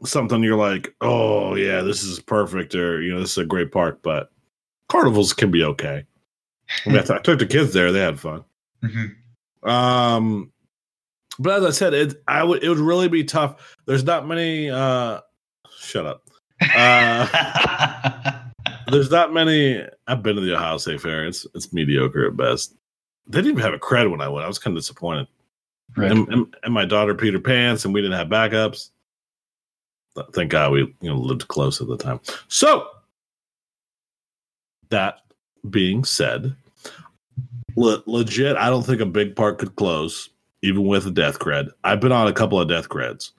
something 0.05 0.43
you're 0.43 0.57
like, 0.57 0.93
oh 1.01 1.55
yeah, 1.55 1.81
this 1.81 2.03
is 2.03 2.19
perfect, 2.19 2.75
or 2.75 3.01
you 3.01 3.13
know, 3.13 3.19
this 3.21 3.31
is 3.31 3.37
a 3.37 3.45
great 3.45 3.71
park. 3.71 3.99
But 4.01 4.31
carnivals 4.89 5.33
can 5.33 5.49
be 5.51 5.63
okay. 5.63 6.03
I, 6.85 6.89
mean, 6.89 6.97
I, 6.99 7.17
took 7.23 7.39
the 7.39 7.45
kids 7.45 7.73
there; 7.73 7.91
they 7.91 7.99
had 7.99 8.19
fun. 8.19 8.43
Mhm. 8.83 9.15
Um, 9.69 10.51
but 11.39 11.59
as 11.59 11.65
I 11.65 11.71
said, 11.71 11.93
it 11.93 12.23
I 12.27 12.43
would 12.43 12.63
it 12.63 12.69
would 12.69 12.79
really 12.79 13.07
be 13.07 13.23
tough. 13.23 13.75
There's 13.85 14.03
not 14.03 14.27
many. 14.27 14.69
uh 14.69 15.21
Shut 15.79 16.05
up. 16.05 16.23
Uh, 16.75 18.39
there's 18.87 19.11
not 19.11 19.33
many. 19.33 19.83
I've 20.07 20.23
been 20.23 20.35
to 20.35 20.41
the 20.41 20.55
Ohio 20.55 20.77
State 20.77 21.01
Fair. 21.01 21.25
It's 21.25 21.45
it's 21.53 21.73
mediocre 21.73 22.27
at 22.27 22.37
best. 22.37 22.75
They 23.27 23.39
didn't 23.39 23.51
even 23.51 23.63
have 23.63 23.73
a 23.73 23.79
cred 23.79 24.09
when 24.09 24.21
I 24.21 24.29
went. 24.29 24.45
I 24.45 24.47
was 24.47 24.59
kind 24.59 24.75
of 24.75 24.81
disappointed. 24.81 25.27
Right. 25.95 26.11
And, 26.11 26.27
and, 26.29 26.55
and 26.63 26.73
my 26.73 26.85
daughter 26.85 27.13
Peter 27.13 27.39
Pants, 27.39 27.85
and 27.85 27.93
we 27.93 28.01
didn't 28.01 28.17
have 28.17 28.27
backups. 28.27 28.89
Thank 30.33 30.51
God 30.51 30.71
we 30.71 30.79
you 30.79 31.09
know 31.09 31.17
lived 31.17 31.47
close 31.47 31.81
at 31.81 31.87
the 31.87 31.97
time. 31.97 32.19
So 32.47 32.87
that 34.89 35.19
being 35.69 36.03
said, 36.03 36.55
le- 37.75 38.03
legit, 38.05 38.55
I 38.57 38.69
don't 38.69 38.85
think 38.85 39.01
a 39.01 39.05
big 39.05 39.35
park 39.35 39.59
could 39.59 39.75
close 39.75 40.29
even 40.63 40.85
with 40.85 41.05
a 41.05 41.11
death 41.11 41.37
cred. 41.37 41.69
I've 41.83 41.99
been 41.99 42.11
on 42.11 42.27
a 42.27 42.33
couple 42.33 42.59
of 42.59 42.67
death 42.67 42.89
creds, 42.89 43.31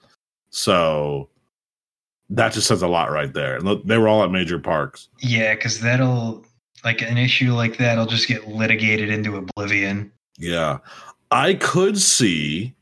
so 0.51 1.27
that 2.29 2.53
just 2.53 2.67
says 2.67 2.81
a 2.81 2.87
lot 2.87 3.11
right 3.11 3.33
there. 3.33 3.57
And 3.57 3.81
they 3.83 3.97
were 3.97 4.07
all 4.07 4.23
at 4.23 4.31
major 4.31 4.59
parks. 4.59 5.09
Yeah, 5.19 5.55
because 5.55 5.81
that'll 5.81 6.45
like 6.83 7.01
an 7.01 7.17
issue 7.17 7.53
like 7.53 7.77
that'll 7.77 8.05
just 8.05 8.27
get 8.27 8.47
litigated 8.47 9.09
into 9.09 9.35
oblivion. 9.35 10.11
Yeah, 10.37 10.77
I 11.31 11.55
could 11.55 11.97
see. 11.97 12.73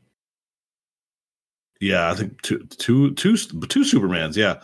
Yeah, 1.80 2.10
I 2.10 2.14
think 2.14 2.40
two, 2.42 2.58
two, 2.78 3.14
two, 3.14 3.36
two 3.36 3.80
Supermans. 3.80 4.36
Yeah, 4.36 4.60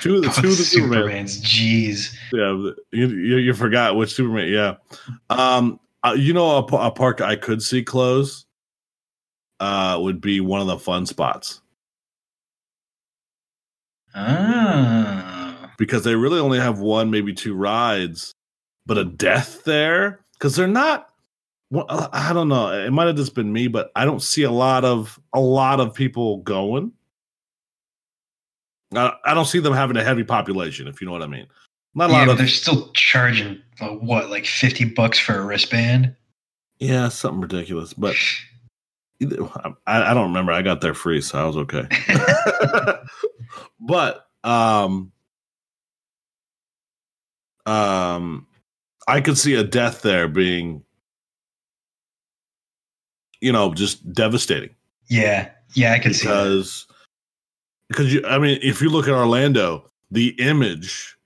two 0.00 0.16
of 0.16 0.22
the 0.22 0.28
two 0.28 0.48
of 0.48 0.56
the 0.56 0.62
Supermans. 0.62 1.40
Supermans. 1.40 1.42
Jeez. 1.42 2.14
Yeah, 2.32 2.72
you, 2.92 3.08
you 3.08 3.36
you 3.36 3.54
forgot 3.54 3.96
which 3.96 4.14
Superman. 4.14 4.48
Yeah, 4.48 4.76
um, 5.30 5.80
uh, 6.04 6.14
you 6.16 6.32
know 6.32 6.48
a, 6.48 6.64
a 6.64 6.90
park 6.90 7.20
I 7.20 7.36
could 7.36 7.62
see 7.62 7.82
close. 7.82 8.44
Uh, 9.60 9.98
would 10.00 10.20
be 10.20 10.40
one 10.40 10.60
of 10.60 10.66
the 10.68 10.78
fun 10.78 11.04
spots 11.04 11.60
Ah. 14.14 15.72
because 15.78 16.04
they 16.04 16.14
really 16.14 16.38
only 16.40 16.58
have 16.58 16.78
one, 16.78 17.10
maybe 17.10 17.32
two 17.32 17.54
rides, 17.54 18.32
but 18.86 18.98
a 18.98 19.04
death 19.04 19.64
there 19.64 20.20
because 20.34 20.54
they're 20.56 20.66
not. 20.68 21.10
Well, 21.70 21.86
I 22.12 22.32
don't 22.32 22.48
know. 22.48 22.70
It 22.72 22.90
might 22.92 23.08
have 23.08 23.16
just 23.16 23.34
been 23.34 23.52
me, 23.52 23.68
but 23.68 23.90
I 23.94 24.04
don't 24.06 24.22
see 24.22 24.42
a 24.44 24.50
lot 24.50 24.84
of 24.84 25.20
a 25.34 25.40
lot 25.40 25.80
of 25.80 25.92
people 25.92 26.38
going. 26.38 26.92
I, 28.94 29.12
I 29.24 29.34
don't 29.34 29.44
see 29.44 29.58
them 29.58 29.74
having 29.74 29.98
a 29.98 30.04
heavy 30.04 30.24
population, 30.24 30.88
if 30.88 31.00
you 31.00 31.06
know 31.06 31.12
what 31.12 31.22
I 31.22 31.26
mean. 31.26 31.46
Not 31.94 32.08
a 32.08 32.12
Yeah, 32.14 32.18
lot 32.20 32.28
of 32.30 32.38
they're 32.38 32.46
still 32.46 32.90
charging 32.92 33.60
uh, 33.80 33.88
what, 33.88 34.30
like 34.30 34.46
fifty 34.46 34.84
bucks 34.86 35.18
for 35.18 35.34
a 35.34 35.44
wristband? 35.44 36.14
yeah, 36.78 37.08
something 37.08 37.40
ridiculous. 37.42 37.92
But 37.92 38.14
I, 39.20 39.72
I 39.86 40.14
don't 40.14 40.28
remember. 40.28 40.52
I 40.52 40.62
got 40.62 40.80
there 40.80 40.94
free, 40.94 41.20
so 41.20 41.38
I 41.38 41.44
was 41.44 41.56
okay. 41.56 41.86
but 43.80 44.26
um, 44.44 45.10
um, 47.66 48.46
I 49.08 49.20
could 49.20 49.36
see 49.38 49.54
a 49.54 49.64
death 49.64 50.02
there 50.02 50.28
being, 50.28 50.84
you 53.40 53.52
know, 53.52 53.74
just 53.74 54.10
devastating 54.12 54.70
yeah, 55.10 55.50
yeah, 55.74 55.92
I 55.94 55.98
can 55.98 56.12
see 56.12 56.26
because 56.26 56.86
because 57.88 58.12
you. 58.12 58.22
I 58.26 58.38
mean, 58.38 58.58
if 58.62 58.82
you 58.82 58.90
look 58.90 59.08
at 59.08 59.14
Orlando, 59.14 59.90
the 60.10 60.28
image 60.38 61.16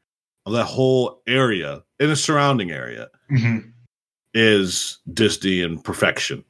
of 0.47 0.53
that 0.53 0.65
whole 0.67 1.21
area, 1.27 1.83
in 1.99 2.09
the 2.09 2.15
surrounding 2.17 2.71
area 2.71 3.09
Mhm. 3.31 3.73
is 4.35 4.99
Disney 5.13 5.63
and 5.63 5.83
perfection. 5.83 6.45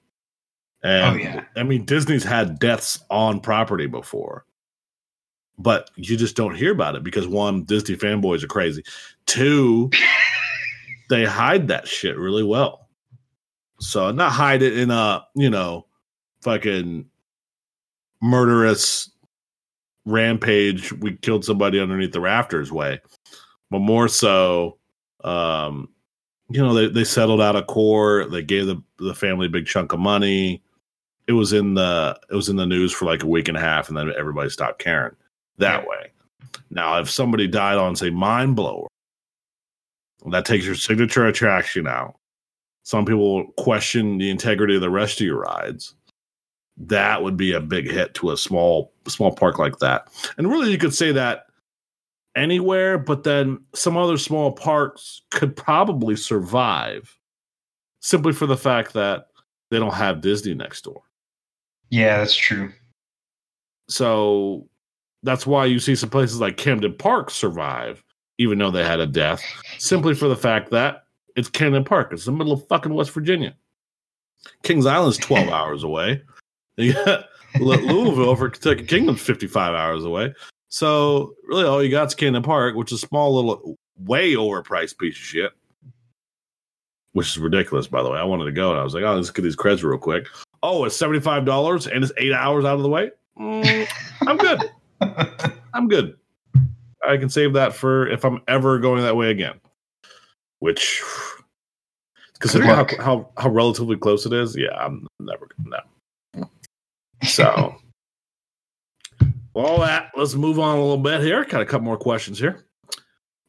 And 0.83 1.15
Oh, 1.15 1.19
yeah. 1.19 1.45
I 1.57 1.63
mean, 1.63 1.85
Disney's 1.85 2.25
had 2.25 2.59
deaths 2.59 2.99
on 3.11 3.41
property 3.41 3.87
before, 3.87 4.45
but 5.59 5.91
you 5.97 6.17
just 6.17 6.37
don't 6.37 6.57
hear 6.57 6.73
about 6.73 6.97
it 6.97 7.05
because 7.05 7.29
one, 7.29 7.65
Disney 7.65 7.97
fanboys 7.97 8.43
are 8.43 8.49
crazy. 8.49 8.83
Two, 9.27 9.91
they 11.09 11.25
hide 11.25 11.69
that 11.69 11.87
shit 11.87 12.19
really 12.19 12.43
well. 12.43 12.89
So 13.79 14.11
not 14.13 14.33
hide 14.33 14.63
it 14.63 14.79
in 14.79 14.91
a 14.91 15.25
you 15.35 15.51
know 15.51 15.87
fucking 16.41 17.07
murderous 18.21 19.11
rampage. 20.05 20.93
We 20.93 21.17
killed 21.17 21.45
somebody 21.45 21.81
underneath 21.81 22.13
the 22.13 22.21
rafters 22.21 22.71
way, 22.71 23.01
but 23.71 23.81
more 23.81 24.09
so, 24.09 24.79
um, 25.25 25.89
you 26.49 26.63
know, 26.63 26.75
they 26.75 26.89
they 26.89 27.05
settled 27.05 27.41
out 27.41 27.57
of 27.57 27.67
court. 27.67 28.31
They 28.31 28.43
gave 28.43 28.67
the 28.67 28.83
the 28.99 29.15
family 29.15 29.47
a 29.47 29.51
big 29.51 29.67
chunk 29.67 29.93
of 29.93 29.99
money. 30.01 30.63
It 31.27 31.33
was 31.33 31.53
in 31.53 31.75
the 31.75 32.19
it 32.31 32.35
was 32.35 32.49
in 32.49 32.57
the 32.57 32.67
news 32.67 32.93
for 32.93 33.05
like 33.05 33.23
a 33.23 33.29
week 33.29 33.49
and 33.49 33.57
a 33.57 33.61
half, 33.61 33.89
and 33.89 33.97
then 33.97 34.13
everybody 34.19 34.51
stopped 34.51 34.81
caring 34.81 35.15
that 35.59 35.87
way. 35.87 36.11
Now, 36.71 36.99
if 36.99 37.11
somebody 37.11 37.47
died 37.47 37.79
on 37.79 37.97
say 37.97 38.11
mind 38.11 38.57
blower, 38.57 38.89
that 40.31 40.45
takes 40.45 40.65
your 40.65 40.75
signature 40.75 41.27
attraction 41.27 41.87
out. 41.87 42.17
Some 42.83 43.05
people 43.05 43.47
question 43.57 44.19
the 44.19 44.31
integrity 44.31 44.75
of 44.75 44.81
the 44.81 44.91
rest 44.91 45.21
of 45.21 45.27
your 45.27 45.41
rides. 45.41 45.95
That 46.77 47.23
would 47.23 47.37
be 47.37 47.53
a 47.53 47.61
big 47.61 47.89
hit 47.89 48.15
to 48.15 48.31
a 48.31 48.37
small 48.37 48.93
small 49.07 49.33
park 49.33 49.59
like 49.59 49.79
that. 49.79 50.09
And 50.37 50.51
really, 50.51 50.71
you 50.71 50.79
could 50.79 50.95
say 50.95 51.13
that 51.13 51.47
anywhere, 52.35 52.99
but 52.99 53.25
then 53.25 53.61
some 53.75 53.97
other 53.97 54.17
small 54.17 54.53
parks 54.53 55.23
could 55.31 55.55
probably 55.55 56.17
survive 56.17 57.17
simply 58.01 58.33
for 58.33 58.47
the 58.47 58.57
fact 58.57 58.95
that 58.95 59.29
they 59.71 59.79
don't 59.79 59.95
have 59.95 60.21
Disney 60.21 60.55
next 60.55 60.83
door. 60.83 61.03
Yeah, 61.93 62.17
that's 62.17 62.35
true. 62.35 62.73
So 63.91 64.67
that's 65.23 65.47
why 65.47 65.67
you 65.67 65.79
see 65.79 65.95
some 65.95 66.09
places 66.09 66.41
like 66.41 66.57
Camden 66.57 66.95
Park 66.95 67.31
survive, 67.31 68.03
even 68.39 68.59
though 68.59 68.71
they 68.71 68.83
had 68.83 68.99
a 68.99 69.07
death, 69.07 69.43
simply 69.77 70.15
for 70.15 70.27
the 70.27 70.37
fact 70.37 70.71
that 70.71 71.05
it's 71.37 71.51
Camden 71.51 71.85
Park. 71.85 72.09
It's 72.11 72.25
the 72.25 72.33
middle 72.33 72.55
of 72.55 72.67
fucking 72.67 72.95
West 72.95 73.11
Virginia. 73.11 73.55
Kings 74.63 74.87
Island's 74.87 75.19
12 75.19 75.49
hours 75.51 75.85
away. 75.85 76.23
You 76.79 76.95
got 76.95 77.27
Louisville 77.61 78.35
for 78.35 78.49
Kentucky 78.49 78.87
Kingdom's 78.87 79.21
55 79.21 79.75
hours 79.75 80.05
away. 80.05 80.35
So 80.71 81.35
really 81.47 81.65
all 81.65 81.83
you 81.83 81.91
got 81.91 82.07
is 82.07 82.15
Camden 82.15 82.43
Park, 82.43 82.77
which 82.77 82.93
is 82.93 83.03
a 83.03 83.07
small 83.07 83.35
little 83.35 83.77
way 83.99 84.33
overpriced 84.33 84.97
piece 84.97 85.15
of 85.15 85.23
shit. 85.23 85.53
Which 87.13 87.27
is 87.27 87.37
ridiculous, 87.37 87.87
by 87.87 88.03
the 88.03 88.11
way. 88.11 88.19
I 88.19 88.25
wanted 88.25 88.47
to 88.47 88.53
go 88.53 88.71
and 88.71 88.81
I 88.81 88.83
was 88.83 88.95
like, 88.95 89.05
oh, 89.05 89.15
let's 89.15 89.29
get 89.29 89.43
these 89.43 89.55
creds 89.55 89.83
real 89.83 89.99
quick. 89.99 90.29
Oh, 90.63 90.85
it's 90.85 90.97
$75 90.97 91.93
and 91.93 92.05
it's 92.05 92.13
eight 92.17 92.33
hours 92.33 92.65
out 92.65 92.77
of 92.77 92.83
the 92.83 92.89
way. 92.89 93.11
Mm, 93.39 93.89
I'm 94.27 94.37
good. 94.37 94.61
I'm 95.75 95.89
good. 95.89 96.17
I 97.07 97.17
can 97.17 97.29
save 97.29 97.53
that 97.55 97.75
for 97.75 98.07
if 98.09 98.25
I'm 98.25 98.41
ever 98.47 98.79
going 98.79 99.03
that 99.03 99.17
way 99.17 99.31
again. 99.31 99.61
Which, 100.61 101.03
considering 102.39 102.71
how, 102.71 102.87
how 103.01 103.29
how 103.37 103.49
relatively 103.49 103.97
close 103.97 104.27
it 104.27 104.33
is, 104.33 104.57
yeah, 104.57 104.77
I'm 104.77 105.09
never 105.19 105.49
going 105.57 105.81
no. 106.37 106.49
So, 107.25 107.75
all 109.55 109.81
that. 109.81 110.13
Let's 110.17 110.35
move 110.35 110.61
on 110.61 110.79
a 110.79 110.81
little 110.81 110.99
bit 110.99 111.21
here. 111.21 111.45
Got 111.45 111.63
a 111.63 111.67
couple 111.67 111.85
more 111.85 111.97
questions 111.97 112.39
here. 112.39 112.65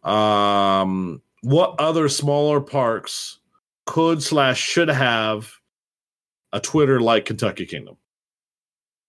Um, 0.03 1.21
what 1.41 1.75
other 1.79 2.09
smaller 2.09 2.59
parks 2.59 3.37
could 3.85 4.23
slash 4.23 4.59
should 4.59 4.87
have 4.87 5.53
a 6.53 6.61
Twitter 6.61 7.01
like 7.01 7.25
Kentucky 7.25 7.65
Kingdom? 7.65 7.97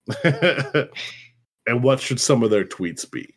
and 0.23 1.81
what 1.81 2.01
should 2.01 2.19
some 2.19 2.43
of 2.43 2.49
their 2.49 2.65
tweets 2.65 3.09
be? 3.09 3.33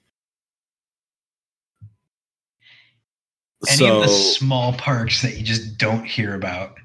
Any 3.71 3.89
of 3.89 4.03
the 4.03 4.09
small 4.09 4.73
parks 4.73 5.23
that 5.23 5.37
you 5.37 5.45
just 5.45 5.79
don't 5.79 6.05
hear 6.05 6.35
about. 6.35 6.77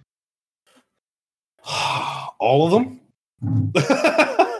all 2.39 2.65
of 2.65 2.71
them. 2.71 3.73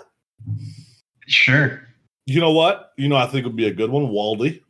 Sure. 1.25 1.81
you 2.25 2.39
know 2.39 2.51
what? 2.51 2.91
You 2.97 3.07
know, 3.07 3.15
I 3.15 3.25
think 3.25 3.45
would 3.45 3.55
be 3.55 3.67
a 3.67 3.73
good 3.73 3.89
one. 3.89 4.07
Waldy. 4.07 4.61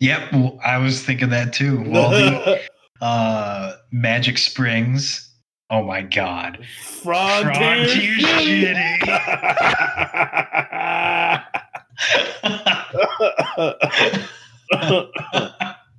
Yep. 0.00 0.34
I 0.64 0.78
was 0.78 1.02
thinking 1.02 1.30
that 1.30 1.52
too. 1.52 1.78
Waldy, 1.78 2.60
uh, 3.00 3.72
Magic 3.90 4.38
Springs. 4.38 5.25
Oh 5.68 5.82
my 5.82 6.02
God. 6.02 6.64
Frontier, 7.02 7.86
Frontier 7.88 8.18
City. 8.20 8.98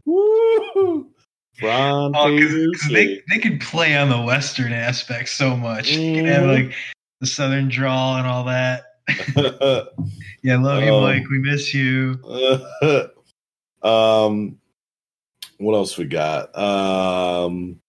Woo! 0.06 1.08
Oh, 1.63 2.12
Frontier 2.13 2.38
because 2.71 2.88
they, 2.89 3.06
City. 3.08 3.23
they 3.30 3.39
could 3.39 3.60
play 3.62 3.97
on 3.97 4.10
the 4.10 4.21
Western 4.21 4.73
aspect 4.73 5.30
so 5.30 5.56
much. 5.58 5.89
You 5.91 6.15
could 6.21 6.25
have 6.30 6.43
Mhm. 6.43 6.65
like 6.67 6.75
the 7.19 7.27
Southern 7.27 7.67
drawl 7.69 8.17
and 8.17 8.27
all 8.27 8.43
that. 8.45 8.84
Yeah, 10.43 10.58
love 10.60 10.84
you, 10.84 10.93
Um, 10.93 11.01
Mike. 11.03 11.27
We 11.30 11.39
miss 11.39 11.73
you. 11.73 12.19
um, 13.82 14.58
what 15.58 15.73
else 15.75 15.97
we 15.97 16.06
got? 16.06 16.56
Um, 16.58 17.82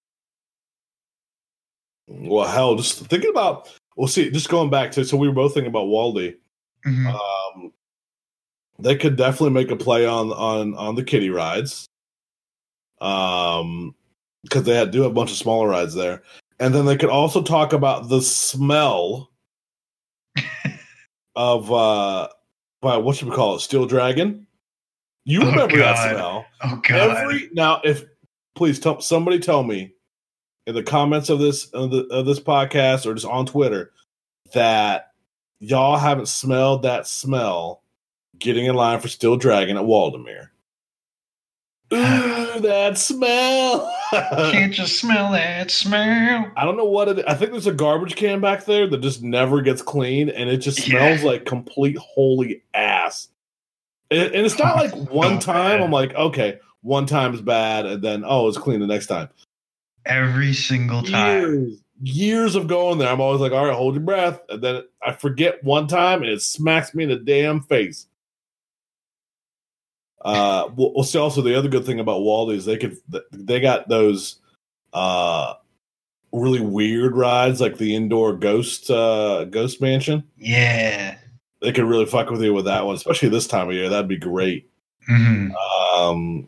well, 2.08 2.48
hell, 2.48 2.74
just 2.76 2.98
thinking 3.06 3.30
about. 3.30 3.68
Well, 3.96 4.08
see, 4.08 4.30
just 4.30 4.48
going 4.48 4.70
back 4.70 4.90
to 4.92 5.04
so 5.04 5.16
we 5.16 5.28
were 5.28 5.34
both 5.34 5.54
thinking 5.54 5.70
about 5.70 5.86
Waldy. 5.88 6.36
Mhm. 6.86 7.14
Um, 7.14 7.72
they 8.78 8.96
could 8.96 9.16
definitely 9.16 9.50
make 9.50 9.70
a 9.70 9.76
play 9.76 10.06
on 10.06 10.32
on 10.32 10.74
on 10.76 10.94
the 10.94 11.02
kiddie 11.04 11.30
rides. 11.30 11.86
Um, 13.00 13.94
because 14.44 14.62
they 14.64 14.74
had, 14.74 14.90
do 14.92 15.02
have 15.02 15.10
a 15.10 15.14
bunch 15.14 15.30
of 15.32 15.36
smaller 15.36 15.68
rides 15.68 15.94
there, 15.94 16.22
and 16.60 16.74
then 16.74 16.84
they 16.86 16.96
could 16.96 17.10
also 17.10 17.42
talk 17.42 17.72
about 17.72 18.08
the 18.08 18.22
smell 18.22 19.30
of 21.36 21.72
uh, 21.72 22.28
by 22.80 22.96
what 22.96 23.16
should 23.16 23.28
we 23.28 23.34
call 23.34 23.56
it, 23.56 23.60
Steel 23.60 23.86
Dragon. 23.86 24.46
You 25.24 25.42
Oh, 25.42 25.50
remember 25.50 25.76
that 25.78 26.10
smell? 26.12 26.46
oh 26.62 26.80
God. 26.88 27.16
Every 27.16 27.50
now, 27.52 27.80
if 27.84 28.04
please 28.54 28.78
tell 28.80 29.00
somebody 29.00 29.38
tell 29.38 29.62
me 29.62 29.92
in 30.68 30.74
the 30.74 30.82
comments 30.82 31.30
of 31.30 31.38
this 31.38 31.64
of, 31.70 31.90
the, 31.90 32.06
of 32.08 32.26
this 32.26 32.38
podcast 32.38 33.06
or 33.06 33.14
just 33.14 33.26
on 33.26 33.46
Twitter 33.46 33.90
that 34.52 35.12
y'all 35.60 35.96
haven't 35.96 36.28
smelled 36.28 36.82
that 36.82 37.06
smell 37.06 37.82
getting 38.38 38.66
in 38.66 38.74
line 38.74 39.00
for 39.00 39.08
Steel 39.08 39.36
Dragon 39.38 39.78
at 39.78 39.82
Waldameer. 39.84 40.48
Ooh, 41.94 42.60
that 42.60 42.98
smell! 42.98 43.90
Can't 44.12 44.76
you 44.76 44.86
smell 44.86 45.32
that 45.32 45.70
smell? 45.70 46.52
I 46.54 46.64
don't 46.66 46.76
know 46.76 46.84
what 46.84 47.08
it. 47.08 47.24
I 47.26 47.32
think 47.32 47.52
there's 47.52 47.66
a 47.66 47.72
garbage 47.72 48.14
can 48.14 48.42
back 48.42 48.66
there 48.66 48.86
that 48.86 49.00
just 49.00 49.22
never 49.22 49.62
gets 49.62 49.80
cleaned, 49.80 50.28
and 50.30 50.50
it 50.50 50.58
just 50.58 50.86
Yeah. 50.86 50.98
smells 50.98 51.22
like 51.22 51.46
complete 51.46 51.96
holy 51.96 52.62
ass. 52.74 53.28
And, 54.10 54.34
and 54.34 54.44
it's 54.44 54.58
not 54.58 54.76
like 54.76 54.92
one 55.10 55.40
So 55.40 55.46
time. 55.50 55.82
I'm 55.82 55.90
like, 55.90 56.14
okay, 56.14 56.60
one 56.82 57.06
time's 57.06 57.40
bad, 57.40 57.86
and 57.86 58.02
then 58.04 58.22
oh, 58.26 58.48
it's 58.48 58.58
clean 58.58 58.80
the 58.80 58.86
next 58.86 59.06
time. 59.06 59.30
Every 60.08 60.52
single 60.52 61.02
time. 61.02 61.42
Years, 61.42 61.82
years 62.02 62.54
of 62.54 62.66
going 62.66 62.98
there, 62.98 63.08
I'm 63.08 63.20
always 63.20 63.40
like, 63.40 63.52
all 63.52 63.66
right, 63.66 63.74
hold 63.74 63.94
your 63.94 64.02
breath, 64.02 64.40
and 64.48 64.62
then 64.62 64.82
I 65.02 65.12
forget 65.12 65.62
one 65.62 65.86
time, 65.86 66.22
and 66.22 66.30
it 66.30 66.42
smacks 66.42 66.94
me 66.94 67.04
in 67.04 67.10
the 67.10 67.16
damn 67.16 67.60
face. 67.62 68.06
Uh, 70.20 70.68
we'll, 70.76 70.94
we'll 70.94 71.04
see. 71.04 71.18
Also, 71.18 71.42
the 71.42 71.56
other 71.56 71.68
good 71.68 71.84
thing 71.84 72.00
about 72.00 72.20
Waldy 72.22 72.56
is 72.56 72.64
they 72.64 72.76
could 72.76 72.96
they 73.30 73.60
got 73.60 73.88
those 73.88 74.40
uh 74.92 75.54
really 76.32 76.60
weird 76.60 77.14
rides 77.16 77.60
like 77.60 77.76
the 77.78 77.94
indoor 77.94 78.34
ghost 78.34 78.90
uh 78.90 79.44
ghost 79.44 79.80
mansion. 79.80 80.24
Yeah. 80.36 81.16
They 81.60 81.72
could 81.72 81.84
really 81.84 82.06
fuck 82.06 82.30
with 82.30 82.42
you 82.42 82.54
with 82.54 82.66
that 82.66 82.86
one, 82.86 82.94
especially 82.94 83.30
this 83.30 83.46
time 83.46 83.68
of 83.68 83.74
year. 83.74 83.88
That'd 83.88 84.08
be 84.08 84.16
great. 84.16 84.70
hmm 85.06 85.50
Um, 85.96 86.46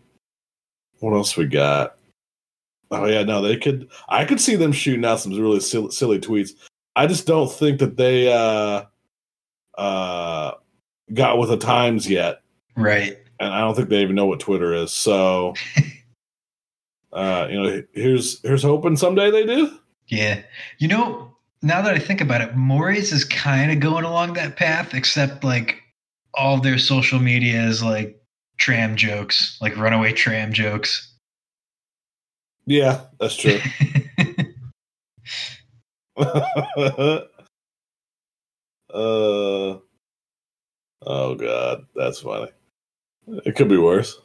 what 1.01 1.15
else 1.15 1.37
we 1.37 1.47
got? 1.47 1.97
Oh 2.91 3.07
yeah, 3.07 3.23
no, 3.23 3.41
they 3.41 3.57
could. 3.57 3.89
I 4.09 4.25
could 4.25 4.41
see 4.41 4.57
them 4.57 4.73
shooting 4.73 5.05
out 5.05 5.21
some 5.21 5.33
really 5.33 5.61
silly, 5.61 5.91
silly 5.93 6.19
tweets. 6.19 6.51
I 6.97 7.07
just 7.07 7.27
don't 7.27 7.51
think 7.51 7.79
that 7.79 7.97
they 7.97 8.33
uh 8.33 8.83
uh 9.79 10.53
got 11.15 11.39
with 11.39 11.49
the 11.51 11.57
times 11.57 12.09
yet, 12.11 12.43
Right. 12.77 13.17
and 13.39 13.53
I 13.53 13.61
don't 13.61 13.75
think 13.75 13.89
they 13.89 14.03
even 14.03 14.17
know 14.17 14.27
what 14.27 14.41
Twitter 14.41 14.75
is. 14.75 14.93
So, 14.93 15.55
uh, 17.13 17.47
you 17.51 17.63
know, 17.63 17.83
here's 17.93 18.41
here's 18.43 18.63
hoping 18.63 18.97
someday 18.97 19.31
they 19.31 19.47
do. 19.47 19.79
Yeah. 20.09 20.43
You 20.79 20.89
know, 20.89 21.35
now 21.63 21.83
that 21.83 21.95
I 21.95 21.99
think 21.99 22.21
about 22.21 22.41
it, 22.41 22.57
Morey's 22.57 23.13
is 23.13 23.25
kind 23.25 23.71
of 23.71 23.81
going 23.81 24.05
along 24.05 24.35
that 24.35 24.57
path, 24.57 24.95
except 24.95 25.45
like 25.45 25.81
all 26.35 26.61
their 26.61 26.79
social 26.79 27.19
media 27.19 27.63
is 27.63 27.83
like 27.83 28.21
tram 28.59 28.97
jokes, 28.97 29.57
like 29.61 29.77
runaway 29.77 30.13
tram 30.13 30.53
jokes. 30.53 31.10
Yeah, 32.71 33.01
that's 33.19 33.35
true. 33.35 33.59
uh, 36.17 37.21
oh 38.95 39.83
god, 41.35 41.87
that's 41.97 42.21
funny. 42.21 42.53
It 43.45 43.57
could 43.57 43.69
be 43.69 43.77
worse. 43.77 44.21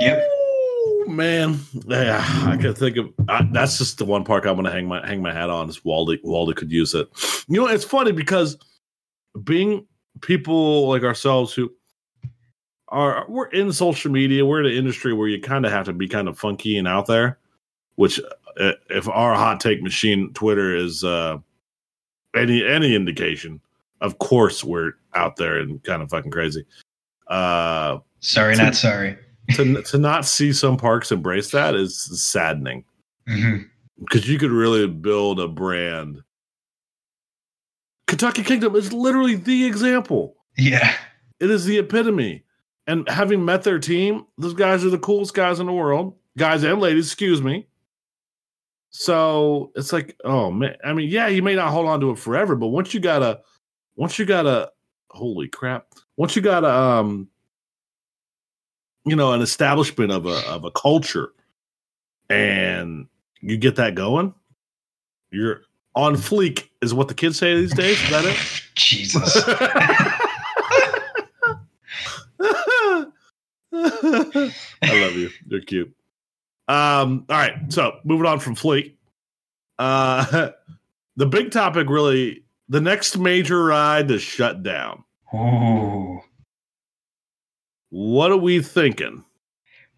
Yep. 0.00 0.18
Ooh, 0.18 1.04
man, 1.06 1.60
yeah, 1.86 2.24
I 2.44 2.56
can 2.56 2.74
think 2.74 2.96
of. 2.96 3.12
I, 3.28 3.48
that's 3.52 3.78
just 3.78 3.98
the 3.98 4.04
one 4.04 4.24
park 4.24 4.44
I'm 4.44 4.54
going 4.54 4.64
to 4.64 4.72
hang 4.72 4.88
my 4.88 5.06
hang 5.06 5.22
my 5.22 5.32
hat 5.32 5.50
on. 5.50 5.68
Is 5.68 5.84
Waldy? 5.84 6.20
Waldy 6.24 6.56
could 6.56 6.72
use 6.72 6.94
it. 6.94 7.06
You 7.46 7.60
know, 7.60 7.68
it's 7.68 7.84
funny 7.84 8.10
because 8.10 8.56
being 9.44 9.86
people 10.20 10.88
like 10.88 11.04
ourselves 11.04 11.54
who 11.54 11.70
are 12.90 13.24
we're 13.28 13.48
in 13.48 13.72
social 13.72 14.10
media, 14.10 14.44
we're 14.44 14.60
in 14.60 14.66
an 14.66 14.76
industry 14.76 15.12
where 15.12 15.28
you 15.28 15.40
kind 15.40 15.64
of 15.64 15.72
have 15.72 15.86
to 15.86 15.92
be 15.92 16.08
kind 16.08 16.28
of 16.28 16.38
funky 16.38 16.76
and 16.76 16.88
out 16.88 17.06
there. 17.06 17.38
Which, 17.96 18.20
uh, 18.58 18.72
if 18.88 19.08
our 19.08 19.34
hot 19.34 19.60
take 19.60 19.82
machine 19.82 20.32
Twitter 20.32 20.74
is 20.74 21.04
uh, 21.04 21.38
any 22.34 22.64
any 22.66 22.94
indication, 22.94 23.60
of 24.00 24.18
course 24.18 24.64
we're 24.64 24.92
out 25.14 25.36
there 25.36 25.58
and 25.58 25.82
kind 25.84 26.02
of 26.02 26.10
fucking 26.10 26.30
crazy. 26.30 26.64
Uh, 27.28 27.98
sorry, 28.20 28.56
not 28.56 28.74
sorry. 28.74 29.16
to 29.54 29.82
to 29.82 29.98
not 29.98 30.24
see 30.24 30.52
some 30.52 30.76
parks 30.76 31.12
embrace 31.12 31.50
that 31.50 31.74
is 31.74 31.98
saddening 32.22 32.84
because 33.98 34.28
you 34.28 34.38
could 34.38 34.50
really 34.50 34.86
build 34.86 35.40
a 35.40 35.48
brand. 35.48 36.22
Kentucky 38.06 38.42
Kingdom 38.42 38.74
is 38.74 38.92
literally 38.92 39.36
the 39.36 39.66
example. 39.66 40.34
Yeah. 40.56 40.92
It 41.38 41.50
is 41.50 41.64
the 41.64 41.78
epitome. 41.78 42.44
And 42.90 43.08
having 43.08 43.44
met 43.44 43.62
their 43.62 43.78
team, 43.78 44.26
those 44.36 44.52
guys 44.52 44.84
are 44.84 44.90
the 44.90 44.98
coolest 44.98 45.32
guys 45.32 45.60
in 45.60 45.66
the 45.66 45.72
world, 45.72 46.16
guys 46.36 46.64
and 46.64 46.80
ladies, 46.80 47.06
excuse 47.06 47.40
me. 47.40 47.68
So 48.88 49.70
it's 49.76 49.92
like, 49.92 50.16
oh 50.24 50.50
man, 50.50 50.74
I 50.84 50.92
mean, 50.92 51.08
yeah, 51.08 51.28
you 51.28 51.40
may 51.40 51.54
not 51.54 51.70
hold 51.70 51.86
on 51.86 52.00
to 52.00 52.10
it 52.10 52.18
forever, 52.18 52.56
but 52.56 52.66
once 52.68 52.92
you 52.92 52.98
got 52.98 53.22
a, 53.22 53.42
once 53.94 54.18
you 54.18 54.24
got 54.24 54.44
a, 54.44 54.72
holy 55.10 55.46
crap, 55.46 55.86
once 56.16 56.34
you 56.34 56.42
got 56.42 56.64
a, 56.64 56.72
um, 56.72 57.28
you 59.04 59.14
know, 59.14 59.34
an 59.34 59.40
establishment 59.40 60.10
of 60.10 60.26
a 60.26 60.44
of 60.48 60.64
a 60.64 60.72
culture, 60.72 61.30
and 62.28 63.06
you 63.40 63.56
get 63.56 63.76
that 63.76 63.94
going, 63.94 64.34
you're 65.30 65.60
on 65.94 66.16
fleek, 66.16 66.70
is 66.82 66.92
what 66.92 67.06
the 67.06 67.14
kids 67.14 67.38
say 67.38 67.54
these 67.54 67.72
days. 67.72 68.02
Is 68.02 68.10
that 68.10 68.24
it? 68.24 68.36
Jesus. 68.74 69.44
I 74.82 75.00
love 75.00 75.14
you. 75.14 75.30
You're 75.46 75.60
cute. 75.60 75.94
Um, 76.68 77.26
all 77.28 77.36
right, 77.36 77.54
so 77.68 77.98
moving 78.04 78.26
on 78.26 78.38
from 78.38 78.54
Fleek. 78.54 78.94
Uh 79.78 80.50
the 81.16 81.26
big 81.26 81.50
topic 81.50 81.88
really 81.88 82.44
the 82.68 82.80
next 82.80 83.18
major 83.18 83.64
ride 83.64 84.10
is 84.10 84.22
shut 84.22 84.62
down. 84.62 85.04
Ooh. 85.34 86.20
What 87.90 88.30
are 88.30 88.36
we 88.36 88.62
thinking? 88.62 89.24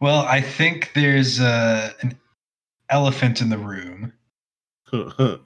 Well, 0.00 0.20
I 0.20 0.40
think 0.40 0.90
there's 0.94 1.38
uh, 1.38 1.92
an 2.00 2.18
elephant 2.88 3.40
in 3.40 3.50
the 3.50 3.58
room, 3.58 4.12
and 4.92 5.38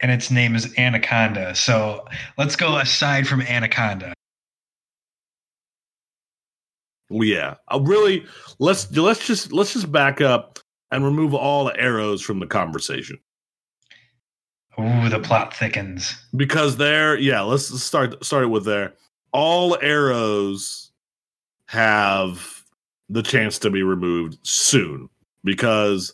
its 0.00 0.30
name 0.30 0.56
is 0.56 0.74
Anaconda. 0.78 1.54
So 1.54 2.06
let's 2.38 2.56
go 2.56 2.78
aside 2.78 3.28
from 3.28 3.42
Anaconda. 3.42 4.14
Well, 7.08 7.24
yeah. 7.24 7.54
Uh, 7.72 7.80
really 7.82 8.24
let's 8.58 8.90
let's 8.96 9.26
just 9.26 9.52
let's 9.52 9.72
just 9.72 9.90
back 9.90 10.20
up 10.20 10.58
and 10.90 11.04
remove 11.04 11.34
all 11.34 11.64
the 11.64 11.78
arrows 11.78 12.22
from 12.22 12.40
the 12.40 12.46
conversation. 12.46 13.18
Ooh, 14.78 15.08
the 15.08 15.20
plot 15.20 15.54
thickens. 15.54 16.14
because 16.36 16.76
there 16.76 17.16
yeah 17.16 17.40
let's 17.40 17.82
start 17.82 18.22
start 18.22 18.44
it 18.44 18.48
with 18.48 18.66
there 18.66 18.92
all 19.32 19.78
arrows 19.80 20.92
have 21.66 22.62
the 23.08 23.22
chance 23.22 23.58
to 23.58 23.70
be 23.70 23.82
removed 23.82 24.36
soon 24.42 25.08
because 25.44 26.12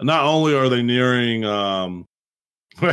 not 0.00 0.24
only 0.24 0.54
are 0.56 0.68
they 0.68 0.82
nearing 0.82 1.44
um 1.44 2.08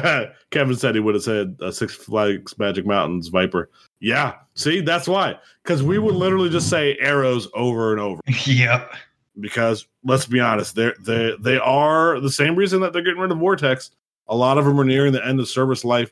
kevin 0.51 0.75
said 0.75 0.93
he 0.93 1.01
would 1.01 1.15
have 1.15 1.23
said 1.23 1.57
uh, 1.61 1.71
six 1.71 1.95
flags 1.95 2.55
magic 2.59 2.85
mountains 2.85 3.29
viper 3.29 3.71
yeah. 4.01 4.33
See 4.55 4.81
that's 4.81 5.07
why. 5.07 5.35
Because 5.63 5.81
we 5.81 5.97
would 5.97 6.15
literally 6.15 6.49
just 6.49 6.69
say 6.69 6.97
arrows 6.99 7.47
over 7.53 7.91
and 7.93 8.01
over. 8.01 8.19
Yep. 8.45 8.93
because 9.39 9.87
let's 10.03 10.25
be 10.25 10.39
honest 10.41 10.75
they're 10.75 10.95
they 10.99 11.33
they 11.39 11.57
are 11.57 12.19
the 12.19 12.29
same 12.31 12.55
reason 12.55 12.81
that 12.81 12.91
they're 12.91 13.01
getting 13.03 13.21
rid 13.21 13.31
of 13.31 13.37
vortex. 13.37 13.91
A 14.27 14.35
lot 14.35 14.57
of 14.57 14.65
them 14.65 14.79
are 14.79 14.83
nearing 14.85 15.13
the 15.13 15.25
end 15.25 15.39
of 15.39 15.47
service 15.47 15.85
life. 15.85 16.11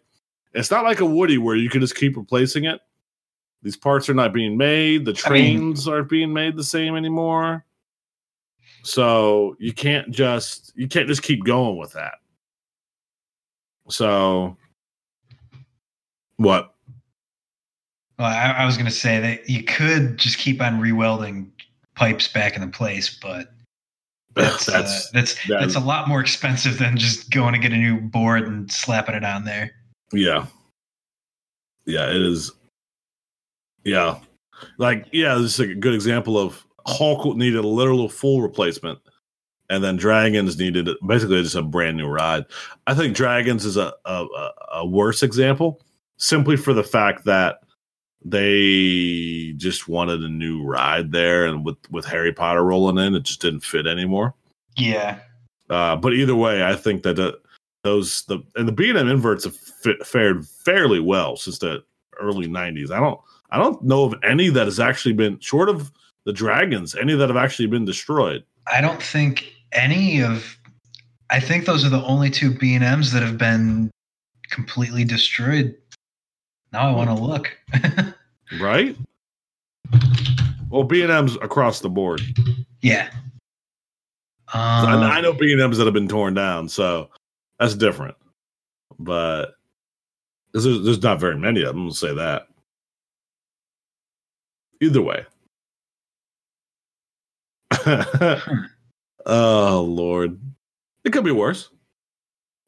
It's 0.54 0.72
not 0.72 0.84
like 0.86 1.00
a 1.02 1.06
woody 1.06 1.38
where 1.38 1.56
you 1.56 1.70
can 1.70 1.82
just 1.82 1.96
keep 1.96 2.16
replacing 2.16 2.64
it. 2.66 2.80
These 3.62 3.76
parts 3.78 4.08
are 4.10 4.14
not 4.14 4.32
being 4.34 4.56
made. 4.56 5.04
The 5.04 5.20
I 5.26 5.30
mean- 5.30 5.58
trains 5.58 5.88
aren't 5.88 6.10
being 6.10 6.32
made 6.32 6.56
the 6.56 6.64
same 6.64 6.96
anymore. 6.96 7.66
So 8.84 9.58
you 9.60 9.74
can't 9.74 10.10
just 10.12 10.72
you 10.76 10.88
can't 10.88 11.08
just 11.08 11.22
keep 11.24 11.44
going 11.44 11.78
with 11.78 11.92
that. 11.94 12.14
So 13.90 14.56
what 16.38 16.74
Well, 18.20 18.28
I, 18.28 18.52
I 18.60 18.66
was 18.66 18.76
going 18.76 18.86
to 18.86 18.92
say 18.92 19.20
that 19.22 19.50
you 19.50 19.64
could 19.64 20.18
just 20.18 20.38
keep 20.38 20.62
on 20.62 20.82
rewelding 20.82 21.48
pipes 21.96 22.28
back 22.28 22.56
into 22.56 22.68
place, 22.68 23.18
but 23.22 23.52
that's 24.36 24.66
that's 24.66 25.06
uh, 25.08 25.10
that's, 25.14 25.48
that- 25.48 25.62
that's 25.62 25.76
a 25.76 25.80
lot 25.80 26.08
more 26.08 26.20
expensive 26.20 26.78
than 26.78 26.98
just 26.98 27.30
going 27.32 27.54
to 27.54 27.60
get 27.60 27.72
a 27.72 27.78
new 27.78 28.00
board 28.02 28.44
and 28.46 28.70
slapping 28.72 29.16
it 29.16 29.24
on 29.24 29.46
there. 29.46 29.72
Yeah. 30.12 30.46
Yeah, 31.86 32.10
it 32.10 32.22
is. 32.22 32.52
Yeah. 33.86 34.20
Like, 34.78 35.08
yeah, 35.14 35.36
this 35.36 35.54
is 35.54 35.60
a 35.62 35.74
good 35.74 35.94
example 35.94 36.38
of 36.38 36.66
Hulk 36.86 37.36
needed 37.38 37.64
a 37.64 37.68
literal 37.68 38.10
full 38.10 38.42
replacement. 38.42 39.00
And 39.70 39.84
then 39.84 39.96
Dragons 39.98 40.58
needed 40.58 40.90
basically 41.08 41.42
just 41.44 41.56
a 41.56 41.62
brand 41.62 41.96
new 41.96 42.08
ride. 42.08 42.44
I 42.88 42.96
think 42.96 43.16
Dragons 43.16 43.64
is 43.66 43.78
a, 43.78 43.94
a, 44.06 44.26
a- 44.26 44.52
a 44.80 44.86
worse 44.86 45.24
example 45.24 45.82
simply 46.18 46.58
for 46.58 46.74
the 46.74 46.84
fact 46.84 47.24
that 47.26 47.60
they 48.32 49.54
just 49.58 49.88
wanted 49.88 50.22
a 50.22 50.30
new 50.30 50.64
ride 50.64 51.12
there. 51.12 51.46
And 51.46 51.66
with, 51.66 51.78
with 51.90 52.06
Harry 52.06 52.32
Potter 52.32 52.64
rolling 52.64 53.04
in, 53.04 53.16
it 53.16 53.24
just 53.24 53.42
didn't 53.42 53.62
fit 53.62 53.88
anymore. 53.88 54.34
Yeah, 54.78 55.20
Uh, 55.70 55.96
but 55.96 56.14
either 56.14 56.36
way, 56.36 56.64
I 56.64 56.76
think 56.76 57.04
that 57.04 57.20
uh, 57.20 57.34
those 57.84 58.24
the 58.24 58.40
and 58.56 58.68
the 58.68 58.72
B 58.72 58.90
and 58.90 58.98
M 58.98 59.10
inverts 59.10 59.44
have 59.44 59.56
fit, 59.56 60.06
fared 60.06 60.48
fairly 60.48 61.00
well 61.00 61.36
since 61.36 61.60
the 61.60 61.84
early 62.20 62.48
'90s. 62.48 62.92
I 62.92 63.00
don't 63.00 63.20
I 63.52 63.58
don't 63.58 63.82
know 63.84 64.04
of 64.06 64.16
any 64.24 64.50
that 64.50 64.66
has 64.66 64.80
actually 64.80 65.14
been 65.14 65.40
short 65.40 65.70
of 65.70 65.92
the 66.26 66.34
dragons, 66.34 66.96
any 66.96 67.16
that 67.16 67.30
have 67.30 67.38
actually 67.38 67.68
been 67.68 67.86
destroyed. 67.86 68.44
I 68.72 68.82
don't 68.82 69.02
think 69.02 69.54
any 69.72 70.22
of. 70.22 70.58
I 71.32 71.40
think 71.40 71.66
those 71.66 71.86
are 71.86 71.90
the 71.90 72.04
only 72.04 72.30
two 72.30 72.58
B 72.58 72.74
and 72.74 72.84
M's 72.84 73.12
that 73.12 73.22
have 73.22 73.38
been 73.38 73.92
completely 74.50 75.04
destroyed. 75.04 75.76
Now 76.72 76.90
I 76.90 76.96
want 76.96 77.10
to 77.10 77.24
look. 77.24 77.58
Right? 78.60 78.96
Well, 80.70 80.84
B 80.84 81.02
and 81.02 81.12
M's 81.12 81.36
across 81.38 81.80
the 81.80 81.90
board. 81.90 82.22
yeah. 82.82 83.10
I, 84.52 84.94
Um, 84.94 85.04
I 85.04 85.22
know 85.22 85.34
B 85.34 85.52
and 85.52 85.62
M's 85.62 85.78
that 85.78 85.86
have 85.86 85.94
been 85.94 86.08
torn 86.08 86.34
down, 86.34 86.70
so 86.70 87.10
that's 87.60 87.76
different. 87.76 88.16
But 88.98 89.56
there's, 90.54 90.64
there's 90.64 91.04
not 91.04 91.20
very 91.20 91.38
many 91.38 91.62
of 91.62 91.68
them. 91.76 91.86
I'll 91.86 91.92
say 91.92 92.14
that. 92.16 92.48
Either 94.82 95.02
way. 95.02 95.26
oh 99.26 99.86
Lord, 99.88 100.40
it 101.04 101.12
could 101.14 101.24
be 101.24 101.32
worse. 101.32 101.70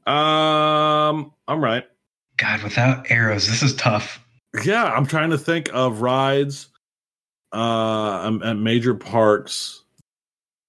Um, 0.05 1.33
I'm 1.47 1.63
right. 1.63 1.85
God, 2.37 2.63
without 2.63 3.09
arrows, 3.09 3.47
this 3.47 3.61
is 3.63 3.75
tough. 3.75 4.23
Yeah, 4.63 4.83
I'm 4.83 5.05
trying 5.05 5.29
to 5.29 5.37
think 5.37 5.69
of 5.73 6.01
rides 6.01 6.67
uh 7.53 8.21
um, 8.23 8.41
at 8.43 8.57
major 8.57 8.93
parks. 8.93 9.83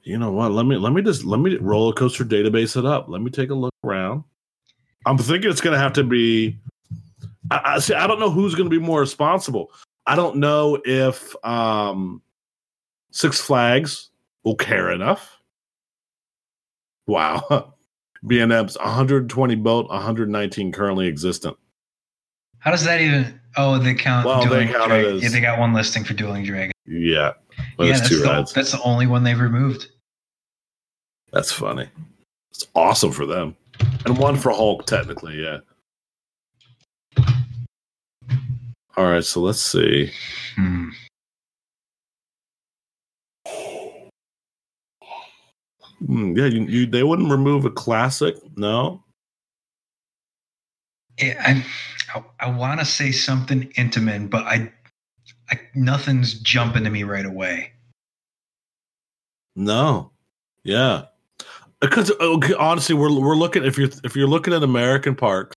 You 0.03 0.19
know 0.19 0.33
what? 0.33 0.53
Let 0.53 0.67
me 0.67 0.77
let 0.77 0.93
me 0.93 1.03
just 1.03 1.25
let 1.25 1.41
me 1.41 1.57
roller 1.57 1.93
coaster 1.93 2.25
database 2.25 2.77
it 2.77 2.85
up. 2.85 3.09
Let 3.09 3.23
me 3.23 3.31
take 3.31 3.51
a 3.51 3.55
look 3.55 3.75
around. 3.85 4.25
I'm 5.07 5.19
thinking 5.19 5.51
it's 5.51 5.61
going 5.61 5.75
to 5.75 5.81
have 5.81 5.93
to 5.95 6.05
be. 6.05 6.59
I, 7.51 7.61
I 7.65 7.79
see. 7.79 7.95
I 7.95 8.07
don't 8.07 8.21
know 8.21 8.31
who's 8.31 8.55
going 8.55 8.69
to 8.69 8.81
be 8.81 8.85
more 8.85 9.01
responsible. 9.01 9.71
I 10.07 10.17
don't 10.17 10.37
know 10.37 10.81
if 10.85 11.35
um 11.45 12.23
Six 13.13 13.41
Flags 13.41 14.11
will 14.43 14.57
care 14.57 14.91
enough. 14.91 15.39
Wow, 17.07 17.75
B&M's 18.27 18.79
120 18.79 19.55
built, 19.57 19.89
119 19.89 20.73
currently 20.73 21.09
existent. 21.09 21.57
How 22.59 22.71
does 22.71 22.85
that 22.85 23.01
even? 23.01 23.41
Oh, 23.57 23.79
they 23.79 23.95
count. 23.95 24.25
Well, 24.27 24.41
they 24.43 24.49
Dueling 24.49 24.69
count 24.69 24.89
Dragon. 24.89 25.17
as- 25.17 25.23
Yeah, 25.23 25.29
they 25.29 25.41
got 25.41 25.59
one 25.59 25.73
listing 25.73 26.05
for 26.05 26.15
Dueling 26.15 26.45
Dragon. 26.45 26.73
Yeah, 26.87 27.33
but 27.77 27.87
yeah, 27.87 27.93
that's 27.97 28.09
two 28.09 28.19
the, 28.21 28.51
that's 28.55 28.73
the 28.73 28.81
only 28.83 29.07
one 29.07 29.23
they've 29.25 29.39
removed. 29.39 29.89
That's 31.33 31.53
funny. 31.53 31.89
It's 32.51 32.67
awesome 32.75 33.13
for 33.13 33.25
them, 33.27 33.57
and 34.05 34.19
one 34.19 34.37
for 34.37 34.51
Hulk 34.53 34.87
technically. 34.87 35.43
Yeah. 35.43 35.59
All 38.97 39.07
right, 39.07 39.25
so 39.25 39.41
let's 39.41 39.61
see. 39.61 40.11
Hmm. 40.57 40.91
Hmm, 46.05 46.37
yeah, 46.37 46.47
you, 46.47 46.63
you 46.65 46.87
they 46.87 47.03
wouldn't 47.03 47.31
remove 47.31 47.65
a 47.65 47.71
classic, 47.71 48.35
no. 48.57 49.03
Yeah, 51.21 51.41
I, 51.45 51.65
I, 52.15 52.25
I 52.41 52.51
want 52.51 52.81
to 52.81 52.87
say 52.87 53.13
something 53.13 53.69
Intamin, 53.73 54.29
but 54.31 54.45
I, 54.45 54.73
I, 55.51 55.61
nothing's 55.75 56.35
jumping 56.41 56.85
to 56.85 56.91
me 56.91 57.05
right 57.05 57.27
away. 57.27 57.73
No, 59.55 60.13
yeah, 60.65 61.05
because 61.81 62.11
okay, 62.11 62.55
honestly, 62.55 62.95
we're 62.95 63.13
we're 63.13 63.37
looking 63.37 63.65
if 63.65 63.77
you're 63.77 63.91
if 64.03 64.17
you're 64.17 64.29
looking 64.29 64.55
at 64.55 64.63
American 64.63 65.15
parks, 65.15 65.55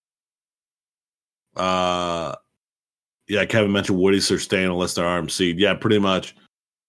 uh, 1.56 2.36
yeah, 3.28 3.46
Kevin 3.46 3.72
mentioned 3.72 4.00
Woody's 4.00 4.30
are 4.32 4.40
staying 4.40 4.70
unless 4.70 4.96
they're 4.96 5.06
RMC. 5.06 5.56
Yeah, 5.58 5.76
pretty 5.76 6.00
much. 6.00 6.36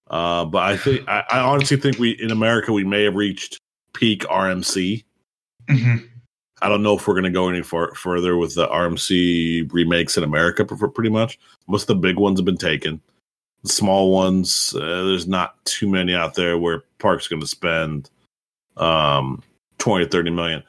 Uh, 0.09 0.45
but 0.45 0.63
I 0.63 0.77
think 0.77 1.09
I, 1.09 1.25
I 1.31 1.41
honestly 1.41 1.77
think 1.77 1.99
we 1.99 2.11
in 2.11 2.31
America 2.31 2.73
we 2.73 2.85
may 2.85 3.05
have 3.05 3.15
reached 3.15 3.61
peak 3.93 4.23
RMC. 4.23 5.05
hmm 5.69 5.97
I 6.63 6.69
don't 6.69 6.83
know 6.83 6.97
if 6.97 7.07
we're 7.07 7.15
going 7.15 7.25
to 7.25 7.31
go 7.31 7.49
any 7.49 7.63
far, 7.63 7.95
further 7.95 8.37
with 8.37 8.55
the 8.55 8.67
RMC 8.69 9.73
remakes 9.73 10.17
in 10.17 10.25
America. 10.25 10.65
Pretty 10.65 11.11
much, 11.11 11.39
most 11.67 11.83
of 11.83 11.89
the 11.89 11.95
big 11.97 12.17
ones 12.17 12.39
have 12.39 12.47
been 12.47 12.57
taken. 12.57 13.01
The 13.63 13.69
small 13.69 14.13
ones, 14.13 14.75
uh, 14.75 15.05
there's 15.05 15.27
not 15.27 15.63
too 15.65 15.89
many 15.89 16.15
out 16.15 16.35
there 16.35 16.57
where 16.57 16.85
Park's 16.99 17.29
going 17.29 17.41
to 17.41 17.47
spend 17.47 18.11
um, 18.77 19.43
twenty 19.79 20.05
or 20.05 20.09
thirty 20.09 20.31
million. 20.31 20.63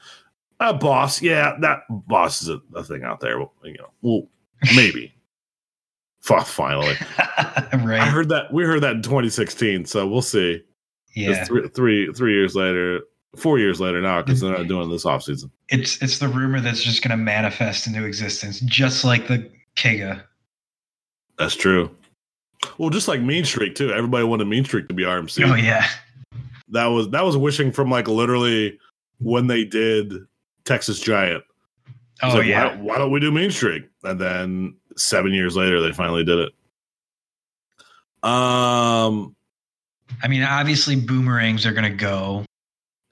Uh, 0.60 0.72
boss, 0.72 1.22
yeah, 1.22 1.56
that 1.60 1.82
boss 1.88 2.42
is 2.42 2.48
a, 2.48 2.60
a 2.74 2.82
thing 2.82 3.04
out 3.04 3.20
there. 3.20 3.38
Well, 3.38 3.52
You 3.62 3.78
know, 3.78 3.90
well, 4.02 4.28
maybe. 4.76 5.14
Finally. 6.20 6.94
I 7.18 8.08
heard 8.10 8.28
that 8.28 8.52
we 8.52 8.64
heard 8.64 8.82
that 8.82 8.96
in 8.96 9.02
2016, 9.02 9.86
so 9.86 10.06
we'll 10.06 10.20
see. 10.20 10.62
Yeah. 11.14 11.44
Three, 11.44 11.68
three, 11.68 12.12
three 12.12 12.34
years 12.34 12.54
later, 12.54 13.00
four 13.36 13.58
years 13.58 13.80
later 13.80 14.00
now, 14.00 14.22
because 14.22 14.40
they're 14.40 14.56
not 14.56 14.68
doing 14.68 14.90
this 14.90 15.04
offseason. 15.04 15.50
It's 15.68 16.00
it's 16.02 16.18
the 16.18 16.28
rumor 16.28 16.60
that's 16.60 16.82
just 16.82 17.02
going 17.02 17.10
to 17.10 17.22
manifest 17.22 17.86
into 17.86 18.04
existence, 18.04 18.60
just 18.60 19.04
like 19.04 19.28
the 19.28 19.50
Kega. 19.76 20.24
That's 21.38 21.54
true. 21.54 21.90
Well, 22.78 22.90
just 22.90 23.08
like 23.08 23.20
Mean 23.20 23.44
Streak 23.44 23.74
too. 23.74 23.92
Everybody 23.92 24.24
wanted 24.24 24.46
Mean 24.46 24.64
Streak 24.64 24.88
to 24.88 24.94
be 24.94 25.04
RMC. 25.04 25.48
Oh 25.48 25.54
yeah. 25.54 25.86
That 26.70 26.86
was 26.86 27.08
that 27.10 27.24
was 27.24 27.36
wishing 27.36 27.70
from 27.72 27.90
like 27.90 28.08
literally 28.08 28.78
when 29.20 29.46
they 29.46 29.64
did 29.64 30.12
Texas 30.64 31.00
Giant. 31.00 31.44
Oh 32.22 32.34
like, 32.34 32.46
yeah. 32.46 32.74
Why, 32.76 32.82
why 32.82 32.98
don't 32.98 33.12
we 33.12 33.20
do 33.20 33.30
Mean 33.30 33.50
Streak? 33.50 33.84
And 34.02 34.20
then 34.20 34.76
seven 34.96 35.32
years 35.32 35.56
later, 35.56 35.80
they 35.80 35.92
finally 35.92 36.24
did 36.24 36.38
it. 36.38 36.52
Um. 38.28 39.34
I 40.22 40.28
mean, 40.28 40.42
obviously 40.42 40.96
boomerangs 40.96 41.66
are 41.66 41.72
going 41.72 41.84
to 41.84 41.96
go. 41.96 42.44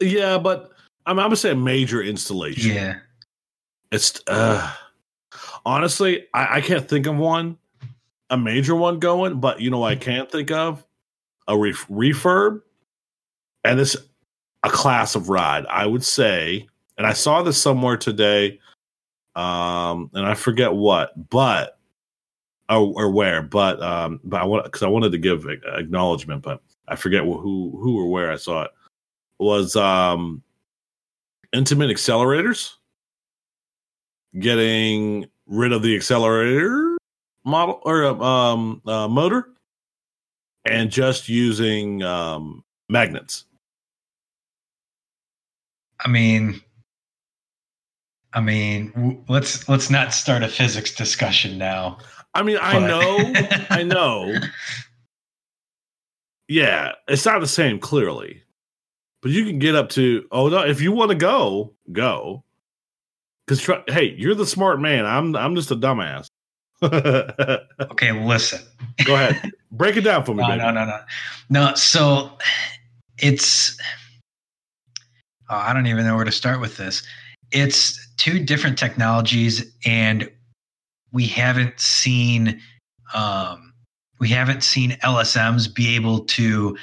Yeah, 0.00 0.38
but 0.38 0.72
I'm, 1.06 1.18
I'm 1.18 1.26
gonna 1.26 1.36
say 1.36 1.50
a 1.50 1.56
major 1.56 2.02
installation. 2.02 2.74
Yeah. 2.74 2.98
It's 3.92 4.20
uh, 4.26 4.72
honestly, 5.64 6.26
I, 6.34 6.56
I 6.56 6.60
can't 6.60 6.88
think 6.88 7.06
of 7.06 7.16
one, 7.16 7.56
a 8.30 8.36
major 8.36 8.74
one 8.74 8.98
going. 8.98 9.40
But 9.40 9.60
you 9.60 9.70
know, 9.70 9.78
what 9.78 9.92
I 9.92 9.96
can't 9.96 10.30
think 10.30 10.50
of 10.50 10.84
a 11.48 11.56
ref- 11.56 11.88
refurb, 11.88 12.62
and 13.64 13.78
this 13.78 13.96
a 14.64 14.70
class 14.70 15.14
of 15.14 15.28
ride. 15.28 15.64
I 15.66 15.86
would 15.86 16.04
say, 16.04 16.68
and 16.98 17.06
I 17.06 17.12
saw 17.12 17.42
this 17.42 17.60
somewhere 17.60 17.96
today, 17.96 18.58
um, 19.36 20.10
and 20.12 20.26
I 20.26 20.34
forget 20.34 20.74
what, 20.74 21.30
but 21.30 21.78
or, 22.68 22.92
or 22.96 23.10
where, 23.10 23.42
but 23.42 23.80
um, 23.80 24.20
but 24.24 24.42
I 24.42 24.44
want 24.44 24.64
because 24.64 24.82
I 24.82 24.88
wanted 24.88 25.12
to 25.12 25.18
give 25.18 25.46
acknowledgement, 25.46 26.42
but 26.42 26.60
I 26.88 26.96
forget 26.96 27.22
who 27.22 27.78
who 27.80 27.98
or 27.98 28.10
where 28.10 28.32
I 28.32 28.36
saw 28.36 28.64
it 28.64 28.72
was 29.38 29.76
um 29.76 30.42
Intamin 31.54 31.90
accelerators. 31.90 32.72
Getting 34.38 35.26
rid 35.46 35.72
of 35.72 35.82
the 35.82 35.94
accelerator 35.96 36.96
model 37.44 37.80
or 37.84 38.04
um 38.04 38.82
uh, 38.86 39.08
motor. 39.08 39.48
And 40.68 40.90
just 40.90 41.28
using 41.28 42.02
um 42.02 42.64
magnets. 42.88 43.44
I 46.04 46.08
mean, 46.08 46.60
I 48.34 48.40
mean, 48.40 48.90
w- 48.92 49.24
let's 49.28 49.66
let's 49.68 49.88
not 49.88 50.12
start 50.12 50.42
a 50.42 50.48
physics 50.48 50.94
discussion 50.94 51.56
now. 51.56 51.98
i 52.34 52.42
mean 52.42 52.58
i 52.60 52.78
know 52.86 53.32
i 53.70 53.82
know. 53.94 54.34
Yeah 56.48 56.92
it's 57.08 57.24
not 57.24 57.40
the 57.40 57.46
same 57.46 57.78
clearly 57.78 58.42
but 59.26 59.32
you 59.32 59.44
can 59.44 59.58
get 59.58 59.74
up 59.74 59.88
to 59.88 60.24
oh 60.30 60.48
no 60.48 60.64
if 60.64 60.80
you 60.80 60.92
want 60.92 61.10
to 61.10 61.16
go 61.16 61.72
go 61.90 62.44
because 63.44 63.68
hey 63.88 64.14
you're 64.16 64.36
the 64.36 64.46
smart 64.46 64.80
man 64.80 65.04
i'm 65.04 65.34
i'm 65.34 65.56
just 65.56 65.68
a 65.72 65.76
dumbass 65.76 66.28
Okay, 66.82 68.12
listen. 68.12 68.60
Go 69.04 69.14
ahead 69.14 69.50
break 69.72 69.96
it 69.96 70.02
down 70.02 70.24
for 70.24 70.32
me 70.32 70.42
No, 70.42 70.48
baby. 70.50 70.58
no, 70.62 70.70
no, 70.70 70.84
no, 70.84 71.00
no. 71.50 71.74
So 71.74 72.30
it's 73.18 73.76
oh, 75.50 75.56
I 75.56 75.72
don't 75.72 75.88
even 75.88 76.04
know 76.04 76.14
where 76.14 76.24
to 76.24 76.30
start 76.30 76.60
with 76.60 76.76
this. 76.76 77.02
It's 77.50 77.98
two 78.18 78.38
different 78.38 78.78
technologies, 78.78 79.72
and 79.84 80.30
we 81.12 81.26
haven't 81.26 81.80
seen 81.80 82.60
um, 83.12 83.72
we 84.20 84.28
haven't 84.28 84.62
seen 84.62 84.92
LSMs 85.02 85.74
be 85.74 85.96
able 85.96 86.20
to 86.26 86.76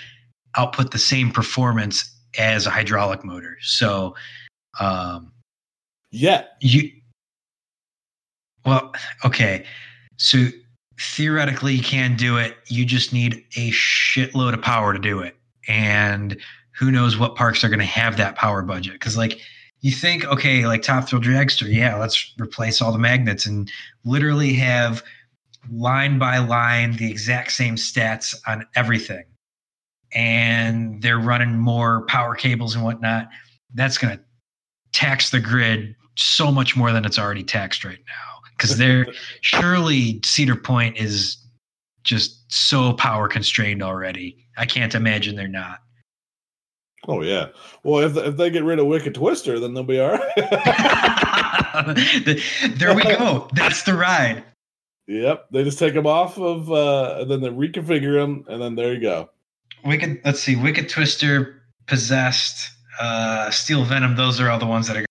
output 0.57 0.91
the 0.91 0.99
same 0.99 1.31
performance 1.31 2.12
as 2.37 2.65
a 2.65 2.69
hydraulic 2.69 3.23
motor. 3.23 3.57
So 3.61 4.15
um, 4.79 5.31
yeah. 6.11 6.45
you 6.59 6.91
well 8.65 8.93
okay. 9.25 9.65
So 10.17 10.47
theoretically 10.99 11.73
you 11.73 11.83
can 11.83 12.15
do 12.15 12.37
it. 12.37 12.57
You 12.67 12.85
just 12.85 13.13
need 13.13 13.43
a 13.55 13.71
shitload 13.71 14.53
of 14.53 14.61
power 14.61 14.93
to 14.93 14.99
do 14.99 15.19
it. 15.19 15.35
And 15.67 16.37
who 16.71 16.91
knows 16.91 17.17
what 17.17 17.35
parks 17.35 17.63
are 17.63 17.69
going 17.69 17.79
to 17.79 17.85
have 17.85 18.17
that 18.17 18.35
power 18.35 18.61
budget. 18.61 18.93
Because 18.93 19.17
like 19.17 19.39
you 19.83 19.91
think 19.91 20.23
okay 20.25 20.65
like 20.65 20.81
top 20.81 21.07
thrill 21.07 21.21
dragster 21.21 21.71
yeah 21.71 21.95
let's 21.97 22.33
replace 22.39 22.81
all 22.81 22.91
the 22.91 22.97
magnets 22.97 23.45
and 23.45 23.69
literally 24.05 24.53
have 24.53 25.03
line 25.71 26.17
by 26.17 26.39
line 26.39 26.93
the 26.93 27.11
exact 27.11 27.51
same 27.51 27.75
stats 27.75 28.33
on 28.47 28.65
everything 28.75 29.25
and 30.13 31.01
they're 31.01 31.19
running 31.19 31.57
more 31.57 32.05
power 32.05 32.35
cables 32.35 32.75
and 32.75 32.83
whatnot 32.83 33.27
that's 33.73 33.97
going 33.97 34.15
to 34.15 34.23
tax 34.91 35.31
the 35.31 35.39
grid 35.39 35.95
so 36.15 36.51
much 36.51 36.75
more 36.75 36.91
than 36.91 37.05
it's 37.05 37.17
already 37.17 37.43
taxed 37.43 37.83
right 37.83 38.01
now 38.07 38.49
because 38.55 38.77
they're 38.77 39.07
surely 39.41 40.19
cedar 40.23 40.55
point 40.55 40.95
is 40.97 41.37
just 42.03 42.51
so 42.51 42.93
power 42.93 43.27
constrained 43.27 43.81
already 43.81 44.37
i 44.57 44.65
can't 44.65 44.95
imagine 44.95 45.35
they're 45.35 45.47
not 45.47 45.79
Oh 47.05 47.21
yeah. 47.21 47.47
Well, 47.83 47.99
if 47.99 48.15
if 48.15 48.37
they 48.37 48.49
get 48.49 48.63
rid 48.63 48.79
of 48.79 48.85
Wicked 48.85 49.13
Twister, 49.13 49.59
then 49.59 49.73
they'll 49.73 49.83
be 49.83 49.99
all 49.99 50.11
right. 50.11 50.35
there 52.77 52.95
we 52.95 53.03
go 53.03 53.49
that's 53.53 53.83
the 53.83 53.93
ride 53.93 54.41
yep. 55.07 55.47
They 55.51 55.63
just 55.63 55.79
take 55.79 55.93
them 55.93 56.07
off 56.07 56.37
of, 56.37 56.71
uh, 56.71 57.17
and 57.19 57.31
then 57.31 57.41
they 57.41 57.49
reconfigure 57.49 58.21
them, 58.21 58.45
and 58.47 58.61
then 58.61 58.75
there 58.75 58.93
you 58.93 59.01
go. 59.01 59.29
Wicked 59.85 60.21
let's 60.25 60.41
see 60.41 60.55
wicked 60.55 60.89
twister 60.89 61.61
possessed 61.87 62.69
uh 62.99 63.49
steel 63.51 63.83
venom 63.85 64.15
those 64.15 64.39
are 64.39 64.49
all 64.49 64.59
the 64.59 64.65
ones 64.65 64.87
that 64.87 64.97
are 64.97 65.05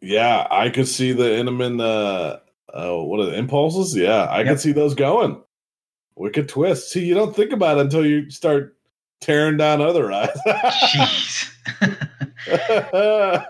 Yeah, 0.00 0.46
I 0.50 0.70
could 0.70 0.86
see 0.88 1.12
the 1.12 1.24
Intamin. 1.24 1.80
Uh, 1.80 2.38
uh, 2.72 3.02
what 3.02 3.18
are 3.20 3.26
the 3.26 3.36
impulses? 3.38 3.96
Yeah, 3.96 4.24
I 4.24 4.38
Yep. 4.38 4.46
could 4.46 4.60
see 4.60 4.72
those 4.72 4.94
going. 4.94 5.42
Wicked 6.16 6.48
twist. 6.48 6.90
See, 6.90 7.04
you 7.04 7.14
don't 7.14 7.34
think 7.34 7.52
about 7.52 7.78
it 7.78 7.82
until 7.82 8.04
you 8.06 8.30
start 8.30 8.76
tearing 9.20 9.56
down 9.56 9.80
other 9.80 10.10
eyes. 10.20 10.38
jeez 10.92 11.50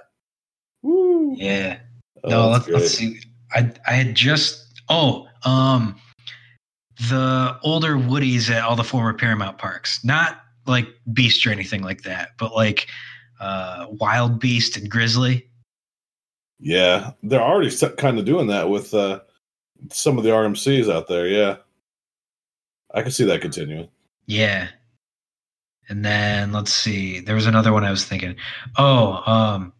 Woo. 0.82 1.34
yeah 1.36 1.78
Oh, 2.24 2.28
no, 2.30 2.48
let's, 2.48 2.68
let's 2.68 2.90
see. 2.92 3.20
I 3.52 3.70
I 3.86 3.92
had 3.92 4.14
just 4.16 4.80
oh 4.88 5.28
um 5.44 6.00
the 6.98 7.56
older 7.62 7.94
Woodies 7.94 8.50
at 8.50 8.64
all 8.64 8.76
the 8.76 8.84
former 8.84 9.14
Paramount 9.14 9.58
parks, 9.58 10.04
not 10.04 10.40
like 10.66 10.88
Beast 11.12 11.46
or 11.46 11.50
anything 11.50 11.82
like 11.82 12.02
that, 12.02 12.30
but 12.38 12.54
like 12.54 12.88
uh 13.40 13.86
Wild 13.90 14.40
Beast 14.40 14.76
and 14.76 14.90
Grizzly. 14.90 15.48
Yeah, 16.60 17.12
they're 17.22 17.40
already 17.40 17.74
kind 17.96 18.18
of 18.18 18.24
doing 18.24 18.48
that 18.48 18.68
with 18.68 18.92
uh, 18.92 19.20
some 19.92 20.18
of 20.18 20.24
the 20.24 20.30
RMCs 20.30 20.92
out 20.92 21.06
there. 21.06 21.28
Yeah, 21.28 21.58
I 22.92 23.02
can 23.02 23.12
see 23.12 23.24
that 23.24 23.40
continuing. 23.40 23.88
Yeah. 24.26 24.68
And 25.88 26.04
then 26.04 26.52
let's 26.52 26.72
see. 26.72 27.20
There 27.20 27.34
was 27.34 27.46
another 27.46 27.72
one 27.72 27.84
I 27.84 27.90
was 27.90 28.04
thinking. 28.04 28.36
Oh, 28.76 29.22
um, 29.26 29.72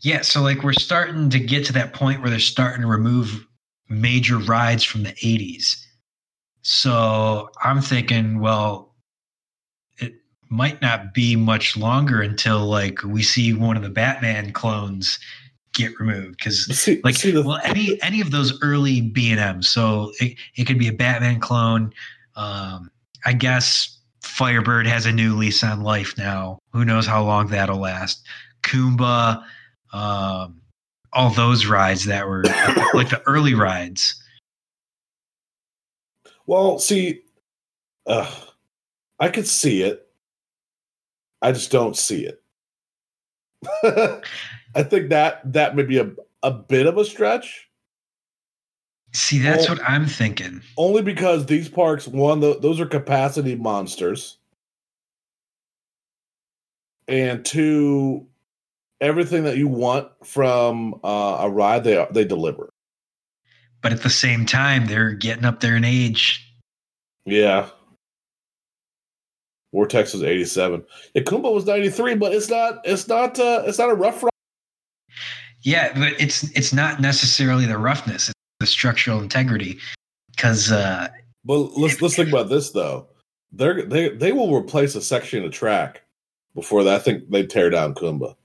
yeah. 0.00 0.20
So 0.20 0.42
like 0.42 0.62
we're 0.62 0.74
starting 0.74 1.30
to 1.30 1.38
get 1.38 1.64
to 1.66 1.72
that 1.74 1.94
point 1.94 2.20
where 2.20 2.30
they're 2.30 2.38
starting 2.38 2.82
to 2.82 2.88
remove 2.88 3.46
major 3.88 4.38
rides 4.38 4.84
from 4.84 5.02
the 5.02 5.12
80s. 5.12 5.83
So 6.64 7.50
I'm 7.62 7.82
thinking, 7.82 8.40
well, 8.40 8.94
it 9.98 10.14
might 10.48 10.80
not 10.80 11.12
be 11.12 11.36
much 11.36 11.76
longer 11.76 12.22
until 12.22 12.60
like 12.66 13.02
we 13.04 13.22
see 13.22 13.52
one 13.52 13.76
of 13.76 13.82
the 13.82 13.90
Batman 13.90 14.52
clones 14.52 15.18
get 15.74 15.98
removed 16.00 16.38
because 16.38 16.88
like 17.04 17.16
see 17.16 17.32
the, 17.32 17.42
well 17.42 17.60
any 17.64 18.00
any 18.02 18.20
of 18.20 18.30
those 18.30 18.58
early 18.62 19.00
b 19.00 19.30
and 19.30 19.40
M. 19.40 19.62
so 19.62 20.12
it, 20.20 20.36
it 20.56 20.64
could 20.64 20.78
be 20.78 20.88
a 20.88 20.92
batman 20.92 21.40
clone 21.40 21.92
um 22.36 22.90
i 23.26 23.32
guess 23.32 23.98
firebird 24.22 24.86
has 24.86 25.04
a 25.04 25.12
new 25.12 25.36
lease 25.36 25.62
on 25.62 25.82
life 25.82 26.16
now 26.16 26.58
who 26.72 26.84
knows 26.84 27.06
how 27.06 27.22
long 27.24 27.48
that'll 27.48 27.80
last 27.80 28.24
kumba 28.62 29.42
um 29.92 30.60
all 31.12 31.30
those 31.30 31.66
rides 31.66 32.04
that 32.04 32.26
were 32.26 32.44
like 32.94 33.10
the 33.10 33.22
early 33.26 33.54
rides 33.54 34.22
well, 36.46 36.78
see, 36.78 37.22
uh, 38.06 38.30
I 39.18 39.28
could 39.28 39.46
see 39.46 39.82
it. 39.82 40.06
I 41.42 41.52
just 41.52 41.70
don't 41.70 41.96
see 41.96 42.26
it. 42.26 42.42
I 44.74 44.82
think 44.82 45.10
that 45.10 45.52
that 45.52 45.74
may 45.76 45.82
be 45.84 45.98
a 45.98 46.10
a 46.42 46.50
bit 46.50 46.86
of 46.86 46.98
a 46.98 47.04
stretch. 47.04 47.70
see 49.14 49.38
that's 49.38 49.68
Well- 49.68 49.78
what 49.78 49.88
i'm 49.88 50.06
thinking 50.06 50.60
only 50.76 51.00
because 51.00 51.46
these 51.46 51.68
parks 51.70 52.06
one 52.08 52.40
th- 52.42 52.60
those 52.60 52.78
are 52.80 52.84
capacity 52.86 53.54
monsters 53.54 54.36
and 57.08 57.44
two 57.44 58.26
everything 59.00 59.44
that 59.44 59.56
you 59.56 59.68
want 59.68 60.08
from 60.24 61.00
uh, 61.04 61.38
a 61.40 61.48
ride 61.48 61.84
they 61.84 62.04
they 62.10 62.24
deliver 62.24 62.68
but 63.84 63.92
at 63.92 64.02
the 64.02 64.10
same 64.10 64.46
time 64.46 64.86
they're 64.86 65.12
getting 65.12 65.44
up 65.44 65.60
there 65.60 65.76
in 65.76 65.84
age. 65.84 66.50
Yeah. 67.26 67.68
Vortex 69.72 70.12
was 70.14 70.22
87 70.22 70.84
yeah 71.14 71.22
kumba 71.22 71.52
was 71.52 71.66
93 71.66 72.14
but 72.14 72.32
it's 72.32 72.48
not 72.48 72.80
it's 72.84 73.08
not 73.08 73.38
uh, 73.40 73.64
it's 73.66 73.78
not 73.78 73.90
a 73.90 73.94
rough 73.94 74.22
ride 74.22 74.30
yeah 75.62 75.92
but 75.98 76.12
it's 76.20 76.44
it's 76.56 76.72
not 76.72 77.00
necessarily 77.00 77.66
the 77.66 77.76
roughness 77.76 78.28
it's 78.28 78.34
the 78.60 78.66
structural 78.66 79.20
integrity 79.20 79.76
because 80.30 80.70
uh 80.70 81.08
but 81.44 81.76
let's 81.76 82.00
let's 82.00 82.14
think 82.16 82.28
about 82.28 82.48
this 82.48 82.70
though. 82.70 83.08
They're 83.52 83.84
they 83.84 84.10
they 84.10 84.32
will 84.32 84.54
replace 84.56 84.94
a 84.94 85.02
section 85.02 85.44
of 85.44 85.52
track 85.52 86.02
before 86.54 86.84
that. 86.84 86.94
I 86.94 86.98
think 87.00 87.28
they 87.30 87.44
tear 87.44 87.68
down 87.68 87.94
kumba. 87.94 88.36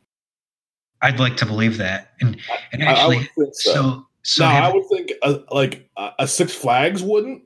I'd 1.01 1.19
like 1.19 1.37
to 1.37 1.45
believe 1.45 1.77
that. 1.77 2.13
And 2.19 2.37
and 2.73 2.83
I- 2.83 2.87
I 2.87 2.91
actually, 2.91 3.17
would 3.17 3.27
think 3.37 3.55
so. 3.55 3.71
so 3.71 4.07
so 4.29 4.43
no, 4.43 4.51
I 4.51 4.71
would 4.71 4.85
think 4.87 5.11
a, 5.23 5.39
like 5.49 5.89
a, 5.97 6.11
a 6.19 6.27
Six 6.27 6.53
Flags 6.53 7.01
wouldn't. 7.01 7.41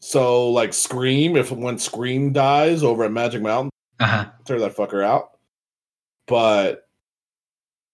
So 0.00 0.48
like 0.48 0.72
Scream, 0.72 1.36
if 1.36 1.52
when 1.52 1.78
Scream 1.78 2.32
dies 2.32 2.82
over 2.82 3.04
at 3.04 3.12
Magic 3.12 3.42
Mountain, 3.42 3.70
uh-huh. 3.98 4.30
tear 4.46 4.58
that 4.60 4.74
fucker 4.74 5.04
out. 5.04 5.32
But 6.26 6.88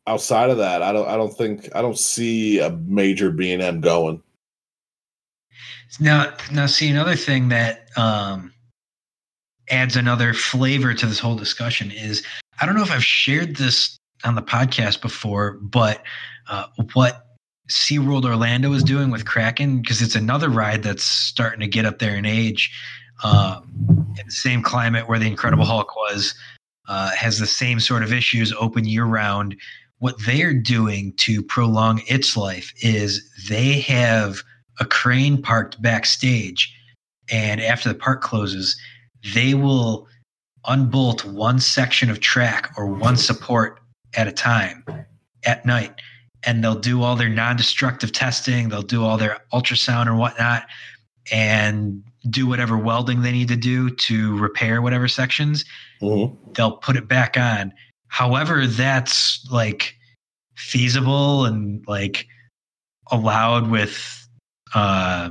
outside 0.07 0.51
of 0.51 0.59
that, 0.59 0.82
I 0.82 0.92
don't. 0.92 1.09
I 1.09 1.16
don't 1.16 1.36
think. 1.36 1.68
I 1.74 1.82
don't 1.82 1.99
see 1.99 2.61
a 2.61 2.70
major 2.70 3.32
B 3.32 3.53
and 3.53 3.61
M 3.61 3.80
going. 3.80 4.22
now 5.99 6.32
now 6.53 6.66
see 6.66 6.88
another 6.88 7.16
thing 7.16 7.49
that 7.49 7.88
um 7.97 8.53
adds 9.68 9.97
another 9.97 10.32
flavor 10.32 10.94
to 10.94 11.07
this 11.07 11.18
whole 11.18 11.34
discussion 11.34 11.90
is 11.90 12.24
I 12.61 12.66
don't 12.66 12.76
know 12.76 12.82
if 12.82 12.92
I've 12.92 13.05
shared 13.05 13.57
this 13.57 13.99
on 14.24 14.34
the 14.34 14.42
podcast 14.42 15.01
before, 15.01 15.53
but 15.53 16.03
uh, 16.49 16.66
what 16.94 17.26
SeaWorld 17.68 18.24
Orlando 18.24 18.72
is 18.72 18.82
doing 18.82 19.11
with 19.11 19.24
Kraken 19.24 19.80
because 19.80 20.03
it's 20.03 20.14
another 20.14 20.49
ride 20.49 20.82
that's 20.82 21.05
starting 21.05 21.61
to 21.61 21.66
get 21.66 21.84
up 21.84 21.99
there 21.99 22.16
in 22.16 22.26
age. 22.26 22.72
Um, 23.24 24.07
in 24.18 24.26
the 24.26 24.32
same 24.32 24.62
climate 24.62 25.09
where 25.09 25.18
the 25.18 25.26
Incredible 25.26 25.64
Hulk 25.64 25.97
was, 25.97 26.34
uh, 26.88 27.11
has 27.11 27.38
the 27.38 27.47
same 27.47 27.80
sort 27.80 28.03
of 28.03 28.12
issues 28.12 28.53
open 28.53 28.84
year 28.84 29.05
round. 29.05 29.57
What 29.99 30.16
they're 30.26 30.55
doing 30.55 31.14
to 31.18 31.42
prolong 31.42 32.03
its 32.07 32.36
life 32.36 32.72
is 32.82 33.28
they 33.49 33.80
have 33.80 34.42
a 34.78 34.84
crane 34.84 35.40
parked 35.40 35.80
backstage, 35.80 36.72
and 37.30 37.61
after 37.61 37.88
the 37.88 37.94
park 37.94 38.20
closes, 38.20 38.78
they 39.34 39.55
will 39.55 40.07
unbolt 40.66 41.24
one 41.24 41.59
section 41.59 42.11
of 42.11 42.20
track 42.20 42.72
or 42.76 42.86
one 42.86 43.16
support 43.16 43.80
at 44.14 44.28
a 44.28 44.32
time 44.32 44.84
at 45.44 45.64
night. 45.64 45.94
And 46.47 46.62
they'll 46.62 46.78
do 46.78 47.03
all 47.03 47.16
their 47.16 47.28
non 47.28 47.57
destructive 47.57 48.12
testing, 48.12 48.68
they'll 48.68 48.82
do 48.82 49.05
all 49.05 49.18
their 49.18 49.40
ultrasound 49.53 50.07
and 50.07 50.18
whatnot, 50.18 50.66
and 51.32 52.03
do 52.30 52.47
whatever 52.47 52.78
welding 52.78 53.22
they 53.22 53.32
need 53.32 53.49
to 53.49 53.57
do 53.57 53.90
to 53.90 54.36
repair 54.38 54.80
whatever 54.82 55.09
sections 55.09 55.64
they'll 56.55 56.76
put 56.76 56.97
it 56.97 57.09
back 57.09 57.36
on. 57.36 57.72
However, 58.09 58.66
that's 58.66 59.47
like 59.51 59.97
feasible 60.57 61.44
and 61.44 61.84
like 61.86 62.26
allowed 63.11 63.70
with 63.70 64.28
uh, 64.74 65.30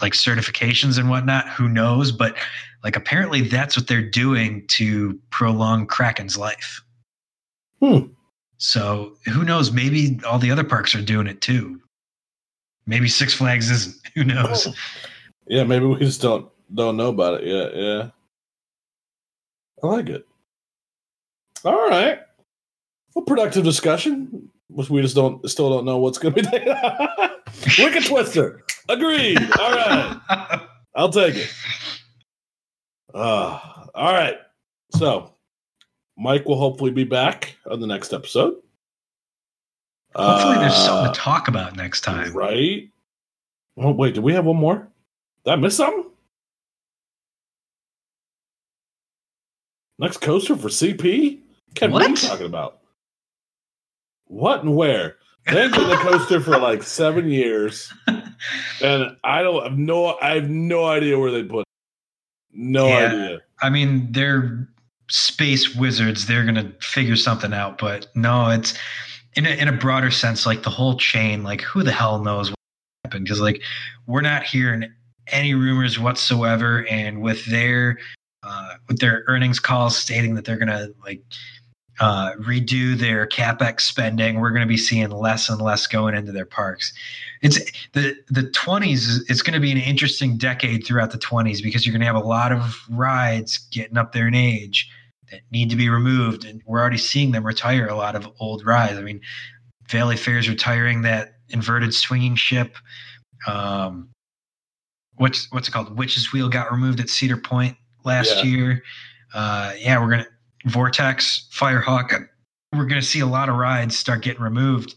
like 0.00 0.12
certifications 0.12 0.98
and 0.98 1.10
whatnot. 1.10 1.48
Who 1.50 1.68
knows? 1.68 2.12
But 2.12 2.36
like 2.84 2.96
apparently 2.96 3.42
that's 3.42 3.76
what 3.76 3.86
they're 3.86 4.08
doing 4.08 4.66
to 4.68 5.18
prolong 5.30 5.86
Kraken's 5.86 6.36
life. 6.36 6.82
Hmm. 7.80 8.06
So 8.58 9.16
who 9.26 9.44
knows? 9.44 9.72
Maybe 9.72 10.18
all 10.26 10.38
the 10.38 10.50
other 10.50 10.64
parks 10.64 10.94
are 10.94 11.02
doing 11.02 11.26
it 11.26 11.40
too. 11.40 11.80
Maybe 12.86 13.08
Six 13.08 13.34
Flags 13.34 13.70
isn't. 13.70 13.96
Who 14.14 14.24
knows? 14.24 14.68
Yeah, 15.46 15.64
maybe 15.64 15.84
we 15.84 15.98
just 15.98 16.22
don't 16.22 16.48
don't 16.74 16.96
know 16.96 17.08
about 17.08 17.42
it 17.42 17.46
yet. 17.46 17.76
Yeah, 17.76 18.10
I 19.82 19.86
like 19.86 20.08
it. 20.08 20.26
All 21.64 21.88
right, 21.88 22.20
well, 23.14 23.24
productive 23.24 23.64
discussion. 23.64 24.48
Which 24.68 24.90
we 24.90 25.02
just 25.02 25.14
don't 25.14 25.48
still 25.48 25.68
don't 25.70 25.84
know 25.84 25.98
what's 25.98 26.18
going 26.18 26.34
to 26.34 26.42
be. 26.42 27.82
Wicked 27.82 28.04
Twister. 28.06 28.62
Agreed. 28.88 29.38
All 29.60 29.72
right, 29.72 30.60
I'll 30.94 31.10
take 31.10 31.34
it. 31.36 31.52
Uh, 33.14 33.58
all 33.94 34.12
right. 34.12 34.36
So, 34.94 35.35
Mike 36.16 36.46
will 36.46 36.58
hopefully 36.58 36.90
be 36.90 37.04
back 37.04 37.56
on 37.70 37.80
the 37.80 37.86
next 37.86 38.12
episode. 38.12 38.56
Hopefully, 40.14 40.56
there's 40.58 40.74
something 40.74 41.10
Uh, 41.10 41.12
to 41.12 41.20
talk 41.20 41.48
about 41.48 41.76
next 41.76 42.00
time. 42.00 42.32
Right. 42.32 42.88
Oh, 43.76 43.92
wait, 43.92 44.14
did 44.14 44.24
we 44.24 44.32
have 44.32 44.46
one 44.46 44.56
more? 44.56 44.88
Did 45.44 45.52
I 45.52 45.56
miss 45.56 45.76
something? 45.76 46.10
Next 49.98 50.18
coaster 50.20 50.56
for 50.56 50.68
CP? 50.68 51.40
Ken, 51.74 51.90
what, 51.92 52.02
are 52.02 52.06
you 52.06 52.12
What? 52.12 52.20
talking 52.22 52.46
about? 52.46 52.78
What 54.26 54.62
and 54.62 54.74
where? 54.76 55.16
They've 55.46 55.70
been 55.70 55.88
the 55.88 55.96
coaster 55.96 56.40
for 56.40 56.58
like 56.58 56.82
seven 56.82 57.28
years, 57.30 57.92
and 58.82 59.16
I 59.22 59.42
don't 59.42 59.62
have 59.62 59.78
no. 59.78 60.16
I 60.20 60.34
have 60.34 60.50
no 60.50 60.84
idea 60.86 61.18
where 61.18 61.30
they 61.30 61.44
put. 61.44 61.60
It. 61.60 61.66
No 62.52 62.88
Yeah. 62.88 63.06
idea. 63.06 63.38
I 63.62 63.70
mean, 63.70 64.10
they're 64.10 64.68
space 65.08 65.74
wizards. 65.74 66.26
They're 66.26 66.44
gonna 66.44 66.72
figure 66.80 67.16
something 67.16 67.52
out. 67.52 67.78
But 67.78 68.08
no, 68.14 68.50
it's 68.50 68.74
in 69.34 69.46
a, 69.46 69.50
in 69.50 69.68
a 69.68 69.72
broader 69.72 70.10
sense, 70.10 70.46
like 70.46 70.62
the 70.62 70.70
whole 70.70 70.96
chain. 70.96 71.42
Like, 71.42 71.60
who 71.60 71.82
the 71.82 71.92
hell 71.92 72.22
knows 72.22 72.50
what 72.50 72.58
happened? 73.04 73.24
Because 73.24 73.40
like, 73.40 73.62
we're 74.06 74.22
not 74.22 74.44
hearing 74.44 74.90
any 75.28 75.54
rumors 75.54 75.98
whatsoever. 75.98 76.86
And 76.88 77.22
with 77.22 77.44
their 77.46 77.98
uh, 78.42 78.74
with 78.88 79.00
their 79.00 79.24
earnings 79.26 79.58
calls 79.58 79.96
stating 79.96 80.34
that 80.34 80.44
they're 80.44 80.58
gonna 80.58 80.88
like 81.04 81.22
uh, 81.98 82.32
redo 82.34 82.96
their 82.98 83.26
capex 83.26 83.82
spending, 83.82 84.40
we're 84.40 84.50
gonna 84.50 84.66
be 84.66 84.76
seeing 84.76 85.10
less 85.10 85.48
and 85.48 85.60
less 85.60 85.86
going 85.86 86.14
into 86.14 86.32
their 86.32 86.46
parks. 86.46 86.92
It's 87.42 87.58
the 87.92 88.16
the 88.28 88.42
20s 88.42 89.20
it's 89.28 89.42
going 89.42 89.54
to 89.54 89.60
be 89.60 89.70
an 89.70 89.78
interesting 89.78 90.36
decade 90.38 90.86
throughout 90.86 91.10
the 91.10 91.18
20s 91.18 91.62
because 91.62 91.86
you're 91.86 91.92
going 91.92 92.00
to 92.00 92.06
have 92.06 92.16
a 92.16 92.20
lot 92.20 92.50
of 92.50 92.82
rides 92.90 93.58
getting 93.70 93.98
up 93.98 94.12
there 94.12 94.26
in 94.26 94.34
age 94.34 94.90
that 95.30 95.40
need 95.50 95.70
to 95.70 95.76
be 95.76 95.88
removed 95.88 96.44
and 96.44 96.62
we're 96.66 96.80
already 96.80 96.98
seeing 96.98 97.32
them 97.32 97.44
retire 97.44 97.86
a 97.88 97.94
lot 97.94 98.14
of 98.14 98.28
old 98.40 98.64
rides 98.64 98.98
i 98.98 99.02
mean 99.02 99.20
Valleyfair's 99.88 100.48
retiring 100.48 101.02
that 101.02 101.34
inverted 101.50 101.94
swinging 101.94 102.34
ship 102.34 102.76
um 103.46 104.08
what's 105.16 105.50
what's 105.52 105.68
it 105.68 105.72
called 105.72 105.96
witch's 105.96 106.32
wheel 106.32 106.48
got 106.48 106.70
removed 106.70 107.00
at 107.00 107.08
cedar 107.08 107.36
point 107.36 107.76
last 108.04 108.36
Yeah. 108.38 108.42
year 108.44 108.82
uh 109.34 109.72
yeah 109.78 110.00
we're 110.00 110.10
gonna 110.10 110.26
vortex 110.66 111.48
firehawk 111.52 112.26
we're 112.72 112.86
gonna 112.86 113.02
see 113.02 113.20
a 113.20 113.26
lot 113.26 113.48
of 113.48 113.56
rides 113.56 113.96
start 113.98 114.22
getting 114.22 114.42
removed 114.42 114.94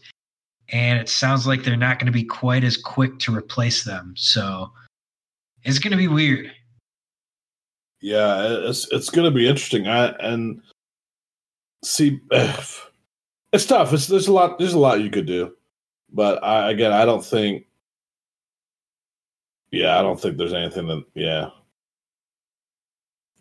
and 0.72 0.98
it 0.98 1.08
sounds 1.08 1.46
like 1.46 1.64
they're 1.64 1.76
not 1.76 1.98
going 1.98 2.06
to 2.06 2.12
be 2.12 2.24
quite 2.24 2.64
as 2.64 2.76
quick 2.76 3.18
to 3.20 3.34
replace 3.34 3.84
them. 3.84 4.14
So 4.16 4.70
it's 5.64 5.78
going 5.78 5.90
to 5.90 5.96
be 5.96 6.08
weird. 6.08 6.52
Yeah, 8.00 8.68
it's 8.68 8.90
it's 8.90 9.10
going 9.10 9.30
to 9.30 9.36
be 9.36 9.46
interesting. 9.46 9.86
I 9.86 10.08
and 10.20 10.62
see, 11.84 12.20
it's 12.30 13.66
tough. 13.66 13.92
It's 13.92 14.06
there's 14.06 14.28
a 14.28 14.32
lot 14.32 14.58
there's 14.58 14.74
a 14.74 14.78
lot 14.78 15.00
you 15.00 15.10
could 15.10 15.26
do, 15.26 15.54
but 16.12 16.42
I 16.42 16.70
again 16.70 16.92
I 16.92 17.04
don't 17.04 17.24
think. 17.24 17.66
Yeah, 19.70 19.98
I 19.98 20.02
don't 20.02 20.20
think 20.20 20.36
there's 20.36 20.52
anything 20.52 20.88
that 20.88 21.04
yeah. 21.14 21.50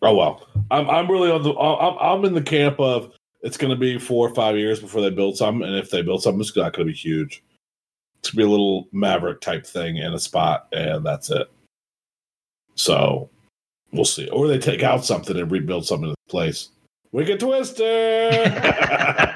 Oh 0.02 0.16
well, 0.16 0.48
I'm 0.72 0.90
I'm 0.90 1.10
really 1.10 1.32
on 1.32 1.44
the 1.44 1.54
I'm 1.58 1.98
I'm 2.00 2.26
in 2.26 2.34
the 2.34 2.42
camp 2.42 2.80
of 2.80 3.14
it's 3.42 3.58
going 3.58 3.72
to 3.72 3.80
be 3.80 3.98
four 3.98 4.28
or 4.28 4.36
five 4.36 4.58
years 4.58 4.80
before 4.80 5.02
they 5.02 5.10
build 5.10 5.38
something, 5.38 5.68
and 5.68 5.78
if 5.78 5.90
they 5.90 6.02
build 6.02 6.22
something, 6.22 6.42
it's 6.42 6.56
not 6.56 6.74
going 6.74 6.86
to 6.88 6.94
be 6.94 6.98
huge. 6.98 7.44
It's 8.20 8.32
going 8.32 8.44
to 8.44 8.46
be 8.46 8.48
a 8.48 8.52
little 8.52 8.90
Maverick 8.92 9.40
type 9.40 9.66
thing 9.66 9.98
in 9.98 10.14
a 10.14 10.20
spot, 10.20 10.68
and 10.74 11.06
that's 11.06 11.30
it. 11.30 11.50
So 12.76 13.30
we'll 13.92 14.06
see, 14.06 14.30
or 14.30 14.48
they 14.48 14.58
take 14.60 14.84
out 14.84 15.06
something 15.06 15.38
and 15.38 15.52
rebuild 15.52 15.86
something 15.86 16.10
in 16.10 16.12
the 16.12 16.32
place. 16.32 16.70
Wicked 17.12 17.40
Twister. 17.40 17.84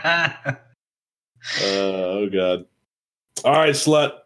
uh, 0.03 0.33
oh 1.63 2.29
god. 2.29 2.65
All 3.43 3.53
right, 3.53 3.75
slut. 3.75 4.19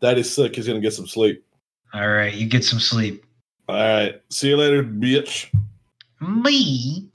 Daddy's 0.00 0.32
sick. 0.32 0.56
He's 0.56 0.66
gonna 0.66 0.80
get 0.80 0.94
some 0.94 1.06
sleep. 1.06 1.44
All 1.92 2.08
right, 2.08 2.32
you 2.34 2.46
get 2.46 2.64
some 2.64 2.80
sleep. 2.80 3.24
All 3.68 3.76
right. 3.76 4.20
See 4.30 4.48
you 4.48 4.56
later, 4.56 4.82
bitch. 4.82 5.46
Me. 6.20 7.09